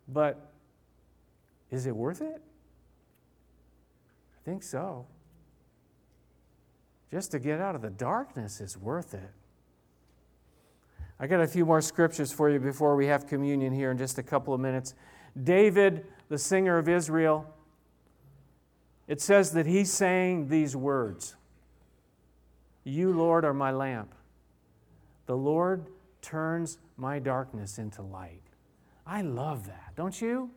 But 0.08 0.52
is 1.72 1.88
it 1.88 1.96
worth 1.96 2.22
it? 2.22 2.40
I 4.38 4.46
think 4.46 4.62
so. 4.62 5.08
Just 7.10 7.32
to 7.32 7.40
get 7.40 7.60
out 7.60 7.74
of 7.74 7.82
the 7.82 7.90
darkness 7.90 8.62
is 8.62 8.78
worth 8.78 9.16
it. 9.16 9.32
I 11.20 11.26
got 11.26 11.42
a 11.42 11.48
few 11.48 11.66
more 11.66 11.82
scriptures 11.82 12.32
for 12.32 12.48
you 12.52 12.60
before 12.60 12.96
we 12.96 13.08
have 13.08 13.26
communion 13.26 13.74
here 13.74 13.90
in 13.90 13.98
just 13.98 14.20
a 14.20 14.24
couple 14.24 14.54
of 14.54 14.60
minutes. 14.60 14.94
David, 15.44 16.06
the 16.30 16.38
singer 16.38 16.78
of 16.78 16.88
Israel, 16.88 17.52
it 19.10 19.20
says 19.20 19.53
that 19.53 19.66
he 19.66 19.84
sang 19.84 20.47
these 20.47 20.76
words 20.76 21.36
You, 22.84 23.12
Lord, 23.12 23.43
are 23.43 23.55
my 23.55 23.72
lamp. 23.72 24.14
The 25.26 25.36
Lord 25.36 25.88
turns 26.22 26.78
my 26.95 27.18
darkness 27.18 27.80
into 27.80 28.03
light. 28.03 28.43
I 29.05 29.24
love 29.24 29.66
that, 29.66 29.93
don't 29.95 30.22
you? 30.22 30.51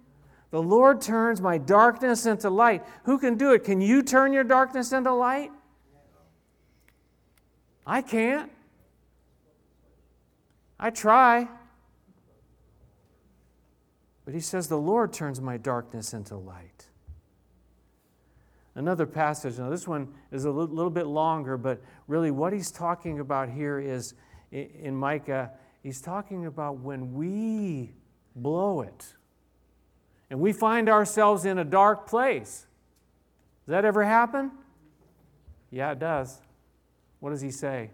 The 0.51 0.63
Lord 0.63 1.01
turns 1.01 1.41
my 1.41 1.57
darkness 1.57 2.27
into 2.27 2.51
light. 2.51 2.85
Who 3.05 3.19
can 3.19 3.39
do 3.39 3.53
it? 3.53 3.65
Can 3.65 3.81
you 3.81 4.03
turn 4.03 4.35
your 4.35 4.45
darkness 4.45 4.93
into 4.93 5.13
light? 5.15 5.51
I 7.87 8.03
can't. 8.03 8.53
I 10.79 10.91
try. 10.91 11.49
But 14.27 14.35
he 14.35 14.41
says, 14.41 14.69
The 14.69 14.77
Lord 14.77 15.15
turns 15.15 15.41
my 15.41 15.57
darkness 15.57 16.13
into 16.13 16.37
light. 16.37 16.89
Another 18.75 19.07
passage, 19.07 19.59
now 19.59 19.69
this 19.69 19.87
one 19.87 20.09
is 20.31 20.47
a 20.47 20.51
little 20.51 20.91
bit 20.91 21.07
longer, 21.07 21.59
but 21.59 21.83
really 22.09 22.31
what 22.31 22.53
he's 22.53 22.71
talking 22.71 23.21
about 23.21 23.51
here 23.51 23.79
is 23.79 24.15
in 24.51 24.97
Micah, 24.97 25.51
he's 25.83 26.01
talking 26.01 26.47
about 26.47 26.79
when 26.79 27.13
we 27.13 27.93
blow 28.35 28.81
it 28.81 29.15
and 30.31 30.41
we 30.41 30.53
find 30.53 30.89
ourselves 30.89 31.45
in 31.45 31.59
a 31.59 31.65
dark 31.65 32.07
place. 32.09 32.67
Does 33.67 33.73
that 33.73 33.85
ever 33.85 34.05
happen? 34.05 34.51
Yeah, 35.71 35.93
it 35.93 35.99
does. 35.99 36.41
What 37.21 37.31
does 37.31 37.43
he 37.43 37.51
say? 37.51 37.91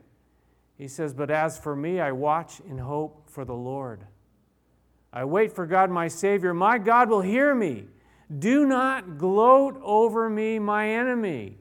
He 0.76 0.87
says, 0.87 1.12
But 1.12 1.31
as 1.31 1.59
for 1.59 1.74
me, 1.74 2.01
I 2.01 2.12
watch 2.12 2.61
in 2.61 2.79
hope 2.79 3.29
for 3.29 3.45
the 3.45 3.55
Lord. 3.55 4.05
I 5.12 5.24
wait 5.24 5.53
for 5.53 5.66
God, 5.66 5.91
my 5.91 6.07
Savior. 6.09 6.55
My 6.55 6.79
God 6.79 7.09
will 7.09 7.20
hear 7.20 7.55
me. 7.55 7.87
Do 8.37 8.66
not 8.66 9.16
gloat 9.16 9.81
over 9.83 10.29
me, 10.29 10.59
my 10.59 10.91
enemy. 10.91 11.59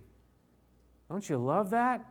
Don't 1.10 1.28
you 1.30 1.38
love 1.38 1.70
that? 1.70 2.06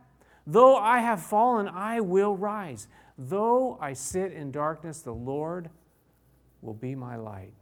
Though 0.47 0.75
I 0.75 0.99
have 0.99 1.21
fallen, 1.21 1.67
I 1.67 1.99
will 1.99 2.35
rise. 2.35 2.87
Though 3.17 3.77
I 3.79 3.93
sit 3.93 4.31
in 4.31 4.51
darkness, 4.51 5.01
the 5.01 5.13
Lord 5.13 5.69
will 6.61 6.73
be 6.73 6.95
my 6.95 7.17
light. 7.17 7.53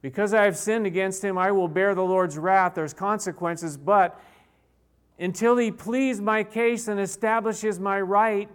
Because 0.00 0.32
I 0.32 0.44
have 0.44 0.56
sinned 0.56 0.86
against 0.86 1.22
him, 1.22 1.36
I 1.36 1.52
will 1.52 1.68
bear 1.68 1.94
the 1.94 2.02
Lord's 2.02 2.38
wrath. 2.38 2.74
There's 2.74 2.94
consequences, 2.94 3.76
but 3.76 4.20
until 5.18 5.56
he 5.56 5.70
pleads 5.70 6.20
my 6.20 6.44
case 6.44 6.88
and 6.88 7.00
establishes 7.00 7.80
my 7.80 8.00
right, 8.00 8.48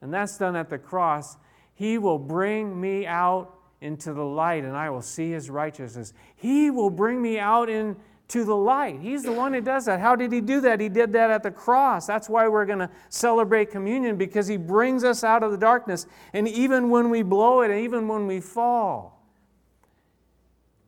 and 0.00 0.12
that's 0.12 0.38
done 0.38 0.54
at 0.56 0.68
the 0.68 0.78
cross, 0.78 1.36
he 1.74 1.98
will 1.98 2.18
bring 2.18 2.78
me 2.78 3.06
out 3.06 3.57
into 3.80 4.12
the 4.12 4.24
light 4.24 4.64
and 4.64 4.76
I 4.76 4.90
will 4.90 5.02
see 5.02 5.30
his 5.30 5.50
righteousness. 5.50 6.12
He 6.36 6.70
will 6.70 6.90
bring 6.90 7.22
me 7.22 7.38
out 7.38 7.68
into 7.68 8.44
the 8.44 8.56
light. 8.56 9.00
He's 9.00 9.22
the 9.22 9.32
one 9.32 9.54
who 9.54 9.60
does 9.60 9.86
that. 9.86 10.00
How 10.00 10.16
did 10.16 10.32
he 10.32 10.40
do 10.40 10.60
that? 10.62 10.80
He 10.80 10.88
did 10.88 11.12
that 11.12 11.30
at 11.30 11.42
the 11.42 11.50
cross. 11.50 12.06
That's 12.06 12.28
why 12.28 12.48
we're 12.48 12.66
going 12.66 12.80
to 12.80 12.90
celebrate 13.08 13.70
communion 13.70 14.16
because 14.16 14.46
he 14.46 14.56
brings 14.56 15.04
us 15.04 15.22
out 15.22 15.42
of 15.42 15.52
the 15.52 15.58
darkness. 15.58 16.06
And 16.32 16.48
even 16.48 16.90
when 16.90 17.10
we 17.10 17.22
blow 17.22 17.62
it, 17.62 17.70
and 17.70 17.80
even 17.80 18.08
when 18.08 18.26
we 18.26 18.40
fall, 18.40 19.24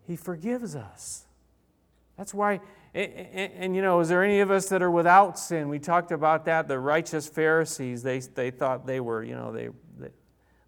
he 0.07 0.17
forgives 0.17 0.75
us. 0.75 1.27
That's 2.17 2.35
why 2.35 2.61
and, 2.93 3.13
and, 3.13 3.53
and, 3.53 3.77
you 3.77 3.83
know, 3.83 4.01
is 4.01 4.09
there 4.09 4.25
any 4.25 4.41
of 4.41 4.51
us 4.51 4.69
that 4.71 4.83
are 4.83 4.91
without 4.91 5.39
sin? 5.39 5.69
We 5.69 5.79
talked 5.79 6.11
about 6.11 6.45
that. 6.47 6.67
The 6.67 6.79
righteous 6.79 7.29
Pharisees, 7.29 8.03
they, 8.03 8.19
they 8.19 8.51
thought 8.51 8.85
they 8.85 8.99
were, 8.99 9.23
you 9.23 9.37
know, 9.37 9.53
they, 9.53 9.69
they, 9.99 10.09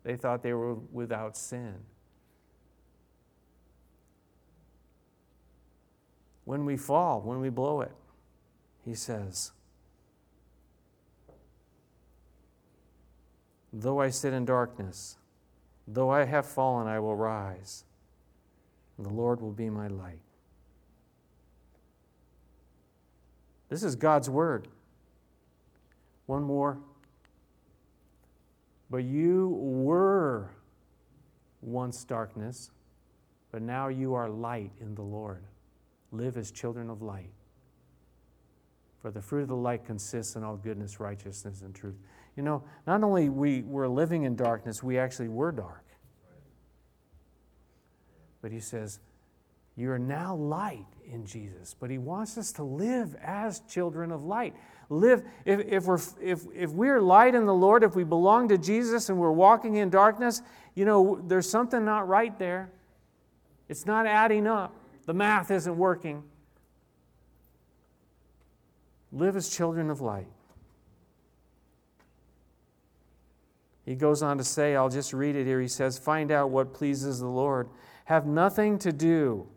they 0.05 0.17
thought 0.17 0.43
they 0.43 0.53
were 0.53 0.75
without 0.75 1.37
sin. 1.37 1.75
When 6.45 6.65
we 6.65 6.77
fall, 6.77 7.21
when 7.21 7.41
we 7.41 7.49
blow 7.49 7.81
it, 7.81 7.93
he 8.85 8.95
says. 8.95 9.53
Though 13.73 14.01
I 14.01 14.11
sit 14.11 14.33
in 14.33 14.45
darkness, 14.45 15.17
though 15.87 16.11
I 16.11 16.25
have 16.25 16.47
fallen, 16.47 16.87
I 16.87 16.99
will 16.99 17.17
rise, 17.17 17.85
and 18.97 19.07
the 19.07 19.13
Lord 19.13 19.41
will 19.41 19.53
be 19.53 19.71
my 19.71 19.87
light. 19.87 20.21
This 23.69 23.83
is 23.83 23.97
God's 23.97 24.29
word. 24.29 24.69
One 26.27 26.43
more. 26.43 26.79
But 28.91 29.05
you 29.05 29.49
were 29.49 30.51
once 31.63 32.05
darkness, 32.05 32.71
but 33.51 33.63
now 33.63 33.89
you 33.89 34.13
are 34.13 34.29
light 34.29 34.73
in 34.81 34.95
the 34.95 35.03
Lord 35.03 35.43
live 36.13 36.37
as 36.37 36.51
children 36.51 36.91
of 36.91 37.03
light. 37.03 37.33
For 39.01 39.11
the 39.11 39.21
fruit 39.21 39.43
of 39.43 39.49
the 39.49 39.57
light 39.57 39.85
consists 39.85 40.37
in 40.37 40.45
all 40.45 40.57
goodness, 40.57 41.01
righteousness, 41.01 41.63
and 41.63 41.75
truth. 41.75 41.97
You 42.37 42.45
know, 42.45 42.63
not 42.87 43.03
only 43.03 43.29
we 43.29 43.63
were 43.63 43.89
living 43.89 44.23
in 44.23 44.37
darkness, 44.37 44.83
we 44.83 44.99
actually 44.99 45.29
were 45.29 45.51
dark. 45.51 45.85
But 48.41 48.53
he 48.53 48.61
says, 48.61 49.01
You 49.77 49.91
are 49.91 49.99
now 49.99 50.37
light 50.37 50.87
in 51.05 51.27
Jesus. 51.27 51.75
But 51.79 51.91
he 51.91 51.99
wants 51.99 52.39
us 52.39 52.53
to 52.53 52.63
live 52.63 53.17
as 53.23 53.61
children 53.69 54.13
of 54.13 54.25
light. 54.25 54.55
Live, 54.89 55.23
if, 55.45 55.61
if, 55.61 55.85
we're, 55.85 55.99
if, 56.21 56.45
if 56.55 56.71
we're 56.71 57.01
light 57.01 57.35
in 57.35 57.47
the 57.47 57.55
Lord, 57.55 57.83
if 57.83 57.97
we 57.97 58.05
belong 58.05 58.49
to 58.49 58.59
Jesus 58.59 59.09
and 59.09 59.19
we're 59.19 59.33
walking 59.33 59.77
in 59.77 59.91
darkness, 59.91 60.43
you 60.75 60.85
know, 60.85 61.21
there's 61.27 61.49
something 61.49 61.85
not 61.85 62.07
right 62.09 62.39
there. 62.39 62.71
It's 63.69 63.87
not 63.87 64.07
adding 64.07 64.47
up. 64.47 64.75
The 65.07 65.15
math 65.15 65.51
isn't 65.51 65.77
working. 65.77 66.23
Live 69.13 69.37
as 69.37 69.49
children 69.49 69.91
of 69.91 70.01
light. 70.01 70.29
He 73.85 73.97
goes 73.97 74.23
on 74.23 74.39
to 74.39 74.45
say, 74.45 74.77
I'll 74.77 74.89
just 74.89 75.13
read 75.13 75.35
it 75.35 75.45
here. 75.45 75.61
He 75.61 75.69
says, 75.69 75.99
Find 75.99 76.31
out 76.31 76.51
what 76.51 76.73
pleases 76.73 77.19
the 77.19 77.27
Lord. 77.27 77.69
Have 78.05 78.27
nothing 78.27 78.79
to 78.79 78.93
do 78.93 79.49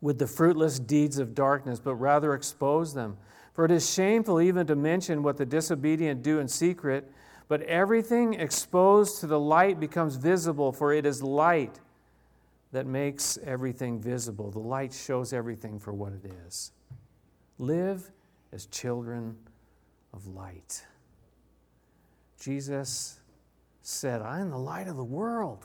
with 0.00 0.18
the 0.18 0.26
fruitless 0.26 0.78
deeds 0.78 1.18
of 1.18 1.34
darkness, 1.34 1.80
but 1.80 1.96
rather 1.96 2.34
expose 2.34 2.94
them. 2.94 3.16
For 3.54 3.64
it 3.64 3.70
is 3.70 3.92
shameful 3.92 4.40
even 4.40 4.66
to 4.66 4.76
mention 4.76 5.22
what 5.22 5.36
the 5.36 5.46
disobedient 5.46 6.22
do 6.22 6.38
in 6.38 6.48
secret, 6.48 7.10
but 7.48 7.62
everything 7.62 8.34
exposed 8.34 9.20
to 9.20 9.26
the 9.26 9.38
light 9.38 9.80
becomes 9.80 10.16
visible, 10.16 10.72
for 10.72 10.92
it 10.92 11.06
is 11.06 11.22
light 11.22 11.80
that 12.74 12.86
makes 12.86 13.38
everything 13.44 14.00
visible. 14.00 14.50
The 14.50 14.58
light 14.58 14.92
shows 14.92 15.32
everything 15.32 15.78
for 15.78 15.92
what 15.92 16.12
it 16.12 16.28
is. 16.44 16.72
Live 17.56 18.10
as 18.52 18.66
children 18.66 19.36
of 20.12 20.26
light. 20.26 20.84
Jesus 22.40 23.20
said, 23.82 24.22
I 24.22 24.40
am 24.40 24.50
the 24.50 24.58
light 24.58 24.88
of 24.88 24.96
the 24.96 25.04
world. 25.04 25.64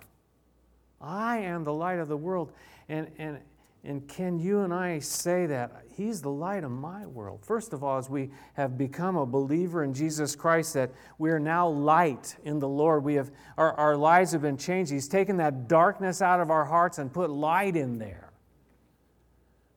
I 1.01 1.39
am 1.39 1.64
the 1.64 1.74
light 1.74 1.97
of 1.97 2.10
the 2.10 2.18
world. 2.18 2.51
And, 2.89 3.07
and, 3.18 3.39
And 3.84 4.05
can 4.07 4.39
you 4.39 4.59
and 4.61 4.73
I 4.73 4.99
say 4.99 5.45
that? 5.45 5.84
He's 5.95 6.21
the 6.21 6.30
light 6.30 6.63
of 6.63 6.71
my 6.71 7.05
world. 7.05 7.45
First 7.45 7.71
of 7.71 7.84
all, 7.84 7.97
as 7.97 8.09
we 8.09 8.30
have 8.53 8.77
become 8.77 9.15
a 9.15 9.25
believer 9.25 9.84
in 9.84 9.93
Jesus 9.93 10.36
Christ, 10.36 10.73
that 10.73 10.91
we 11.17 11.30
are 11.30 11.39
now 11.39 11.67
light 11.67 12.36
in 12.43 12.59
the 12.59 12.67
Lord. 12.67 13.03
We 13.03 13.15
have, 13.15 13.32
our, 13.57 13.73
our 13.73 13.95
lives 13.95 14.34
have 14.34 14.41
been 14.41 14.57
changed. 14.57 14.91
He's 14.91 15.07
taken 15.07 15.38
that 15.38 15.69
darkness 15.69 16.21
out 16.21 16.41
of 16.41 16.51
our 16.51 16.65
hearts 16.65 16.97
and 16.97 17.11
put 17.11 17.30
light 17.30 17.77
in 17.77 17.99
there. 17.99 18.34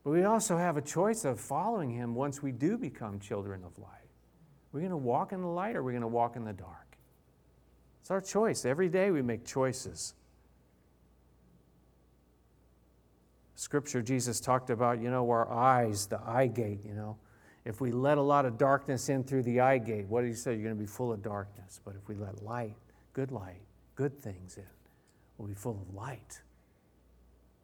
But 0.02 0.10
we 0.10 0.24
also 0.24 0.56
have 0.56 0.76
a 0.76 0.82
choice 0.82 1.24
of 1.24 1.38
following 1.38 1.90
Him 1.90 2.14
once 2.16 2.42
we 2.42 2.50
do 2.50 2.76
become 2.76 3.20
children 3.20 3.62
of 3.64 3.78
light. 3.78 3.88
We're 4.72 4.80
going 4.80 4.90
to 4.90 4.96
walk 4.96 5.32
in 5.32 5.42
the 5.42 5.46
light 5.46 5.76
or 5.76 5.80
are 5.80 5.82
we 5.84 5.92
going 5.92 6.02
to 6.02 6.08
walk 6.08 6.34
in 6.34 6.44
the 6.44 6.52
dark? 6.52 6.96
It's 8.00 8.10
our 8.10 8.20
choice. 8.20 8.64
Every 8.64 8.88
day 8.88 9.12
we 9.12 9.22
make 9.22 9.44
choices. 9.44 10.14
Scripture, 13.54 14.02
Jesus 14.02 14.40
talked 14.40 14.70
about, 14.70 15.00
you 15.00 15.10
know, 15.10 15.28
our 15.30 15.50
eyes, 15.50 16.06
the 16.06 16.20
eye 16.26 16.46
gate, 16.46 16.80
you 16.84 16.94
know. 16.94 17.16
If 17.64 17.80
we 17.80 17.92
let 17.92 18.18
a 18.18 18.22
lot 18.22 18.44
of 18.44 18.58
darkness 18.58 19.08
in 19.08 19.22
through 19.22 19.44
the 19.44 19.60
eye 19.60 19.78
gate, 19.78 20.06
what 20.08 20.22
did 20.22 20.28
he 20.28 20.34
say? 20.34 20.52
You're 20.54 20.64
going 20.64 20.74
to 20.74 20.80
be 20.80 20.86
full 20.86 21.12
of 21.12 21.22
darkness. 21.22 21.80
But 21.84 21.94
if 21.94 22.08
we 22.08 22.16
let 22.16 22.42
light, 22.42 22.74
good 23.12 23.30
light, 23.30 23.62
good 23.94 24.20
things 24.20 24.56
in, 24.56 24.64
we'll 25.38 25.48
be 25.48 25.54
full 25.54 25.80
of 25.80 25.94
light. 25.94 26.40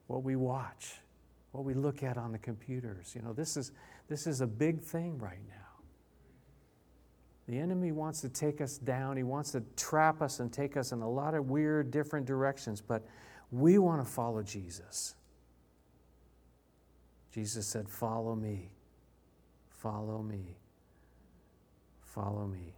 What 0.07 0.23
we 0.23 0.37
watch, 0.37 0.95
what 1.53 1.65
we 1.65 1.75
look 1.75 2.03
at 2.03 2.17
on 2.17 2.31
the 2.31 2.39
computers, 2.39 3.13
you 3.15 3.23
know, 3.23 3.33
this 3.33 3.57
is, 3.57 3.73
this 4.09 4.27
is 4.27 4.41
a 4.41 4.47
big 4.47 4.81
thing 4.81 5.19
right 5.19 5.43
now. 5.49 5.55
The 7.49 7.59
enemy 7.59 7.93
wants 7.93 8.21
to 8.21 8.29
take 8.29 8.61
us 8.61 8.77
down. 8.77 9.17
He 9.17 9.23
wants 9.23 9.53
to 9.53 9.63
trap 9.75 10.21
us 10.21 10.39
and 10.39 10.53
take 10.53 10.77
us 10.77 10.93
in 10.93 11.01
a 11.01 11.11
lot 11.11 11.35
of 11.35 11.49
weird, 11.49 11.91
different 11.91 12.27
directions, 12.27 12.83
but 12.83 13.07
we 13.51 13.79
want 13.79 14.05
to 14.05 14.11
follow 14.11 14.43
Jesus. 14.43 15.15
Jesus 17.33 17.67
said, 17.67 17.89
Follow 17.89 18.35
me, 18.35 18.71
follow 19.69 20.23
me, 20.23 20.57
follow 22.03 22.47
me. 22.47 22.75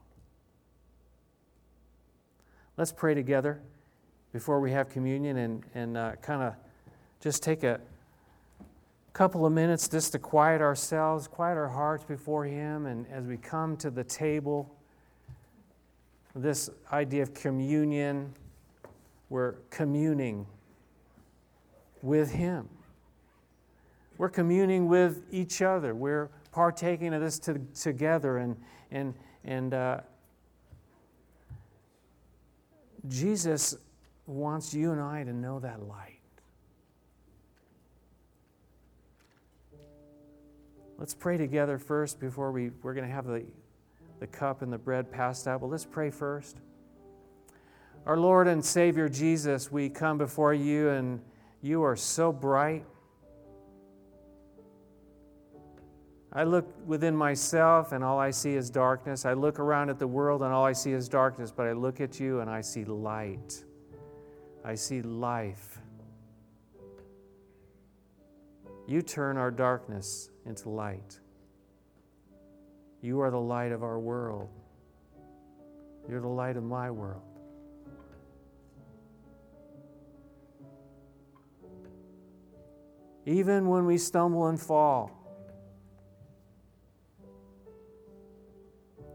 Let's 2.76 2.92
pray 2.92 3.14
together 3.14 3.60
before 4.32 4.60
we 4.60 4.70
have 4.72 4.88
communion 4.88 5.36
and, 5.36 5.64
and 5.74 5.96
uh, 5.96 6.12
kind 6.22 6.42
of 6.42 6.54
just 7.20 7.42
take 7.42 7.62
a 7.62 7.80
couple 9.12 9.44
of 9.44 9.52
minutes 9.52 9.88
just 9.88 10.12
to 10.12 10.18
quiet 10.18 10.60
ourselves, 10.60 11.28
quiet 11.28 11.56
our 11.56 11.68
hearts 11.68 12.04
before 12.04 12.44
Him, 12.44 12.86
and 12.86 13.06
as 13.12 13.26
we 13.26 13.36
come 13.36 13.76
to 13.78 13.90
the 13.90 14.04
table, 14.04 14.74
this 16.34 16.70
idea 16.92 17.22
of 17.22 17.34
communion, 17.34 18.32
we're 19.28 19.54
communing 19.68 20.46
with 22.02 22.32
Him. 22.32 22.68
We're 24.20 24.28
communing 24.28 24.86
with 24.86 25.22
each 25.30 25.62
other. 25.62 25.94
We're 25.94 26.28
partaking 26.52 27.14
of 27.14 27.22
this 27.22 27.38
to, 27.38 27.58
together. 27.74 28.36
And, 28.36 28.54
and, 28.90 29.14
and 29.44 29.72
uh, 29.72 30.00
Jesus 33.08 33.76
wants 34.26 34.74
you 34.74 34.92
and 34.92 35.00
I 35.00 35.24
to 35.24 35.32
know 35.32 35.58
that 35.60 35.88
light. 35.88 36.20
Let's 40.98 41.14
pray 41.14 41.38
together 41.38 41.78
first 41.78 42.20
before 42.20 42.52
we, 42.52 42.72
we're 42.82 42.92
going 42.92 43.08
to 43.08 43.14
have 43.14 43.24
the, 43.24 43.42
the 44.18 44.26
cup 44.26 44.60
and 44.60 44.70
the 44.70 44.76
bread 44.76 45.10
passed 45.10 45.48
out. 45.48 45.62
Well, 45.62 45.70
let's 45.70 45.86
pray 45.86 46.10
first. 46.10 46.58
Our 48.04 48.18
Lord 48.18 48.48
and 48.48 48.62
Savior 48.62 49.08
Jesus, 49.08 49.72
we 49.72 49.88
come 49.88 50.18
before 50.18 50.52
you 50.52 50.90
and 50.90 51.22
you 51.62 51.82
are 51.82 51.96
so 51.96 52.30
bright. 52.30 52.84
I 56.32 56.44
look 56.44 56.66
within 56.86 57.16
myself 57.16 57.90
and 57.92 58.04
all 58.04 58.18
I 58.18 58.30
see 58.30 58.54
is 58.54 58.70
darkness. 58.70 59.24
I 59.24 59.32
look 59.32 59.58
around 59.58 59.90
at 59.90 59.98
the 59.98 60.06
world 60.06 60.42
and 60.42 60.52
all 60.52 60.64
I 60.64 60.72
see 60.72 60.92
is 60.92 61.08
darkness, 61.08 61.50
but 61.50 61.66
I 61.66 61.72
look 61.72 62.00
at 62.00 62.20
you 62.20 62.40
and 62.40 62.48
I 62.48 62.60
see 62.60 62.84
light. 62.84 63.64
I 64.64 64.76
see 64.76 65.02
life. 65.02 65.80
You 68.86 69.02
turn 69.02 69.36
our 69.36 69.50
darkness 69.50 70.30
into 70.46 70.68
light. 70.68 71.18
You 73.02 73.20
are 73.20 73.30
the 73.30 73.40
light 73.40 73.72
of 73.72 73.82
our 73.82 73.98
world. 73.98 74.50
You're 76.08 76.20
the 76.20 76.28
light 76.28 76.56
of 76.56 76.62
my 76.62 76.90
world. 76.90 77.22
Even 83.26 83.68
when 83.68 83.84
we 83.84 83.98
stumble 83.98 84.46
and 84.46 84.60
fall, 84.60 85.19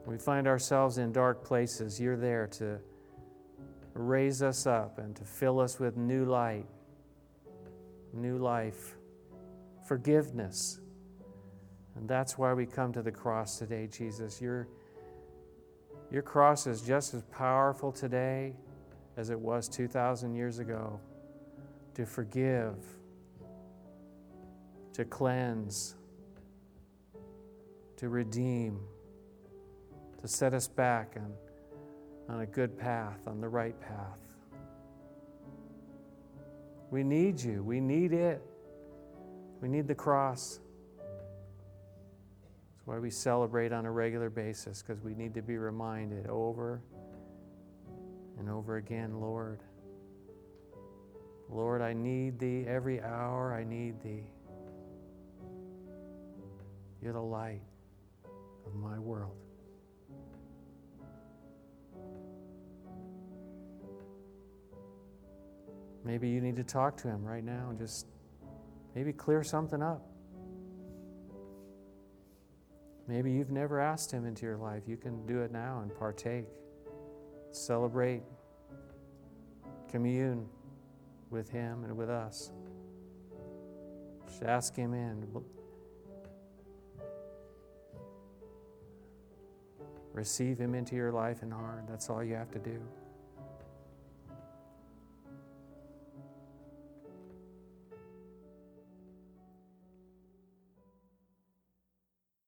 we 0.06 0.18
find 0.18 0.48
ourselves 0.48 0.98
in 0.98 1.12
dark 1.12 1.44
places, 1.44 2.00
you're 2.00 2.18
there 2.18 2.48
to 2.48 2.80
raise 3.94 4.44
us 4.44 4.68
up 4.68 5.00
and 5.00 5.16
to 5.16 5.24
fill 5.24 5.60
us 5.60 5.80
with 5.80 5.98
new 5.98 6.26
light, 6.26 6.68
new 8.14 8.38
life, 8.38 8.96
forgiveness. 9.88 10.80
And 11.96 12.08
that's 12.08 12.38
why 12.38 12.54
we 12.54 12.66
come 12.66 12.94
to 12.94 13.02
the 13.02 13.12
cross 13.12 13.58
today, 13.58 13.88
Jesus. 13.88 14.42
Your, 14.42 14.68
your 16.12 16.22
cross 16.22 16.68
is 16.68 16.82
just 16.82 17.14
as 17.14 17.24
powerful 17.24 17.92
today 17.92 18.54
as 19.18 19.30
it 19.30 19.40
was 19.40 19.68
2,000 19.70 20.36
years 20.36 20.60
ago 20.60 21.00
to 21.96 22.06
forgive, 22.06 22.76
to 24.94 25.06
cleanse, 25.06 25.96
to 27.96 28.10
redeem 28.10 28.80
to 30.26 30.32
set 30.32 30.56
us 30.56 30.68
back 30.68 31.18
on, 31.18 31.32
on 32.36 32.42
a 32.42 32.46
good 32.48 32.76
path, 32.76 33.28
on 33.28 33.40
the 33.40 33.48
right 33.48 33.80
path. 33.80 34.20
We 36.90 37.04
need 37.04 37.40
you. 37.40 37.62
We 37.62 37.80
need 37.80 38.12
it. 38.12 38.42
We 39.62 39.68
need 39.68 39.88
the 39.88 39.94
cross. 39.94 40.60
That's 40.98 42.86
why 42.86 42.98
we 42.98 43.12
celebrate 43.12 43.72
on 43.72 43.86
a 43.86 43.92
regular 43.92 44.32
basis, 44.32 44.82
because 44.82 45.00
we 45.04 45.14
need 45.14 45.36
to 45.36 45.44
be 45.44 45.58
reminded 45.58 46.26
over 46.28 46.82
and 48.40 48.50
over 48.50 48.78
again, 48.78 49.22
Lord. 49.22 49.60
Lord, 51.52 51.84
I 51.84 51.94
need 51.94 52.40
thee 52.40 52.66
every 52.68 53.00
hour. 53.00 53.54
I 53.54 53.64
need 53.64 54.02
thee. 54.02 54.24
You're 57.00 57.14
the 57.14 57.22
light 57.22 57.62
of 58.66 58.74
my 58.74 58.98
world. 58.98 59.45
Maybe 66.06 66.30
you 66.30 66.40
need 66.40 66.56
to 66.58 66.64
talk 66.64 66.96
to 66.98 67.08
him 67.08 67.26
right 67.26 67.44
now 67.44 67.70
and 67.72 67.80
just 67.80 68.06
maybe 68.94 69.12
clear 69.12 69.44
something 69.44 69.82
up. 69.82 70.08
Maybe 73.08 73.32
you've 73.32 73.52
never 73.52 73.80
asked 73.80 74.12
him 74.12 74.26
into 74.26 74.46
your 74.46 74.58
life. 74.58 74.84
You 74.88 74.98
can 74.98 75.26
do 75.26 75.42
it 75.42 75.52
now 75.52 75.80
and 75.82 75.94
partake, 75.96 76.46
celebrate, 77.52 78.22
commune 79.90 80.48
with 81.32 81.50
him 81.50 81.84
and 81.84 81.98
with 81.98 82.10
us. 82.10 82.52
Just 84.28 84.44
ask 84.44 84.76
him 84.76 84.94
in. 84.94 85.28
Receive 90.14 90.60
him 90.60 90.76
into 90.76 90.96
your 90.96 91.12
life 91.12 91.42
and 91.42 91.52
heart. 91.52 91.86
That's 91.88 92.10
all 92.10 92.24
you 92.24 92.36
have 92.36 92.52
to 92.52 92.60
do. 92.60 92.80